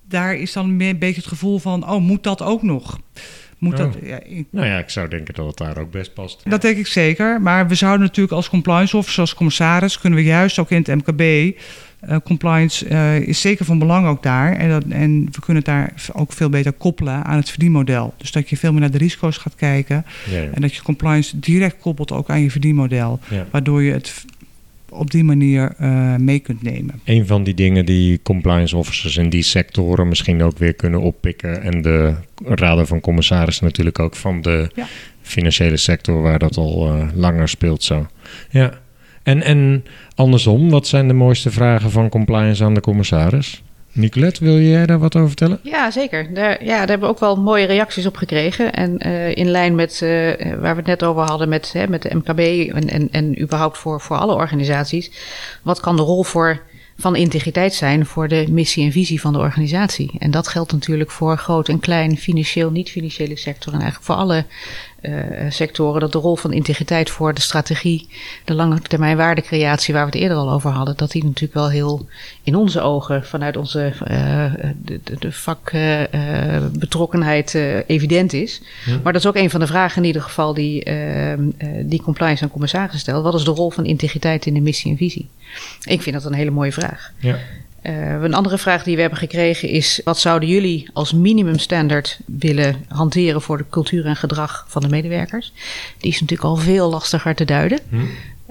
Daar 0.10 0.36
is 0.36 0.54
dan 0.54 0.66
een 0.82 0.98
beetje 1.00 1.22
het 1.22 1.28
gevoel 1.28 1.60
van... 1.60 1.90
oh, 1.90 2.02
moet 2.02 2.24
dat 2.24 2.42
ook 2.42 2.64
nog? 2.64 3.00
Moet 3.58 3.74
oh. 3.74 3.80
dat, 3.80 3.98
ja, 4.04 4.20
ik, 4.24 4.46
nou 4.50 4.68
ja, 4.68 4.78
ik 4.78 4.90
zou 4.90 5.08
denken 5.08 5.34
dat 5.34 5.48
het 5.48 5.58
daar 5.58 5.78
ook 5.78 5.92
best 5.92 6.14
past. 6.14 6.42
Dat 6.50 6.62
denk 6.62 6.78
ik 6.78 6.88
zeker. 6.88 7.42
Maar 7.42 7.68
we 7.68 7.76
zouden 7.76 8.02
natuurlijk 8.02 8.36
als 8.36 8.50
compliance 8.50 8.98
officer, 8.98 9.22
als 9.22 9.34
commissaris... 9.34 10.00
kunnen 10.00 10.20
we 10.20 10.26
juist 10.26 10.60
ook 10.60 10.72
in 10.72 10.84
het 10.86 10.96
MKB 10.96 11.56
uh, 12.10 12.16
compliance 12.24 12.88
uh, 12.90 13.20
is 13.20 13.42
zeker 13.42 13.66
van 13.66 13.80
belang 13.80 14.08
ook 14.08 14.24
daar. 14.24 14.54
En, 14.54 14.70
dat, 14.70 14.84
en 14.90 15.26
we 15.32 15.40
kunnen 15.40 15.64
het 15.64 15.66
daar 15.66 15.94
ook 16.14 16.34
veel 16.34 16.50
beter 16.50 16.72
koppelen 16.72 17.24
aan 17.24 17.38
het 17.38 17.50
verdienmodel. 17.50 18.14
Dus 18.18 18.32
dat 18.32 18.50
je 18.50 18.58
veel 18.58 18.72
meer 18.72 18.82
naar 18.82 18.92
de 18.92 18.98
risico's 18.98 19.38
gaat 19.38 19.56
kijken. 19.56 20.06
Ja, 20.30 20.40
ja. 20.40 20.50
En 20.54 20.62
dat 20.62 20.74
je 20.76 20.82
compliance 20.82 21.40
direct 21.40 21.78
koppelt 21.80 22.12
ook 22.12 22.30
aan 22.30 22.42
je 22.42 22.52
verdienmodel. 22.52 23.20
Waardoor 23.52 23.84
je 23.84 23.92
het 23.92 24.26
op 24.90 25.12
die 25.12 25.24
manier 25.24 25.76
uh, 25.82 26.16
mee 26.16 26.40
kunt 26.40 26.62
nemen. 26.62 27.02
Een 27.04 27.28
van 27.28 27.44
die 27.44 27.54
dingen 27.54 27.86
die 27.86 28.22
compliance 28.22 28.78
officers 28.78 29.18
in 29.18 29.30
die 29.30 29.44
sectoren 29.44 30.08
misschien 30.08 30.42
ook 30.44 30.58
weer 30.58 30.74
kunnen 30.74 31.02
oppikken. 31.02 31.62
En 31.62 31.82
de 31.82 32.14
raden 32.44 32.88
van 32.88 33.00
commissarissen 33.00 33.66
natuurlijk 33.66 34.00
ook 34.00 34.16
van 34.16 34.42
de 34.42 34.70
financiële 35.22 35.78
sector 35.78 36.22
waar 36.22 36.40
dat 36.40 36.58
al 36.58 36.96
langer 37.14 37.50
speelt 37.50 37.84
zo. 37.84 38.08
Ja. 38.50 38.74
En, 39.24 39.44
en 39.44 39.86
andersom, 40.16 40.70
wat 40.70 40.88
zijn 40.88 41.08
de 41.08 41.14
mooiste 41.14 41.52
vragen 41.52 41.92
van 41.92 42.10
compliance 42.10 42.64
aan 42.64 42.74
de 42.74 42.82
commissaris? 42.82 43.64
Nicolette, 43.98 44.44
wil 44.44 44.60
jij 44.60 44.86
daar 44.86 45.00
wat 45.00 45.16
over 45.16 45.28
vertellen? 45.28 45.60
Ja, 45.64 45.92
zeker. 45.92 46.34
Daar, 46.34 46.64
ja, 46.64 46.78
daar 46.78 46.88
hebben 46.88 47.08
we 47.08 47.14
ook 47.14 47.20
wel 47.20 47.36
mooie 47.36 47.66
reacties 47.66 48.06
op 48.06 48.16
gekregen. 48.16 48.74
En 48.74 49.08
uh, 49.08 49.36
in 49.36 49.50
lijn 49.50 49.76
met 49.76 50.00
uh, 50.04 50.10
waar 50.60 50.76
we 50.76 50.82
het 50.82 50.86
net 50.86 51.04
over 51.04 51.24
hadden 51.24 51.50
met, 51.50 51.74
hè, 51.74 51.88
met 51.88 52.02
de 52.02 52.16
MKB 52.16 52.40
en, 52.74 52.90
en, 52.90 53.08
en 53.12 53.42
überhaupt 53.42 53.78
voor, 53.78 54.02
voor 54.02 54.18
alle 54.18 54.34
organisaties. 54.34 55.12
Wat 55.64 55.80
kan 55.80 55.96
de 55.96 56.02
rol 56.02 56.24
voor, 56.24 56.62
van 56.98 57.16
integriteit 57.16 57.74
zijn 57.74 58.06
voor 58.06 58.28
de 58.28 58.46
missie 58.50 58.86
en 58.86 58.92
visie 58.92 59.22
van 59.22 59.34
de 59.34 59.40
organisatie? 59.40 60.12
En 60.20 60.32
dat 60.32 60.48
geldt 60.48 60.72
natuurlijk 60.72 61.12
voor 61.12 61.38
groot 61.38 61.70
en 61.70 61.80
klein, 61.80 62.18
financieel, 62.18 62.72
niet-financiële 62.72 63.38
sector 63.38 63.74
en 63.74 63.80
eigenlijk 63.80 64.12
voor 64.12 64.16
alle 64.16 64.46
sectoren 65.50 66.02
dat 66.02 66.12
de 66.12 66.18
rol 66.18 66.36
van 66.36 66.54
integriteit 66.54 67.10
voor 67.10 67.34
de 67.34 67.42
strategie, 67.42 68.08
de 68.46 68.54
lange 68.54 68.82
termijn 68.82 69.18
waardecreatie, 69.18 69.94
waar 69.94 70.06
we 70.06 70.12
het 70.12 70.22
eerder 70.22 70.38
al 70.38 70.52
over 70.52 70.72
hadden, 70.72 70.98
dat 70.98 71.12
die 71.12 71.24
natuurlijk 71.24 71.54
wel 71.54 71.70
heel 71.70 72.08
in 72.44 72.56
onze 72.56 72.82
ogen, 72.82 73.26
vanuit 73.26 73.58
onze 73.58 73.94
uh, 74.12 74.54
de, 74.82 75.00
de 75.20 75.32
vakbetrokkenheid 75.32 77.54
uh, 77.54 77.78
evident 77.88 78.34
is. 78.34 78.62
Ja. 78.86 79.00
Maar 79.04 79.14
dat 79.14 79.22
is 79.22 79.28
ook 79.28 79.36
een 79.36 79.50
van 79.50 79.60
de 79.60 79.68
vragen 79.68 80.02
in 80.02 80.08
ieder 80.08 80.22
geval 80.22 80.54
die, 80.54 80.84
ehm, 80.84 81.50
die 81.84 82.02
compliance 82.02 82.44
aan 82.44 82.50
commissaris 82.50 83.00
stelt. 83.00 83.24
Wat 83.24 83.34
is 83.34 83.44
de 83.44 83.52
rol 83.52 83.70
van 83.70 83.86
integriteit 83.86 84.46
in 84.46 84.54
de 84.54 84.62
missie 84.62 84.92
en 84.92 84.98
visie? 84.98 85.30
Ik 85.84 86.02
vind 86.02 86.16
dat 86.16 86.26
een 86.26 86.34
hele 86.34 86.52
mooie 86.52 86.72
vraag. 86.72 87.12
Ja. 87.20 87.38
Uh, 87.88 88.22
een 88.22 88.34
andere 88.34 88.58
vraag 88.58 88.84
die 88.84 88.96
we 88.96 89.02
hebben 89.02 89.20
gekregen 89.20 89.70
is: 89.70 90.02
wat 90.04 90.20
zouden 90.20 90.50
jullie 90.50 90.90
als 90.94 91.14
minimumstandard 91.14 92.20
willen 92.26 92.76
hanteren 92.88 93.42
voor 93.42 93.58
de 93.58 93.66
cultuur 93.70 94.06
en 94.06 94.16
gedrag 94.16 94.66
van 94.68 94.82
de 94.82 94.90
medewerkers? 94.90 95.54
Die 95.98 96.12
is 96.12 96.20
natuurlijk 96.22 96.50
al 96.50 96.56
veel 96.56 96.90
lastiger 96.90 97.36
te 97.36 97.46
duiden. 97.46 97.80
Hm. 97.90 97.96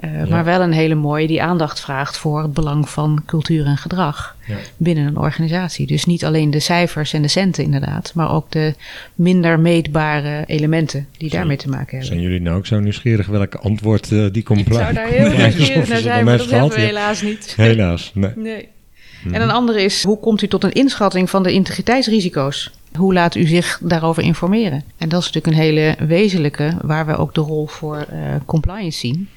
Uh, 0.03 0.19
ja. 0.19 0.29
Maar 0.29 0.45
wel 0.45 0.61
een 0.61 0.71
hele 0.71 0.95
mooie 0.95 1.27
die 1.27 1.41
aandacht 1.41 1.79
vraagt 1.79 2.17
voor 2.17 2.41
het 2.41 2.53
belang 2.53 2.89
van 2.89 3.23
cultuur 3.25 3.65
en 3.65 3.77
gedrag 3.77 4.35
ja. 4.47 4.55
binnen 4.77 5.07
een 5.07 5.17
organisatie. 5.17 5.87
Dus 5.87 6.05
niet 6.05 6.25
alleen 6.25 6.51
de 6.51 6.59
cijfers 6.59 7.13
en 7.13 7.21
de 7.21 7.27
centen 7.27 7.63
inderdaad, 7.63 8.11
maar 8.15 8.31
ook 8.31 8.51
de 8.51 8.73
minder 9.15 9.59
meetbare 9.59 10.43
elementen 10.45 11.07
die 11.11 11.29
zijn, 11.29 11.41
daarmee 11.41 11.57
te 11.57 11.69
maken 11.69 11.89
hebben. 11.89 12.07
Zijn 12.07 12.21
jullie 12.21 12.41
nou 12.41 12.57
ook 12.57 12.65
zo 12.65 12.79
nieuwsgierig 12.79 13.27
welke 13.27 13.59
antwoord 13.59 14.11
uh, 14.11 14.25
die 14.31 14.43
komt? 14.43 14.59
Ik 14.59 14.73
zou 14.73 14.93
daar 14.93 15.07
heel 15.07 15.37
nieuwsgierig 15.37 15.87
naar 15.87 15.97
zijn, 15.97 16.25
maar 16.25 16.37
dat 16.37 16.49
hebben 16.49 16.69
we 16.69 16.79
helaas 16.79 17.21
niet. 17.21 17.53
Helaas, 17.55 18.11
nee. 18.13 18.31
nee. 18.35 18.69
En 19.31 19.41
een 19.41 19.51
andere 19.51 19.81
is, 19.81 20.03
hoe 20.03 20.19
komt 20.19 20.41
u 20.41 20.47
tot 20.47 20.63
een 20.63 20.71
inschatting 20.71 21.29
van 21.29 21.43
de 21.43 21.51
integriteitsrisico's? 21.51 22.71
Hoe 22.95 23.13
laat 23.13 23.35
u 23.35 23.45
zich 23.45 23.79
daarover 23.83 24.23
informeren? 24.23 24.83
En 24.97 25.09
dat 25.09 25.19
is 25.19 25.31
natuurlijk 25.31 25.55
een 25.55 25.63
hele 25.63 25.95
wezenlijke, 26.07 26.77
waar 26.81 27.05
we 27.05 27.17
ook 27.17 27.33
de 27.33 27.41
rol 27.41 27.67
voor 27.67 28.05
uh, 28.13 28.19
compliance 28.45 28.99
zien. 28.99 29.29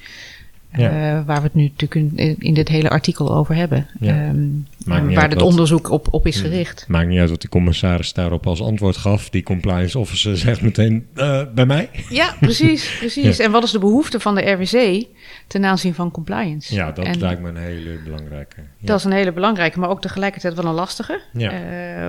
Ja. 0.73 1.17
Uh, 1.17 1.25
waar 1.25 1.37
we 1.37 1.43
het 1.43 1.53
nu 1.53 1.63
natuurlijk 1.63 1.95
in, 2.19 2.35
in, 2.39 2.53
dit 2.53 2.67
hele 2.67 2.89
artikel 2.89 3.35
over 3.35 3.55
hebben. 3.55 3.87
Ja. 3.99 4.29
Um, 4.29 4.67
waar 4.85 5.29
het 5.29 5.41
onderzoek 5.41 5.89
op, 5.89 6.07
op 6.11 6.27
is 6.27 6.39
gericht. 6.39 6.85
Maakt 6.87 7.07
niet 7.07 7.19
uit 7.19 7.29
wat 7.29 7.41
die 7.41 7.49
commissaris 7.49 8.13
daarop 8.13 8.47
als 8.47 8.61
antwoord 8.61 8.97
gaf. 8.97 9.29
Die 9.29 9.43
compliance 9.43 9.99
officer 9.99 10.37
zegt 10.47 10.61
meteen 10.61 11.07
uh, 11.15 11.41
bij 11.55 11.65
mij. 11.65 11.89
Ja, 12.09 12.35
precies. 12.39 12.95
precies. 12.99 13.37
Ja. 13.37 13.43
En 13.43 13.51
wat 13.51 13.63
is 13.63 13.71
de 13.71 13.79
behoefte 13.79 14.19
van 14.19 14.35
de 14.35 14.51
RWC 14.51 15.05
ten 15.47 15.65
aanzien 15.65 15.93
van 15.93 16.11
compliance? 16.11 16.75
Ja, 16.75 16.91
dat 16.91 17.05
en 17.05 17.19
lijkt 17.19 17.41
me 17.41 17.49
een 17.49 17.55
hele 17.55 17.99
belangrijke. 18.03 18.55
Dat 18.79 18.97
is 18.97 19.03
een 19.03 19.11
hele 19.11 19.31
belangrijke, 19.31 19.79
maar 19.79 19.89
ook 19.89 20.01
tegelijkertijd 20.01 20.53
wel 20.53 20.65
een 20.65 20.73
lastige. 20.73 21.21
Uh, 21.33 21.49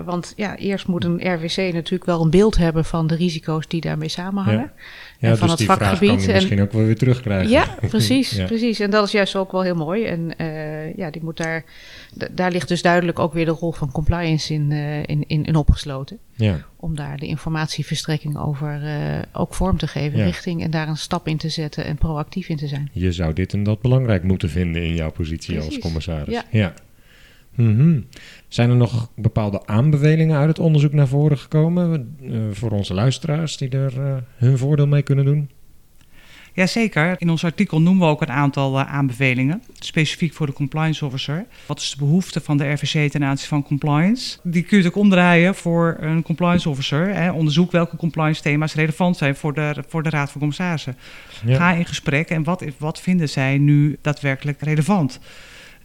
want 0.05 0.33
ja, 0.37 0.57
eerst 0.57 0.87
moet 0.87 1.05
een 1.05 1.35
RWC 1.35 1.57
natuurlijk 1.57 2.05
wel 2.05 2.23
een 2.23 2.31
beeld 2.31 2.57
hebben 2.57 2.85
van 2.85 3.07
de 3.07 3.15
risico's 3.15 3.69
die 3.69 3.81
daarmee 3.81 4.09
samenhangen. 4.09 4.73
Ja, 5.23 5.29
en 5.29 5.37
van 5.37 5.49
dus 5.49 5.59
het 5.59 5.59
die 5.59 5.67
vakgebied. 5.67 5.99
Vraag 5.99 6.19
kan 6.19 6.27
je 6.27 6.33
misschien 6.33 6.63
ook 6.63 6.73
wel 6.73 6.85
weer 6.85 6.97
terugkrijgen. 6.97 7.51
Ja, 7.59 7.77
precies, 7.89 8.31
ja. 8.31 8.47
precies. 8.47 8.81
En 8.81 8.91
dat 8.91 9.07
is 9.07 9.13
juist 9.13 9.37
ook 9.37 9.53
wel 9.53 9.63
heel 9.63 9.75
mooi. 9.75 10.05
En 10.05 10.31
uh, 10.41 10.97
ja, 10.97 11.11
die 11.11 11.23
moet 11.23 11.37
daar, 11.37 11.65
daar 12.31 12.51
ligt 12.51 12.69
dus 12.69 12.83
duidelijk 12.83 13.19
ook 13.19 13.33
weer 13.33 13.45
de 13.45 13.51
rol 13.51 13.73
van 13.73 13.91
compliance 13.91 14.55
in, 14.55 14.73
in, 14.73 15.25
in, 15.27 15.45
in, 15.45 15.57
opgesloten. 15.57 16.19
Ja. 16.35 16.65
Om 16.77 16.97
daar 16.97 17.17
de 17.17 17.27
informatieverstrekking 17.27 18.39
over 18.39 18.81
ook 19.33 19.55
vorm 19.55 19.79
te 19.79 19.87
geven, 19.87 20.25
richting 20.25 20.63
en 20.63 20.71
daar 20.71 20.89
een 20.89 20.97
stap 20.97 21.29
in 21.29 21.37
te 21.37 21.49
zetten 21.49 21.85
en 21.85 21.97
proactief 21.97 22.49
in 22.49 22.57
te 22.57 22.69
zijn. 22.69 22.91
Je 22.93 23.13
zou 23.13 23.33
dit 23.33 23.53
en 23.53 23.63
dat 23.63 23.81
belangrijk 23.81 24.23
moeten 24.23 24.51
vinden 24.51 24.83
in 24.83 24.95
jouw 24.95 25.11
positie 25.11 25.61
als 25.61 25.79
commissaris. 25.79 26.35
Ja. 26.35 26.45
ja. 26.51 26.75
Mhm. 27.55 28.01
Zijn 28.53 28.71
er 28.71 28.77
nog 28.77 29.09
bepaalde 29.17 29.67
aanbevelingen 29.67 30.39
uit 30.39 30.49
het 30.49 30.59
onderzoek 30.59 30.93
naar 30.93 31.09
voren 31.09 31.39
gekomen 31.39 32.17
uh, 32.23 32.41
voor 32.53 32.71
onze 32.71 32.95
luisteraars 32.95 33.57
die 33.57 33.69
er 33.69 33.93
uh, 33.99 34.15
hun 34.37 34.59
voordeel 34.59 34.87
mee 34.87 35.03
kunnen 35.03 35.25
doen? 35.25 35.51
Jazeker. 36.53 37.15
In 37.19 37.31
ons 37.31 37.45
artikel 37.45 37.81
noemen 37.81 38.07
we 38.07 38.13
ook 38.13 38.21
een 38.21 38.31
aantal 38.31 38.79
uh, 38.79 38.93
aanbevelingen, 38.93 39.63
specifiek 39.79 40.33
voor 40.33 40.47
de 40.47 40.53
compliance 40.53 41.07
officer. 41.07 41.47
Wat 41.67 41.81
is 41.81 41.91
de 41.91 41.97
behoefte 41.99 42.41
van 42.41 42.57
de 42.57 42.73
RVC 42.73 43.11
ten 43.11 43.25
aanzien 43.25 43.49
van 43.49 43.63
compliance? 43.63 44.39
Die 44.43 44.63
kun 44.63 44.83
je 44.83 44.87
ook 44.87 44.97
omdraaien 44.97 45.55
voor 45.55 45.97
een 46.01 46.23
compliance 46.23 46.69
officer. 46.69 47.15
Hè. 47.15 47.31
Onderzoek 47.31 47.71
welke 47.71 47.97
compliance 47.97 48.43
thema's 48.43 48.75
relevant 48.75 49.17
zijn 49.17 49.37
voor 49.37 49.55
de, 49.55 49.85
voor 49.89 50.03
de 50.03 50.11
Raad 50.11 50.31
van 50.31 50.41
Commissarissen. 50.41 50.97
Ga 51.47 51.73
in 51.73 51.87
gesprek 51.87 52.29
en 52.29 52.43
wat, 52.43 52.65
wat 52.79 53.01
vinden 53.01 53.29
zij 53.29 53.59
nu 53.59 53.99
daadwerkelijk 54.01 54.61
relevant? 54.61 55.21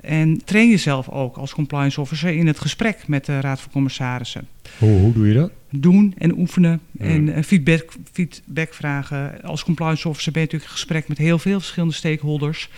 En 0.02 0.42
train 0.46 0.70
jezelf 0.70 1.10
ook 1.10 1.38
als 1.38 1.54
compliance 1.54 2.02
officer 2.02 2.30
in 2.30 2.48
het 2.48 2.60
gesprek 2.60 3.08
met 3.08 3.26
de 3.26 3.40
Raad 3.40 3.62
van 3.62 3.72
Commissarissen. 3.72 4.48
Hoe, 4.78 5.00
hoe 5.00 5.14
doe 5.14 5.28
je 5.28 5.34
dat? 5.34 5.52
Doen 5.70 6.14
en 6.18 6.38
oefenen 6.38 6.82
en 7.00 7.34
eh, 7.34 7.44
feedback, 7.44 7.94
feedback 8.12 8.74
vragen. 8.74 9.42
Als 9.44 9.64
compliance 9.64 10.10
officer 10.10 10.32
ben 10.32 10.42
je 10.42 10.48
natuurlijk 10.48 10.72
in 10.72 10.78
gesprek 10.78 11.08
met 11.08 11.18
heel 11.18 11.40
veel 11.40 11.60
verschillende 11.60 11.94
stakeholders. 11.94 12.70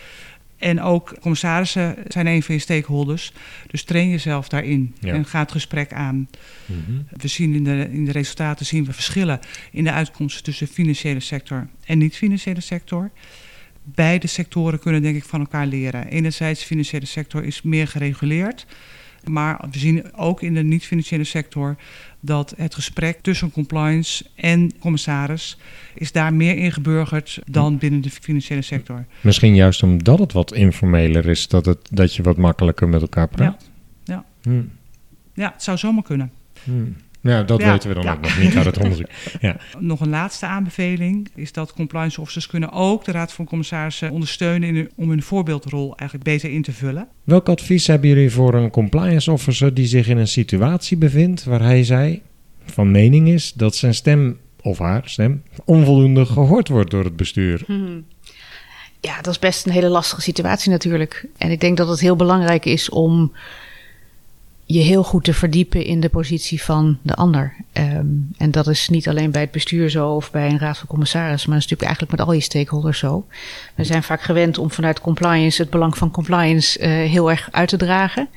En 0.58 0.82
ook 0.82 1.16
commissarissen 1.22 1.96
zijn 2.08 2.28
een 2.28 2.44
van 2.44 2.56
je 2.56 2.62
stakeholders. 2.62 3.34
Dus 3.68 3.84
train 3.84 4.10
jezelf 4.10 4.50
daarin 4.50 4.96
en 5.02 5.26
ga 5.26 5.40
het 5.40 5.52
gesprek 5.52 5.94
aan. 5.94 6.30
Mhm. 6.66 7.02
We 7.10 7.28
zien 7.28 7.54
in 7.54 7.64
de, 7.64 7.90
in 7.92 8.06
de 8.06 8.12
resultaten 8.12 8.66
zien 8.66 8.86
we 8.86 8.94
verschillen 8.94 9.40
in 9.72 9.84
de 9.84 9.92
uitkomsten 9.92 10.44
tussen 10.44 10.68
financiële 10.68 11.20
sector 11.20 11.68
en 11.86 11.98
niet-financiële 11.98 12.62
sector 12.62 13.12
beide 13.84 14.28
sectoren 14.28 14.80
kunnen 14.80 15.02
denk 15.02 15.16
ik 15.16 15.24
van 15.24 15.40
elkaar 15.40 15.66
leren. 15.66 16.08
Enerzijds 16.08 16.60
de 16.60 16.66
financiële 16.66 17.06
sector 17.06 17.44
is 17.44 17.62
meer 17.62 17.88
gereguleerd. 17.88 18.66
Maar 19.24 19.66
we 19.72 19.80
zien 19.80 20.14
ook 20.16 20.42
in 20.42 20.54
de 20.54 20.64
niet-financiële 20.64 21.24
sector 21.24 21.76
dat 22.20 22.54
het 22.58 22.76
gesprek 22.76 23.20
tussen 23.22 23.52
compliance 23.52 24.26
en 24.36 24.72
commissaris 24.80 25.58
is 25.94 26.12
daar 26.12 26.34
meer 26.34 26.58
ingeburgerd 26.58 27.40
dan 27.46 27.78
binnen 27.78 28.02
de 28.02 28.10
financiële 28.10 28.62
sector. 28.62 29.06
Misschien 29.22 29.56
juist 29.56 29.84
omdat 29.84 30.20
het 30.20 30.34
wat 30.34 30.54
informeler 30.54 31.26
is, 31.28 31.48
dat, 31.48 31.66
het, 31.66 31.88
dat 31.92 32.16
je 32.16 32.24
wat 32.24 32.38
makkelijker 32.38 32.90
met 32.90 33.02
elkaar 33.02 33.28
praat. 33.28 33.66
Ja, 34.04 34.14
ja. 34.14 34.26
Hmm. 34.42 34.72
ja 35.34 35.52
het 35.54 35.64
zou 35.64 35.78
zomaar 35.78 36.04
kunnen. 36.04 36.32
Hmm. 36.64 36.96
Ja, 37.22 37.44
dat 37.44 37.62
weten 37.62 37.90
we 37.90 37.96
dan 37.96 38.10
ook 38.10 38.22
nog 38.22 38.40
niet 38.40 38.56
uit 38.56 38.66
het 38.66 38.78
onderzoek. 38.78 39.08
Ja. 39.42 39.56
Nog 39.80 40.00
een 40.00 40.10
laatste 40.10 40.46
aanbeveling 40.46 41.30
is 41.36 41.52
dat 41.52 41.74
compliance 41.74 42.22
officers 42.22 42.48
kunnen 42.48 42.72
ook 42.72 43.06
de 43.06 43.12
Raad 43.12 43.34
van 43.34 43.46
Commissarissen 43.46 44.12
ondersteunen 44.12 44.76
in, 44.76 44.90
om 44.96 45.10
hun 45.10 45.24
voorbeeldrol 45.24 45.98
eigenlijk 45.98 46.30
beter 46.30 46.52
in 46.52 46.62
te 46.62 46.72
vullen. 46.72 47.08
Welk 47.24 47.50
advies 47.50 47.88
hebben 47.88 48.10
jullie 48.10 48.32
voor 48.32 48.54
een 48.54 48.70
compliance 48.70 49.32
officer 49.32 49.74
die 49.74 49.86
zich 49.86 50.08
in 50.08 50.18
een 50.18 50.28
situatie 50.28 50.98
bevindt 50.98 51.44
waar 51.44 51.62
hij 51.62 51.84
zij 51.84 52.22
van 52.66 52.92
mening 52.92 53.28
is 53.28 53.54
dat 53.54 53.76
zijn 53.76 53.94
stem 53.94 54.38
of 54.62 54.78
haar 54.78 55.02
stem 55.06 55.44
onvoldoende 55.66 56.26
gehoord 56.26 56.68
wordt 56.68 56.92
door 56.92 57.04
het 57.04 57.16
bestuur? 57.16 57.64
Hmm. 57.66 58.06
Ja, 59.02 59.22
dat 59.22 59.34
is 59.34 59.40
best 59.40 59.66
een 59.66 59.72
hele 59.72 59.90
lastige 59.90 60.22
situatie 60.22 60.72
natuurlijk. 60.72 61.26
En 61.38 61.52
ik 61.52 61.60
denk 61.60 61.78
dat 61.78 61.88
het 61.88 62.00
heel 62.00 62.16
belangrijk 62.16 62.66
is 62.66 62.90
om 62.90 63.32
je 64.72 64.80
heel 64.80 65.04
goed 65.04 65.24
te 65.24 65.34
verdiepen 65.34 65.86
in 65.86 66.00
de 66.00 66.10
positie 66.10 66.64
van 66.64 66.98
de 67.02 67.14
ander. 67.16 67.56
Ehm, 67.74 68.06
en 68.38 68.52
dat 68.52 68.68
is 68.68 68.90
niet 68.90 69.08
alleen 69.08 69.32
bij 69.32 69.42
het 69.42 69.52
bestuur 69.52 69.90
zo 69.90 70.10
of 70.10 70.32
bij 70.32 70.50
een 70.50 70.60
raad 70.60 70.78
van 70.78 70.88
commissarissen, 70.88 71.50
maar 71.50 71.60
dat 71.60 71.66
is 71.66 71.72
natuurlijk 71.72 71.90
eigenlijk 71.90 72.12
met 72.12 72.28
al 72.28 72.34
je 72.34 72.42
stakeholders 72.42 73.00
zo. 73.00 73.26
We 73.76 73.84
zijn 73.84 74.04
vaak 74.04 74.22
gewend 74.22 74.58
om 74.58 74.72
vanuit 74.72 75.02
compliance 75.02 75.62
het 75.62 75.72
belang 75.72 75.98
van 75.98 76.12
compliance 76.12 76.80
uh, 76.80 76.88
heel 76.88 77.30
erg 77.30 77.48
uit 77.52 77.70
te 77.70 77.78
dragen. 77.78 78.30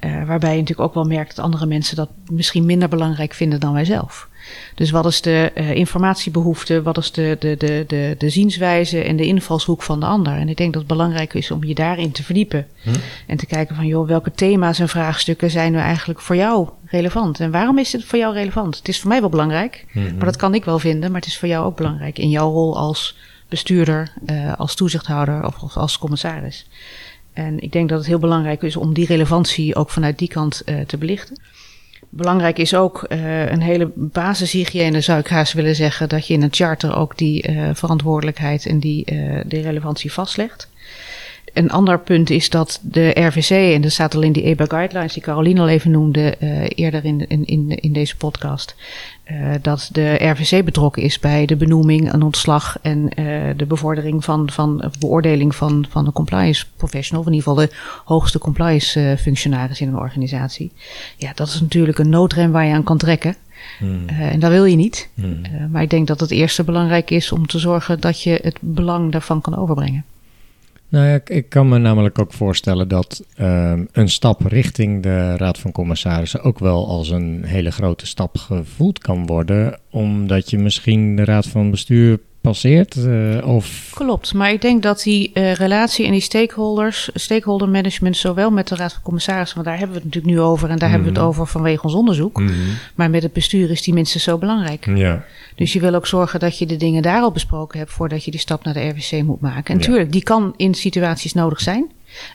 Uh, 0.00 0.24
waarbij 0.24 0.50
je 0.50 0.60
natuurlijk 0.60 0.88
ook 0.88 0.94
wel 0.94 1.04
merkt 1.04 1.36
dat 1.36 1.44
andere 1.44 1.66
mensen 1.66 1.96
dat 1.96 2.10
misschien 2.30 2.64
minder 2.64 2.88
belangrijk 2.88 3.34
vinden 3.34 3.60
dan 3.60 3.72
wij 3.72 3.84
zelf. 3.84 4.28
Dus 4.74 4.90
wat 4.90 5.06
is 5.06 5.20
de 5.20 5.52
uh, 5.54 5.74
informatiebehoefte, 5.74 6.82
wat 6.82 6.98
is 6.98 7.12
de, 7.12 7.36
de, 7.40 7.56
de, 7.56 7.84
de, 7.86 8.14
de 8.18 8.28
zienswijze 8.28 9.02
en 9.02 9.16
de 9.16 9.26
invalshoek 9.26 9.82
van 9.82 10.00
de 10.00 10.06
ander? 10.06 10.32
En 10.32 10.48
ik 10.48 10.56
denk 10.56 10.72
dat 10.72 10.82
het 10.82 10.90
belangrijk 10.90 11.34
is 11.34 11.50
om 11.50 11.64
je 11.64 11.74
daarin 11.74 12.12
te 12.12 12.22
verdiepen. 12.22 12.66
Hm? 12.82 12.90
En 13.26 13.36
te 13.36 13.46
kijken 13.46 13.76
van, 13.76 13.86
joh, 13.86 14.08
welke 14.08 14.32
thema's 14.32 14.78
en 14.78 14.88
vraagstukken 14.88 15.50
zijn 15.50 15.72
nu 15.72 15.78
eigenlijk 15.78 16.20
voor 16.20 16.36
jou 16.36 16.68
relevant? 16.84 17.40
En 17.40 17.50
waarom 17.50 17.78
is 17.78 17.92
het 17.92 18.04
voor 18.04 18.18
jou 18.18 18.34
relevant? 18.34 18.76
Het 18.76 18.88
is 18.88 19.00
voor 19.00 19.08
mij 19.08 19.20
wel 19.20 19.28
belangrijk, 19.28 19.84
hm. 19.92 20.16
maar 20.16 20.26
dat 20.26 20.36
kan 20.36 20.54
ik 20.54 20.64
wel 20.64 20.78
vinden, 20.78 21.10
maar 21.10 21.20
het 21.20 21.30
is 21.30 21.38
voor 21.38 21.48
jou 21.48 21.66
ook 21.66 21.76
belangrijk 21.76 22.18
in 22.18 22.30
jouw 22.30 22.50
rol 22.50 22.76
als 22.78 23.16
bestuurder, 23.48 24.12
uh, 24.30 24.54
als 24.56 24.74
toezichthouder 24.74 25.46
of 25.46 25.76
als 25.76 25.98
commissaris. 25.98 26.66
En 27.32 27.60
ik 27.60 27.72
denk 27.72 27.88
dat 27.88 27.98
het 27.98 28.06
heel 28.06 28.18
belangrijk 28.18 28.62
is 28.62 28.76
om 28.76 28.94
die 28.94 29.06
relevantie 29.06 29.74
ook 29.74 29.90
vanuit 29.90 30.18
die 30.18 30.28
kant 30.28 30.62
uh, 30.66 30.80
te 30.80 30.96
belichten. 30.96 31.40
Belangrijk 32.16 32.58
is 32.58 32.74
ook 32.74 33.06
uh, 33.08 33.50
een 33.50 33.60
hele 33.60 33.90
basishygiëne, 33.94 35.00
zou 35.00 35.18
ik 35.18 35.28
haast 35.28 35.52
willen 35.52 35.74
zeggen, 35.74 36.08
dat 36.08 36.26
je 36.26 36.34
in 36.34 36.42
een 36.42 36.54
charter 36.54 36.96
ook 36.96 37.18
die 37.18 37.50
uh, 37.50 37.70
verantwoordelijkheid 37.72 38.66
en 38.66 38.80
die, 38.80 39.12
uh, 39.12 39.40
die 39.46 39.62
relevantie 39.62 40.12
vastlegt. 40.12 40.68
Een 41.52 41.70
ander 41.70 41.98
punt 41.98 42.30
is 42.30 42.50
dat 42.50 42.80
de 42.82 43.10
RVC, 43.14 43.74
en 43.74 43.80
dat 43.80 43.92
staat 43.92 44.14
al 44.14 44.22
in 44.22 44.32
die 44.32 44.44
EBA 44.44 44.64
guidelines 44.64 45.12
die 45.12 45.22
Caroline 45.22 45.60
al 45.60 45.68
even 45.68 45.90
noemde 45.90 46.36
eerder 46.68 47.04
in, 47.04 47.28
in, 47.28 47.68
in 47.68 47.92
deze 47.92 48.16
podcast, 48.16 48.74
uh, 49.30 49.54
dat 49.62 49.88
de 49.92 50.14
RVC 50.14 50.64
betrokken 50.64 51.02
is 51.02 51.18
bij 51.18 51.46
de 51.46 51.56
benoeming, 51.56 52.12
een 52.12 52.22
ontslag 52.22 52.78
en 52.82 52.98
uh, 52.98 53.50
de 53.56 53.66
bevordering 53.66 54.24
van, 54.24 54.50
van 54.50 54.92
beoordeling 54.98 55.54
van, 55.54 55.86
van 55.88 56.04
de 56.04 56.12
compliance 56.12 56.64
professional, 56.76 57.20
of 57.20 57.26
in 57.26 57.34
ieder 57.34 57.48
geval 57.48 57.66
de 57.66 57.74
hoogste 58.04 58.38
compliance 58.38 59.00
uh, 59.00 59.16
functionaris 59.16 59.80
in 59.80 59.88
een 59.88 59.98
organisatie. 59.98 60.72
Ja, 61.16 61.32
dat 61.34 61.48
is 61.48 61.60
natuurlijk 61.60 61.98
een 61.98 62.08
noodrem 62.08 62.52
waar 62.52 62.64
je 62.64 62.74
aan 62.74 62.82
kan 62.82 62.98
trekken. 62.98 63.36
Hmm. 63.78 64.08
en 64.08 64.40
dat 64.40 64.50
wil 64.50 64.64
je 64.64 64.76
niet. 64.76 65.08
Hmm. 65.14 65.40
maar 65.70 65.82
ik 65.82 65.90
denk 65.90 66.06
dat 66.06 66.20
het 66.20 66.30
eerste 66.30 66.64
belangrijk 66.64 67.10
is 67.10 67.32
om 67.32 67.46
te 67.46 67.58
zorgen 67.58 68.00
dat 68.00 68.22
je 68.22 68.38
het 68.42 68.58
belang 68.60 69.12
daarvan 69.12 69.40
kan 69.40 69.56
overbrengen. 69.56 70.04
Nou 70.88 71.06
ja, 71.06 71.20
ik, 71.24 71.48
kan 71.48 71.68
me 71.68 71.78
namelijk 71.78 72.18
ook 72.18 72.32
voorstellen 72.32 72.88
dat 72.88 73.24
ehm, 73.36 73.84
een 73.92 74.08
stap 74.08 74.40
richting 74.40 75.02
de 75.02 75.36
Raad 75.36 75.58
van 75.58 75.72
Commissarissen 75.72 76.42
ook 76.42 76.58
wel 76.58 76.88
als 76.88 77.10
een 77.10 77.44
hele 77.44 77.70
grote 77.70 78.06
stap 78.06 78.38
gevoeld 78.38 78.98
kan 78.98 79.26
worden, 79.26 79.78
omdat 79.90 80.50
je 80.50 80.58
misschien 80.58 81.16
de 81.16 81.24
Raad 81.24 81.46
van 81.46 81.70
Bestuur 81.70 82.20
passeert? 82.46 82.96
Uh, 82.96 83.46
of... 83.46 83.90
Klopt, 83.94 84.34
maar 84.34 84.52
ik 84.52 84.60
denk 84.60 84.82
dat 84.82 85.02
die 85.02 85.30
uh, 85.34 85.52
relatie 85.52 86.06
en 86.06 86.12
die 86.12 86.20
stakeholders, 86.20 87.10
stakeholder 87.14 87.68
management, 87.68 88.16
zowel 88.16 88.50
met 88.50 88.68
de 88.68 88.74
Raad 88.74 88.92
van 88.92 89.02
Commissarissen, 89.02 89.54
want 89.54 89.68
daar 89.68 89.78
hebben 89.78 89.96
we 89.96 90.02
het 90.02 90.14
natuurlijk 90.14 90.34
nu 90.34 90.40
over 90.40 90.70
en 90.70 90.78
daar 90.78 90.88
hebben 90.90 91.08
we 91.08 91.12
het 91.14 91.22
mhm. 91.22 91.28
over 91.28 91.46
vanwege 91.46 91.82
ons 91.82 91.94
onderzoek, 91.94 92.40
mm 92.40 92.46
-hmm. 92.46 92.56
maar 92.94 93.10
met 93.10 93.22
het 93.22 93.32
bestuur 93.32 93.70
is 93.70 93.82
die 93.82 93.94
minstens 93.94 94.24
zo 94.24 94.38
belangrijk. 94.38 94.86
Ja. 94.94 95.24
Dus 95.54 95.72
je 95.72 95.80
wil 95.80 95.94
ook 95.94 96.06
zorgen 96.06 96.40
dat 96.40 96.58
je 96.58 96.66
de 96.66 96.76
dingen 96.76 97.02
daar 97.02 97.20
al 97.20 97.32
besproken 97.32 97.78
hebt 97.78 97.90
voordat 97.90 98.24
je 98.24 98.30
die 98.30 98.40
stap 98.40 98.64
naar 98.64 98.74
de 98.74 98.88
RWC 98.88 99.22
moet 99.22 99.40
maken. 99.40 99.74
En 99.74 99.80
natuurlijk, 99.80 100.12
die 100.12 100.22
kan 100.22 100.54
in 100.56 100.74
situaties 100.74 101.32
nodig 101.32 101.60
zijn. 101.60 101.90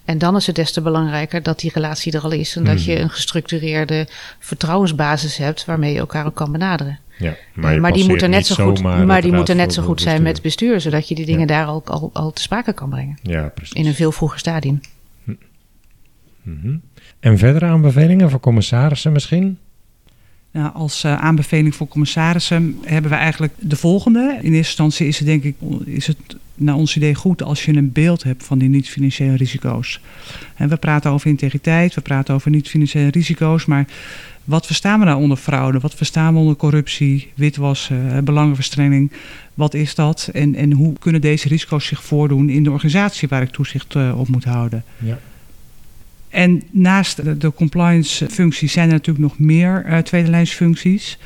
En 0.05 0.17
dan 0.17 0.35
is 0.35 0.47
het 0.47 0.55
des 0.55 0.71
te 0.71 0.81
belangrijker 0.81 1.43
dat 1.43 1.59
die 1.59 1.71
relatie 1.73 2.13
er 2.13 2.21
al 2.21 2.31
is 2.31 2.55
en 2.55 2.63
dat 2.63 2.75
mhm. 2.75 2.89
je 2.89 2.99
een 2.99 3.09
gestructureerde 3.09 4.07
vertrouwensbasis 4.39 5.37
hebt 5.37 5.65
waarmee 5.65 5.93
je 5.93 5.99
elkaar 5.99 6.25
ook 6.25 6.35
kan 6.35 6.51
benaderen. 6.51 6.99
Ja, 7.21 7.35
maar, 7.53 7.81
maar 7.81 7.93
die 7.93 8.07
moeten 8.07 8.29
net 8.29 8.45
zo 8.45 8.65
goed, 8.65 8.81
maar 8.81 9.21
die 9.21 9.33
moeten 9.33 9.57
net 9.57 9.73
zo 9.73 9.83
goed 9.83 10.01
zijn 10.01 10.21
met 10.21 10.33
het 10.33 10.41
bestuur, 10.41 10.81
zodat 10.81 11.07
je 11.07 11.15
die 11.15 11.25
dingen 11.25 11.47
daar 11.47 11.69
ook 11.69 11.89
al, 11.89 12.09
al 12.13 12.31
te 12.31 12.41
sprake 12.41 12.73
kan 12.73 12.89
brengen. 12.89 13.17
Ja, 13.21 13.51
precies. 13.55 13.73
In 13.73 13.85
een 13.85 13.93
veel 13.93 14.11
vroeger 14.11 14.39
stadium. 14.39 14.79
Hm. 15.23 15.31
Mhm. 16.41 16.75
En 17.19 17.37
verdere 17.37 17.65
aanbevelingen 17.65 18.29
voor 18.29 18.39
commissarissen 18.39 19.11
misschien? 19.11 19.57
Nou, 20.51 20.73
als 20.73 21.03
uh, 21.03 21.21
aanbeveling 21.21 21.75
voor 21.75 21.87
commissarissen 21.87 22.79
hebben 22.83 23.11
we 23.11 23.17
eigenlijk 23.17 23.53
de 23.59 23.75
volgende. 23.75 24.19
In 24.19 24.53
eerste 24.53 24.57
instantie 24.57 25.07
is 25.07 25.17
het 25.17 25.27
denk 25.27 25.43
ik 25.43 25.55
is 25.85 26.07
het 26.07 26.17
naar 26.55 26.75
ons 26.75 26.95
idee 26.95 27.15
goed 27.15 27.43
als 27.43 27.65
je 27.65 27.75
een 27.75 27.91
beeld 27.91 28.23
hebt 28.23 28.43
van 28.43 28.57
die 28.57 28.69
niet-financiële 28.69 29.35
risico's. 29.35 30.01
En 30.55 30.69
we 30.69 30.77
praten 30.77 31.11
over 31.11 31.27
integriteit, 31.27 31.93
we 31.93 32.01
praten 32.01 32.33
over 32.33 32.51
niet-financiële 32.51 33.09
risico's, 33.09 33.65
maar 33.65 33.87
wat 34.43 34.65
verstaan 34.65 34.99
we 34.99 35.05
nou 35.05 35.21
onder 35.21 35.37
fraude? 35.37 35.79
Wat 35.79 35.95
verstaan 35.95 36.33
we 36.33 36.39
onder 36.39 36.55
corruptie, 36.55 37.31
witwassen, 37.35 38.15
eh, 38.15 38.21
belangenverstrengeling? 38.21 39.11
Wat 39.53 39.73
is 39.73 39.95
dat? 39.95 40.29
En, 40.33 40.55
en 40.55 40.71
hoe 40.71 40.93
kunnen 40.99 41.21
deze 41.21 41.47
risico's 41.47 41.85
zich 41.85 42.03
voordoen 42.03 42.49
in 42.49 42.63
de 42.63 42.71
organisatie 42.71 43.27
waar 43.27 43.41
ik 43.41 43.49
toezicht 43.49 43.95
uh, 43.95 44.19
op 44.19 44.27
moet 44.27 44.43
houden? 44.43 44.83
Ja. 44.97 45.19
En 46.29 46.63
naast 46.71 47.23
de, 47.23 47.37
de 47.37 47.53
compliance 47.53 48.29
functies 48.29 48.71
zijn 48.73 48.87
er 48.87 48.93
natuurlijk 48.93 49.25
nog 49.25 49.39
meer 49.39 49.85
uh, 49.87 49.97
tweedelijnsfuncties. 49.97 51.17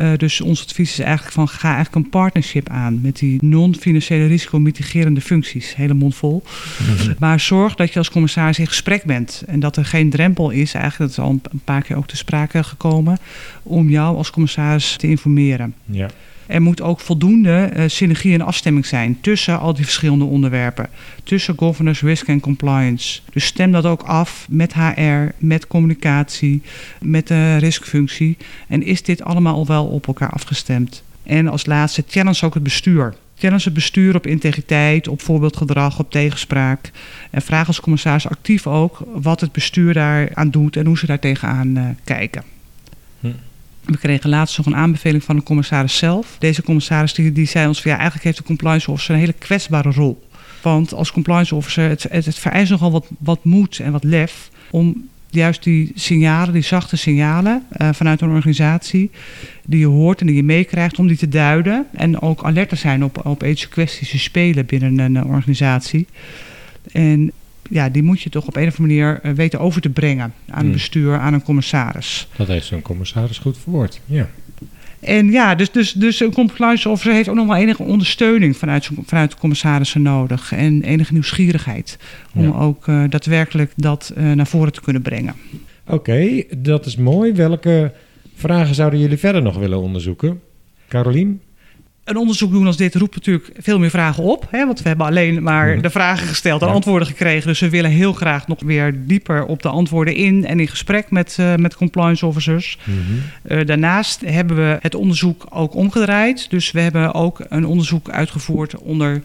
Uh, 0.00 0.16
dus 0.16 0.40
ons 0.40 0.62
advies 0.62 0.90
is 0.90 0.98
eigenlijk 0.98 1.34
van 1.34 1.48
ga 1.48 1.74
eigenlijk 1.74 2.04
een 2.04 2.10
partnership 2.10 2.68
aan 2.68 3.00
met 3.00 3.18
die 3.18 3.44
non-financiële 3.44 4.26
risico-mitigerende 4.26 5.20
functies. 5.20 5.74
Hele 5.74 5.94
mond 5.94 6.14
vol. 6.14 6.42
Mhm. 6.78 7.12
Maar 7.18 7.40
zorg 7.40 7.74
dat 7.74 7.92
je 7.92 7.98
als 7.98 8.10
commissaris 8.10 8.58
in 8.58 8.66
gesprek 8.66 9.04
bent 9.04 9.42
en 9.46 9.60
dat 9.60 9.76
er 9.76 9.84
geen 9.84 10.10
drempel 10.10 10.50
is, 10.50 10.74
eigenlijk 10.74 10.98
dat 10.98 11.24
is 11.24 11.30
al 11.30 11.40
een 11.52 11.60
paar 11.64 11.82
keer 11.82 11.96
ook 11.96 12.06
te 12.06 12.16
sprake 12.16 12.62
gekomen, 12.62 13.18
om 13.62 13.88
jou 13.90 14.16
als 14.16 14.30
commissaris 14.30 14.96
te 14.96 15.08
informeren. 15.08 15.74
Ja. 15.84 16.08
Er 16.46 16.62
moet 16.62 16.80
ook 16.82 17.00
voldoende 17.00 17.70
uh, 17.76 17.84
synergie 17.86 18.34
en 18.34 18.40
afstemming 18.40 18.86
zijn 18.86 19.18
tussen 19.20 19.58
al 19.58 19.74
die 19.74 19.84
verschillende 19.84 20.24
onderwerpen. 20.24 20.88
Tussen 21.24 21.58
governance, 21.58 22.06
risk 22.06 22.28
en 22.28 22.40
compliance. 22.40 23.20
Dus 23.32 23.44
stem 23.44 23.72
dat 23.72 23.84
ook 23.84 24.02
af 24.02 24.46
met 24.50 24.74
HR, 24.74 25.32
met 25.38 25.66
communicatie, 25.66 26.62
met 27.00 27.26
de 27.26 27.56
riskfunctie. 27.56 28.36
En 28.68 28.82
is 28.82 29.02
dit 29.02 29.22
allemaal 29.22 29.54
al 29.54 29.66
wel 29.66 29.86
op 29.86 30.06
elkaar 30.06 30.30
afgestemd? 30.30 31.02
En 31.22 31.48
als 31.48 31.66
laatste, 31.66 32.04
challenge 32.08 32.46
ook 32.46 32.54
het 32.54 32.62
bestuur. 32.62 33.14
Challenge 33.38 33.64
het 33.64 33.74
bestuur 33.74 34.14
op 34.14 34.26
integriteit, 34.26 35.08
op 35.08 35.22
voorbeeldgedrag, 35.22 35.98
op 35.98 36.10
tegenspraak. 36.10 36.90
En 37.30 37.42
vraag 37.42 37.66
als 37.66 37.80
commissaris 37.80 38.28
actief 38.28 38.66
ook 38.66 38.98
wat 39.14 39.40
het 39.40 39.52
bestuur 39.52 39.94
daar 39.94 40.30
aan 40.34 40.50
doet 40.50 40.76
en 40.76 40.86
hoe 40.86 40.98
ze 40.98 41.06
daar 41.06 41.18
tegenaan 41.18 41.78
uh, 41.78 41.84
kijken. 42.04 42.42
Hm. 43.20 43.28
We 43.86 43.98
kregen 43.98 44.30
laatst 44.30 44.56
nog 44.56 44.66
een 44.66 44.76
aanbeveling 44.76 45.24
van 45.24 45.36
de 45.36 45.42
commissaris 45.42 45.96
zelf. 45.96 46.36
Deze 46.38 46.62
commissaris 46.62 47.14
die, 47.14 47.32
die 47.32 47.46
zei 47.46 47.66
ons 47.66 47.82
van 47.82 47.90
ja, 47.90 47.96
eigenlijk 47.96 48.26
heeft 48.26 48.38
de 48.38 48.44
compliance 48.44 48.90
officer 48.90 49.14
een 49.14 49.20
hele 49.20 49.32
kwetsbare 49.32 49.90
rol. 49.90 50.26
Want 50.62 50.94
als 50.94 51.12
compliance 51.12 51.54
officer, 51.54 51.88
het, 51.88 52.06
het, 52.10 52.38
vereist 52.38 52.70
nogal 52.70 52.90
wat, 52.90 53.06
wat 53.18 53.44
moed 53.44 53.78
en 53.78 53.92
wat 53.92 54.04
lef 54.04 54.50
om 54.70 55.08
juist 55.30 55.62
die 55.62 55.92
signalen, 55.94 56.52
die 56.52 56.62
zachte 56.62 56.96
signalen 56.96 57.62
uh, 57.78 57.88
vanuit 57.92 58.20
een 58.20 58.30
organisatie, 58.30 59.10
die 59.64 59.78
je 59.78 59.86
hoort 59.86 60.20
en 60.20 60.26
die 60.26 60.36
je 60.36 60.42
meekrijgt, 60.42 60.98
om 60.98 61.06
die 61.06 61.16
te 61.16 61.28
duiden. 61.28 61.86
En 61.92 62.20
ook 62.20 62.44
alert 62.44 62.68
te 62.68 62.76
zijn 62.76 63.04
op, 63.04 63.26
op 63.26 63.42
ethische 63.42 63.68
kwesties 63.68 64.10
die 64.10 64.20
spelen 64.20 64.66
binnen 64.66 64.98
een 64.98 65.24
organisatie. 65.24 66.06
En 66.92 67.32
ja, 67.70 67.88
die 67.88 68.02
moet 68.02 68.20
je 68.20 68.30
toch 68.30 68.46
op 68.46 68.56
een 68.56 68.66
of 68.66 68.78
andere 68.78 69.00
manier 69.00 69.20
eh, 69.22 69.32
weten 69.32 69.60
over 69.60 69.80
te 69.80 69.88
brengen 69.88 70.24
aan 70.24 70.32
het 70.46 70.62
hmm. 70.62 70.72
bestuur, 70.72 71.18
aan 71.18 71.34
een 71.34 71.42
commissaris. 71.42 72.28
Dat 72.36 72.46
heeft 72.46 72.66
zo'n 72.66 72.82
commissaris 72.82 73.38
goed 73.38 73.58
verwoord, 73.58 74.00
ja. 74.04 74.28
En 75.00 75.30
ja, 75.30 75.54
dus, 75.54 75.70
dus, 75.70 75.92
dus 75.92 76.20
een 76.20 76.32
compliance 76.32 76.88
officer 76.88 77.12
heeft 77.12 77.28
ook 77.28 77.34
nog 77.34 77.46
wel 77.46 77.56
enige 77.56 77.82
ondersteuning 77.82 78.56
vanuit, 78.56 78.90
vanuit 79.04 79.30
de 79.30 79.36
commissarissen 79.36 80.02
nodig. 80.02 80.52
En 80.52 80.82
enige 80.82 81.12
nieuwsgierigheid 81.12 81.98
om 82.34 82.52
ook 82.52 82.86
uh, 82.86 83.04
daadwerkelijk 83.08 83.72
dat 83.76 84.12
uh, 84.16 84.32
naar 84.32 84.46
voren 84.46 84.72
te 84.72 84.80
kunnen 84.80 85.02
brengen. 85.02 85.34
Oké, 85.86 86.42
dat 86.58 86.86
is 86.86 86.96
mooi. 86.96 87.32
Welke 87.32 87.92
vragen 88.34 88.74
zouden 88.74 89.00
jullie 89.00 89.18
verder 89.18 89.42
nog 89.42 89.56
willen 89.56 89.80
onderzoeken? 89.80 90.40
Carolien? 90.88 91.40
Een 92.06 92.16
onderzoek 92.16 92.50
doen 92.50 92.66
als 92.66 92.76
dit 92.76 92.94
roept 92.94 93.14
natuurlijk 93.14 93.50
veel 93.58 93.78
meer 93.78 93.90
vragen 93.90 94.22
op. 94.22 94.46
Hè? 94.50 94.66
Want 94.66 94.82
we 94.82 94.88
hebben 94.88 95.06
alleen 95.06 95.42
maar 95.42 95.72
mhm. 95.72 95.82
de 95.82 95.90
vragen 95.90 96.26
gesteld 96.26 96.62
en 96.62 96.68
antwoorden 96.68 97.08
gekregen. 97.08 97.46
Dus 97.46 97.60
we 97.60 97.70
willen 97.70 97.90
heel 97.90 98.12
graag 98.12 98.48
nog 98.48 98.62
weer 98.62 99.06
dieper 99.06 99.44
op 99.44 99.62
de 99.62 99.68
antwoorden 99.68 100.14
in 100.14 100.46
en 100.46 100.60
in 100.60 100.68
gesprek 100.68 101.10
met, 101.10 101.36
uh, 101.40 101.54
met 101.54 101.76
compliance 101.76 102.26
officers. 102.26 102.78
Mhm. 102.84 102.98
Eh, 103.42 103.66
daarnaast 103.66 104.20
hebben 104.20 104.56
we 104.56 104.78
het 104.80 104.94
onderzoek 104.94 105.46
ook 105.50 105.74
omgedraaid. 105.74 106.50
Dus 106.50 106.70
we 106.70 106.80
hebben 106.80 107.14
ook 107.14 107.40
een 107.48 107.66
onderzoek 107.66 108.10
uitgevoerd 108.10 108.76
onder 108.76 109.22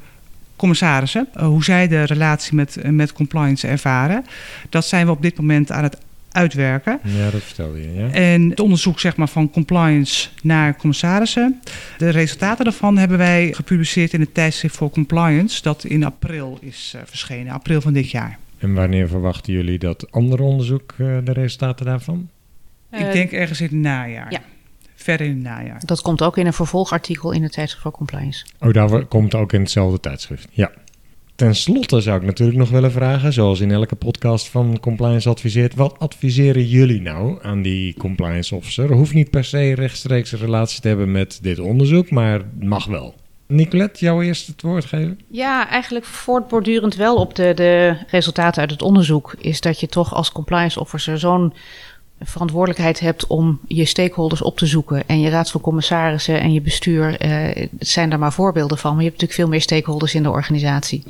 commissarissen. 0.55 1.27
Uh, 1.37 1.43
hoe 1.43 1.63
zij 1.63 1.87
de 1.87 2.03
relatie 2.03 2.55
met, 2.55 2.77
met 2.83 3.13
compliance 3.13 3.67
ervaren. 3.67 4.25
Dat 4.69 4.85
zijn 4.85 5.05
we 5.05 5.11
op 5.11 5.21
dit 5.21 5.37
moment 5.37 5.71
aan 5.71 5.83
het 5.83 5.97
uitwerken. 6.31 6.99
Ja, 7.03 7.29
dat 7.29 7.41
vertelde 7.41 7.81
je. 7.81 7.93
Ja. 7.93 8.09
En 8.11 8.49
het 8.49 8.59
onderzoek 8.59 8.99
zeg 8.99 9.15
maar, 9.15 9.27
van 9.27 9.49
compliance 9.49 10.29
naar 10.43 10.75
commissarissen. 10.75 11.61
De 11.97 12.09
resultaten 12.09 12.63
daarvan 12.63 12.97
hebben 12.97 13.17
wij 13.17 13.53
gepubliceerd 13.53 14.13
in 14.13 14.19
het 14.19 14.33
tijdschrift 14.33 14.75
voor 14.75 14.89
compliance, 14.89 15.61
dat 15.61 15.83
in 15.83 16.03
april 16.03 16.57
is 16.61 16.93
uh, 16.95 17.01
verschenen, 17.05 17.53
april 17.53 17.81
van 17.81 17.93
dit 17.93 18.11
jaar. 18.11 18.39
En 18.57 18.73
wanneer 18.73 19.07
verwachten 19.07 19.53
jullie 19.53 19.79
dat 19.79 20.11
andere 20.11 20.43
onderzoek, 20.43 20.93
uh, 20.97 21.17
de 21.23 21.33
resultaten 21.33 21.85
daarvan? 21.85 22.29
Ik 22.91 23.11
denk 23.11 23.31
ergens 23.31 23.61
in 23.61 23.65
het 23.65 23.75
najaar. 23.75 24.31
Ja. 24.31 24.41
Verder 24.95 25.27
in 25.27 25.33
het 25.33 25.43
najaar. 25.43 25.81
Dat 25.85 26.01
komt 26.01 26.21
ook 26.21 26.37
in 26.37 26.45
een 26.45 26.53
vervolgartikel 26.53 27.31
in 27.31 27.43
het 27.43 27.51
tijdschrift 27.51 27.83
voor 27.83 27.91
compliance. 27.91 28.45
Oh, 28.59 28.73
daar 28.73 29.05
komt 29.05 29.35
ook 29.35 29.53
in 29.53 29.61
hetzelfde 29.61 29.99
tijdschrift. 29.99 30.47
Ja. 30.51 30.71
Ten 31.41 31.55
slotte 31.55 32.01
zou 32.01 32.19
ik 32.19 32.25
natuurlijk 32.25 32.57
nog 32.57 32.69
willen 32.69 32.91
vragen, 32.91 33.33
zoals 33.33 33.59
in 33.59 33.71
elke 33.71 33.95
podcast 33.95 34.49
van 34.49 34.79
Compliance 34.79 35.29
Adviseert, 35.29 35.75
wat 35.75 35.99
adviseren 35.99 36.67
jullie 36.67 37.01
nou 37.01 37.39
aan 37.41 37.61
die 37.61 37.95
compliance 37.97 38.55
officer? 38.55 38.91
Hoeft 38.91 39.13
niet 39.13 39.29
per 39.29 39.43
se 39.43 39.75
rechtstreeks 39.75 40.31
een 40.31 40.39
relatie 40.39 40.81
te 40.81 40.87
hebben 40.87 41.11
met 41.11 41.39
dit 41.41 41.59
onderzoek, 41.59 42.11
maar 42.11 42.41
mag 42.59 42.85
wel. 42.85 43.15
Nicolette, 43.47 44.05
jou 44.05 44.25
eerst 44.25 44.47
het 44.47 44.61
woord 44.61 44.85
geven? 44.85 45.19
Ja, 45.27 45.69
eigenlijk 45.69 46.05
voortbordurend 46.05 46.95
wel 46.95 47.15
op 47.15 47.35
de, 47.35 47.53
de 47.53 47.97
resultaten 48.07 48.61
uit 48.61 48.71
het 48.71 48.81
onderzoek, 48.81 49.35
is 49.39 49.61
dat 49.61 49.79
je 49.79 49.87
toch 49.87 50.13
als 50.13 50.31
compliance 50.31 50.79
officer 50.79 51.19
zo'n 51.19 51.53
verantwoordelijkheid 52.23 52.99
hebt 52.99 53.27
om 53.27 53.59
je 53.67 53.85
stakeholders 53.85 54.41
op 54.41 54.57
te 54.57 54.65
zoeken. 54.65 55.07
En 55.07 55.19
je 55.19 55.29
raad 55.29 55.51
van 55.51 55.61
commissarissen 55.61 56.41
en 56.41 56.53
je 56.53 56.61
bestuur 56.61 57.25
uh, 57.25 57.67
zijn 57.79 58.09
daar 58.09 58.19
maar 58.19 58.33
voorbeelden 58.33 58.77
van. 58.77 58.91
Maar 58.91 59.03
je 59.03 59.09
hebt 59.09 59.21
natuurlijk 59.21 59.39
veel 59.39 59.49
meer 59.49 59.61
stakeholders 59.61 60.15
in 60.15 60.23
de 60.23 60.29
organisatie. 60.29 61.03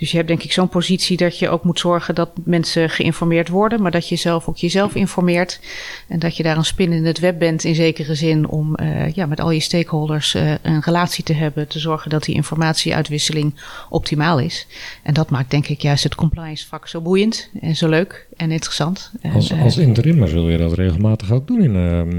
Dus 0.00 0.10
je 0.10 0.16
hebt 0.16 0.28
denk 0.28 0.42
ik 0.42 0.52
zo'n 0.52 0.68
positie 0.68 1.16
dat 1.16 1.38
je 1.38 1.48
ook 1.48 1.64
moet 1.64 1.78
zorgen 1.78 2.14
dat 2.14 2.30
mensen 2.44 2.90
geïnformeerd 2.90 3.48
worden, 3.48 3.82
maar 3.82 3.90
dat 3.90 4.08
je 4.08 4.16
zelf 4.16 4.48
ook 4.48 4.56
jezelf 4.56 4.94
informeert. 4.94 5.60
En 6.08 6.18
dat 6.18 6.36
je 6.36 6.42
daar 6.42 6.56
een 6.56 6.64
spin 6.64 6.92
in 6.92 7.04
het 7.04 7.18
web 7.18 7.38
bent 7.38 7.64
in 7.64 7.74
zekere 7.74 8.14
zin 8.14 8.48
om 8.48 8.76
uh, 8.82 9.12
ja, 9.12 9.26
met 9.26 9.40
al 9.40 9.50
je 9.50 9.60
stakeholders 9.60 10.34
uh, 10.34 10.54
een 10.62 10.80
relatie 10.80 11.24
te 11.24 11.32
hebben, 11.32 11.68
te 11.68 11.78
zorgen 11.78 12.10
dat 12.10 12.24
die 12.24 12.34
informatieuitwisseling 12.34 13.54
optimaal 13.88 14.38
is. 14.38 14.66
En 15.02 15.14
dat 15.14 15.30
maakt 15.30 15.50
denk 15.50 15.68
ik 15.68 15.80
juist 15.80 16.04
het 16.04 16.14
compliance 16.14 16.66
vak 16.66 16.88
zo 16.88 17.00
boeiend 17.00 17.50
en 17.60 17.76
zo 17.76 17.88
leuk 17.88 18.26
en 18.36 18.50
interessant. 18.50 19.10
Als, 19.34 19.52
als 19.52 19.76
interimmer 19.76 20.28
zul 20.28 20.48
je 20.48 20.58
dat 20.58 20.72
regelmatig 20.72 21.32
ook 21.32 21.46
doen 21.46 21.62
in 21.62 21.74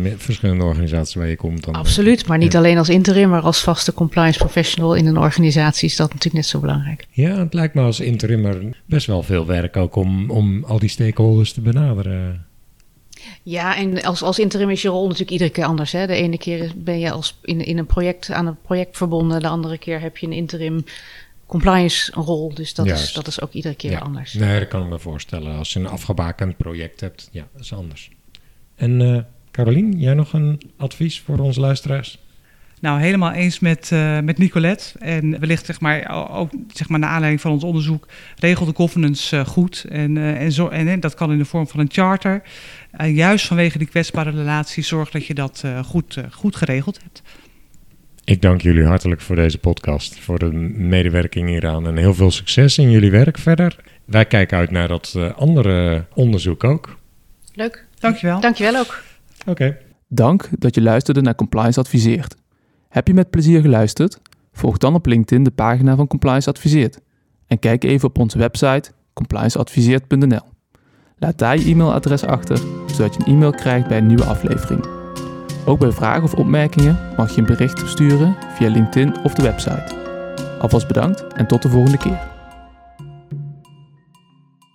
uh, 0.06 0.12
verschillende 0.18 0.64
organisaties 0.64 1.16
waar 1.16 1.28
je 1.28 1.36
komt. 1.36 1.64
Dan 1.64 1.74
Absoluut, 1.74 2.28
maar 2.28 2.38
niet 2.38 2.56
alleen 2.56 2.78
als 2.78 2.90
interimmer, 2.90 3.42
als 3.42 3.60
vaste 3.60 3.94
compliance 3.94 4.40
professional 4.40 4.94
in 4.94 5.06
een 5.06 5.18
organisatie 5.18 5.90
is 5.90 5.96
dat 5.96 6.08
natuurlijk 6.08 6.36
net 6.36 6.46
zo 6.46 6.60
belangrijk. 6.60 7.06
Ja, 7.12 7.38
het 7.38 7.54
lijkt 7.54 7.71
me 7.74 7.82
als 7.82 8.00
interimmer 8.00 8.82
best 8.86 9.08
wel 9.08 9.24
veel 9.24 9.46
werk 9.46 9.78
ook 9.78 9.96
om, 9.96 10.32
om 10.32 10.64
al 10.64 10.80
die 10.80 10.90
stakeholders 10.90 11.54
te 11.54 11.62
benaderen. 11.62 12.46
Ja, 13.44 13.78
en 13.78 14.04
als, 14.04 14.22
als 14.22 14.40
interim 14.40 14.70
is 14.70 14.82
je 14.82 14.88
rol 14.88 15.04
natuurlijk 15.04 15.32
iedere 15.32 15.50
keer 15.50 15.66
anders. 15.66 15.92
Hè? 15.92 16.08
De 16.08 16.14
ene 16.14 16.38
keer 16.38 16.72
ben 16.76 17.00
je 17.00 17.12
als 17.12 17.40
in, 17.42 17.66
in 17.66 17.78
een 17.78 17.86
project 17.86 18.32
aan 18.32 18.48
een 18.48 18.62
project 18.62 18.98
verbonden, 18.98 19.40
de 19.40 19.48
andere 19.48 19.78
keer 19.78 20.02
heb 20.02 20.18
je 20.18 20.26
een 20.28 20.34
interim 20.34 20.84
compliance 21.46 22.12
rol. 22.12 22.54
Dus 22.54 22.74
dat, 22.74 22.86
is, 22.86 23.14
dat 23.14 23.28
is 23.28 23.42
ook 23.42 23.52
iedere 23.52 23.76
keer 23.76 24.00
anders. 24.00 24.34
Nee, 24.34 24.60
dat 24.60 24.68
kan 24.68 24.84
ik 24.84 24.90
me 24.90 25.00
voorstellen. 25.00 25.58
Als 25.58 25.74
je 25.74 25.80
een 25.80 25.88
afgebakend 25.88 26.58
project 26.58 27.00
hebt, 27.00 27.30
ja, 27.32 27.48
dat 27.54 27.62
is 27.62 27.74
anders. 27.74 28.10
En 28.76 29.00
uh, 29.00 29.20
Carolien, 29.52 30.00
jij 30.00 30.14
nog 30.14 30.34
een 30.34 30.62
advies 30.78 31.20
voor 31.20 31.40
onze 31.40 31.60
luisteraars? 31.60 32.20
Nou, 32.82 33.02
helemaal 33.02 33.32
eens 33.32 33.60
met, 33.60 33.90
uh, 33.94 34.20
met 34.20 34.38
Nicolette. 34.38 35.00
En 35.00 35.40
wellicht, 35.40 35.66
zeg 35.66 35.80
maar, 35.80 36.30
ook 36.32 36.52
zeg 36.74 36.90
maar, 36.90 37.00
naar 37.00 37.10
aanleiding 37.10 37.42
van 37.42 37.52
ons 37.52 37.64
onderzoek, 37.64 38.08
regelt 38.36 38.70
de 38.70 38.76
governance 38.76 39.36
uh, 39.36 39.46
goed. 39.46 39.86
En, 39.90 40.16
uh, 40.16 40.42
en, 40.42 40.52
zo, 40.52 40.68
en 40.68 41.00
dat 41.00 41.14
kan 41.14 41.32
in 41.32 41.38
de 41.38 41.46
vorm 41.46 41.68
van 41.68 41.80
een 41.80 41.92
charter. 41.92 42.42
juist 43.14 43.48
vanwege 43.48 43.78
die 43.78 43.88
kwetsbare 43.88 44.30
relatie, 44.30 44.84
zorg 44.84 45.12
dat 45.12 45.26
je 45.26 45.34
dat 45.34 45.64
goed, 45.86 46.18
goed 46.32 46.56
geregeld 46.56 47.00
hebt. 47.04 47.22
Ik 48.24 48.42
dank 48.42 48.62
jullie 48.62 48.86
hartelijk 48.86 49.22
voor 49.22 49.36
deze 49.36 49.58
podcast, 49.58 50.20
voor 50.20 50.40
de 50.40 50.52
medewerking 50.76 51.48
hieraan 51.48 51.88
en 51.88 51.98
heel 51.98 52.14
veel 52.14 52.32
succes 52.32 52.78
in 52.78 52.92
jullie 52.92 53.12
werk 53.12 53.38
verder. 53.38 53.76
Wij 54.06 54.26
kijken 54.26 54.58
uit 54.58 54.72
naar 54.72 54.88
dat 54.88 55.18
andere 55.36 56.06
onderzoek 56.14 56.64
ook. 56.64 56.98
Leuk. 57.54 57.86
Dankjewel. 58.00 58.40
Dankjewel 58.40 58.76
ook. 58.76 59.04
Oké. 59.46 59.78
Dank 60.08 60.50
dat 60.60 60.76
je 60.76 60.82
luisterde 60.82 61.22
naar 61.22 61.36
Compliance 61.36 61.80
Adviseert. 61.80 62.36
Heb 62.92 63.08
je 63.08 63.14
met 63.14 63.30
plezier 63.30 63.62
geluisterd? 63.62 64.20
Volg 64.54 64.78
dan 64.78 64.96
op 64.96 65.06
LinkedIn 65.06 65.44
de 65.44 65.52
pagina 65.52 65.96
van 65.96 66.08
Compliance 66.08 66.50
Adviseert. 66.50 67.00
En 67.48 67.60
kijk 67.60 67.84
even 67.84 68.08
op 68.08 68.18
onze 68.18 68.38
website 68.38 68.92
complianceadviseert.nl. 69.14 70.42
Laat 71.18 71.38
daar 71.38 71.58
je 71.58 71.66
e-mailadres 71.66 72.24
achter, 72.24 72.58
zodat 72.86 73.14
je 73.14 73.20
een 73.20 73.34
e-mail 73.34 73.52
krijgt 73.52 73.88
bij 73.88 73.98
een 73.98 74.08
nieuwe 74.08 74.24
aflevering. 74.24 74.86
Ook 75.66 75.80
bij 75.80 75.92
vragen 75.92 76.24
of 76.24 76.34
opmerkingen 76.34 77.00
mag 77.18 77.36
je 77.36 77.42
een 77.42 77.48
bericht 77.48 77.90
sturen 77.90 78.36
via 78.56 78.70
LinkedIn 78.70 79.24
of 79.24 79.34
de 79.34 79.44
website. 79.44 79.96
Alvast 80.60 80.88
bedankt 80.88 81.28
en 81.34 81.48
tot 81.48 81.62
de 81.62 81.70
volgende 81.70 81.98
keer. 81.98 82.41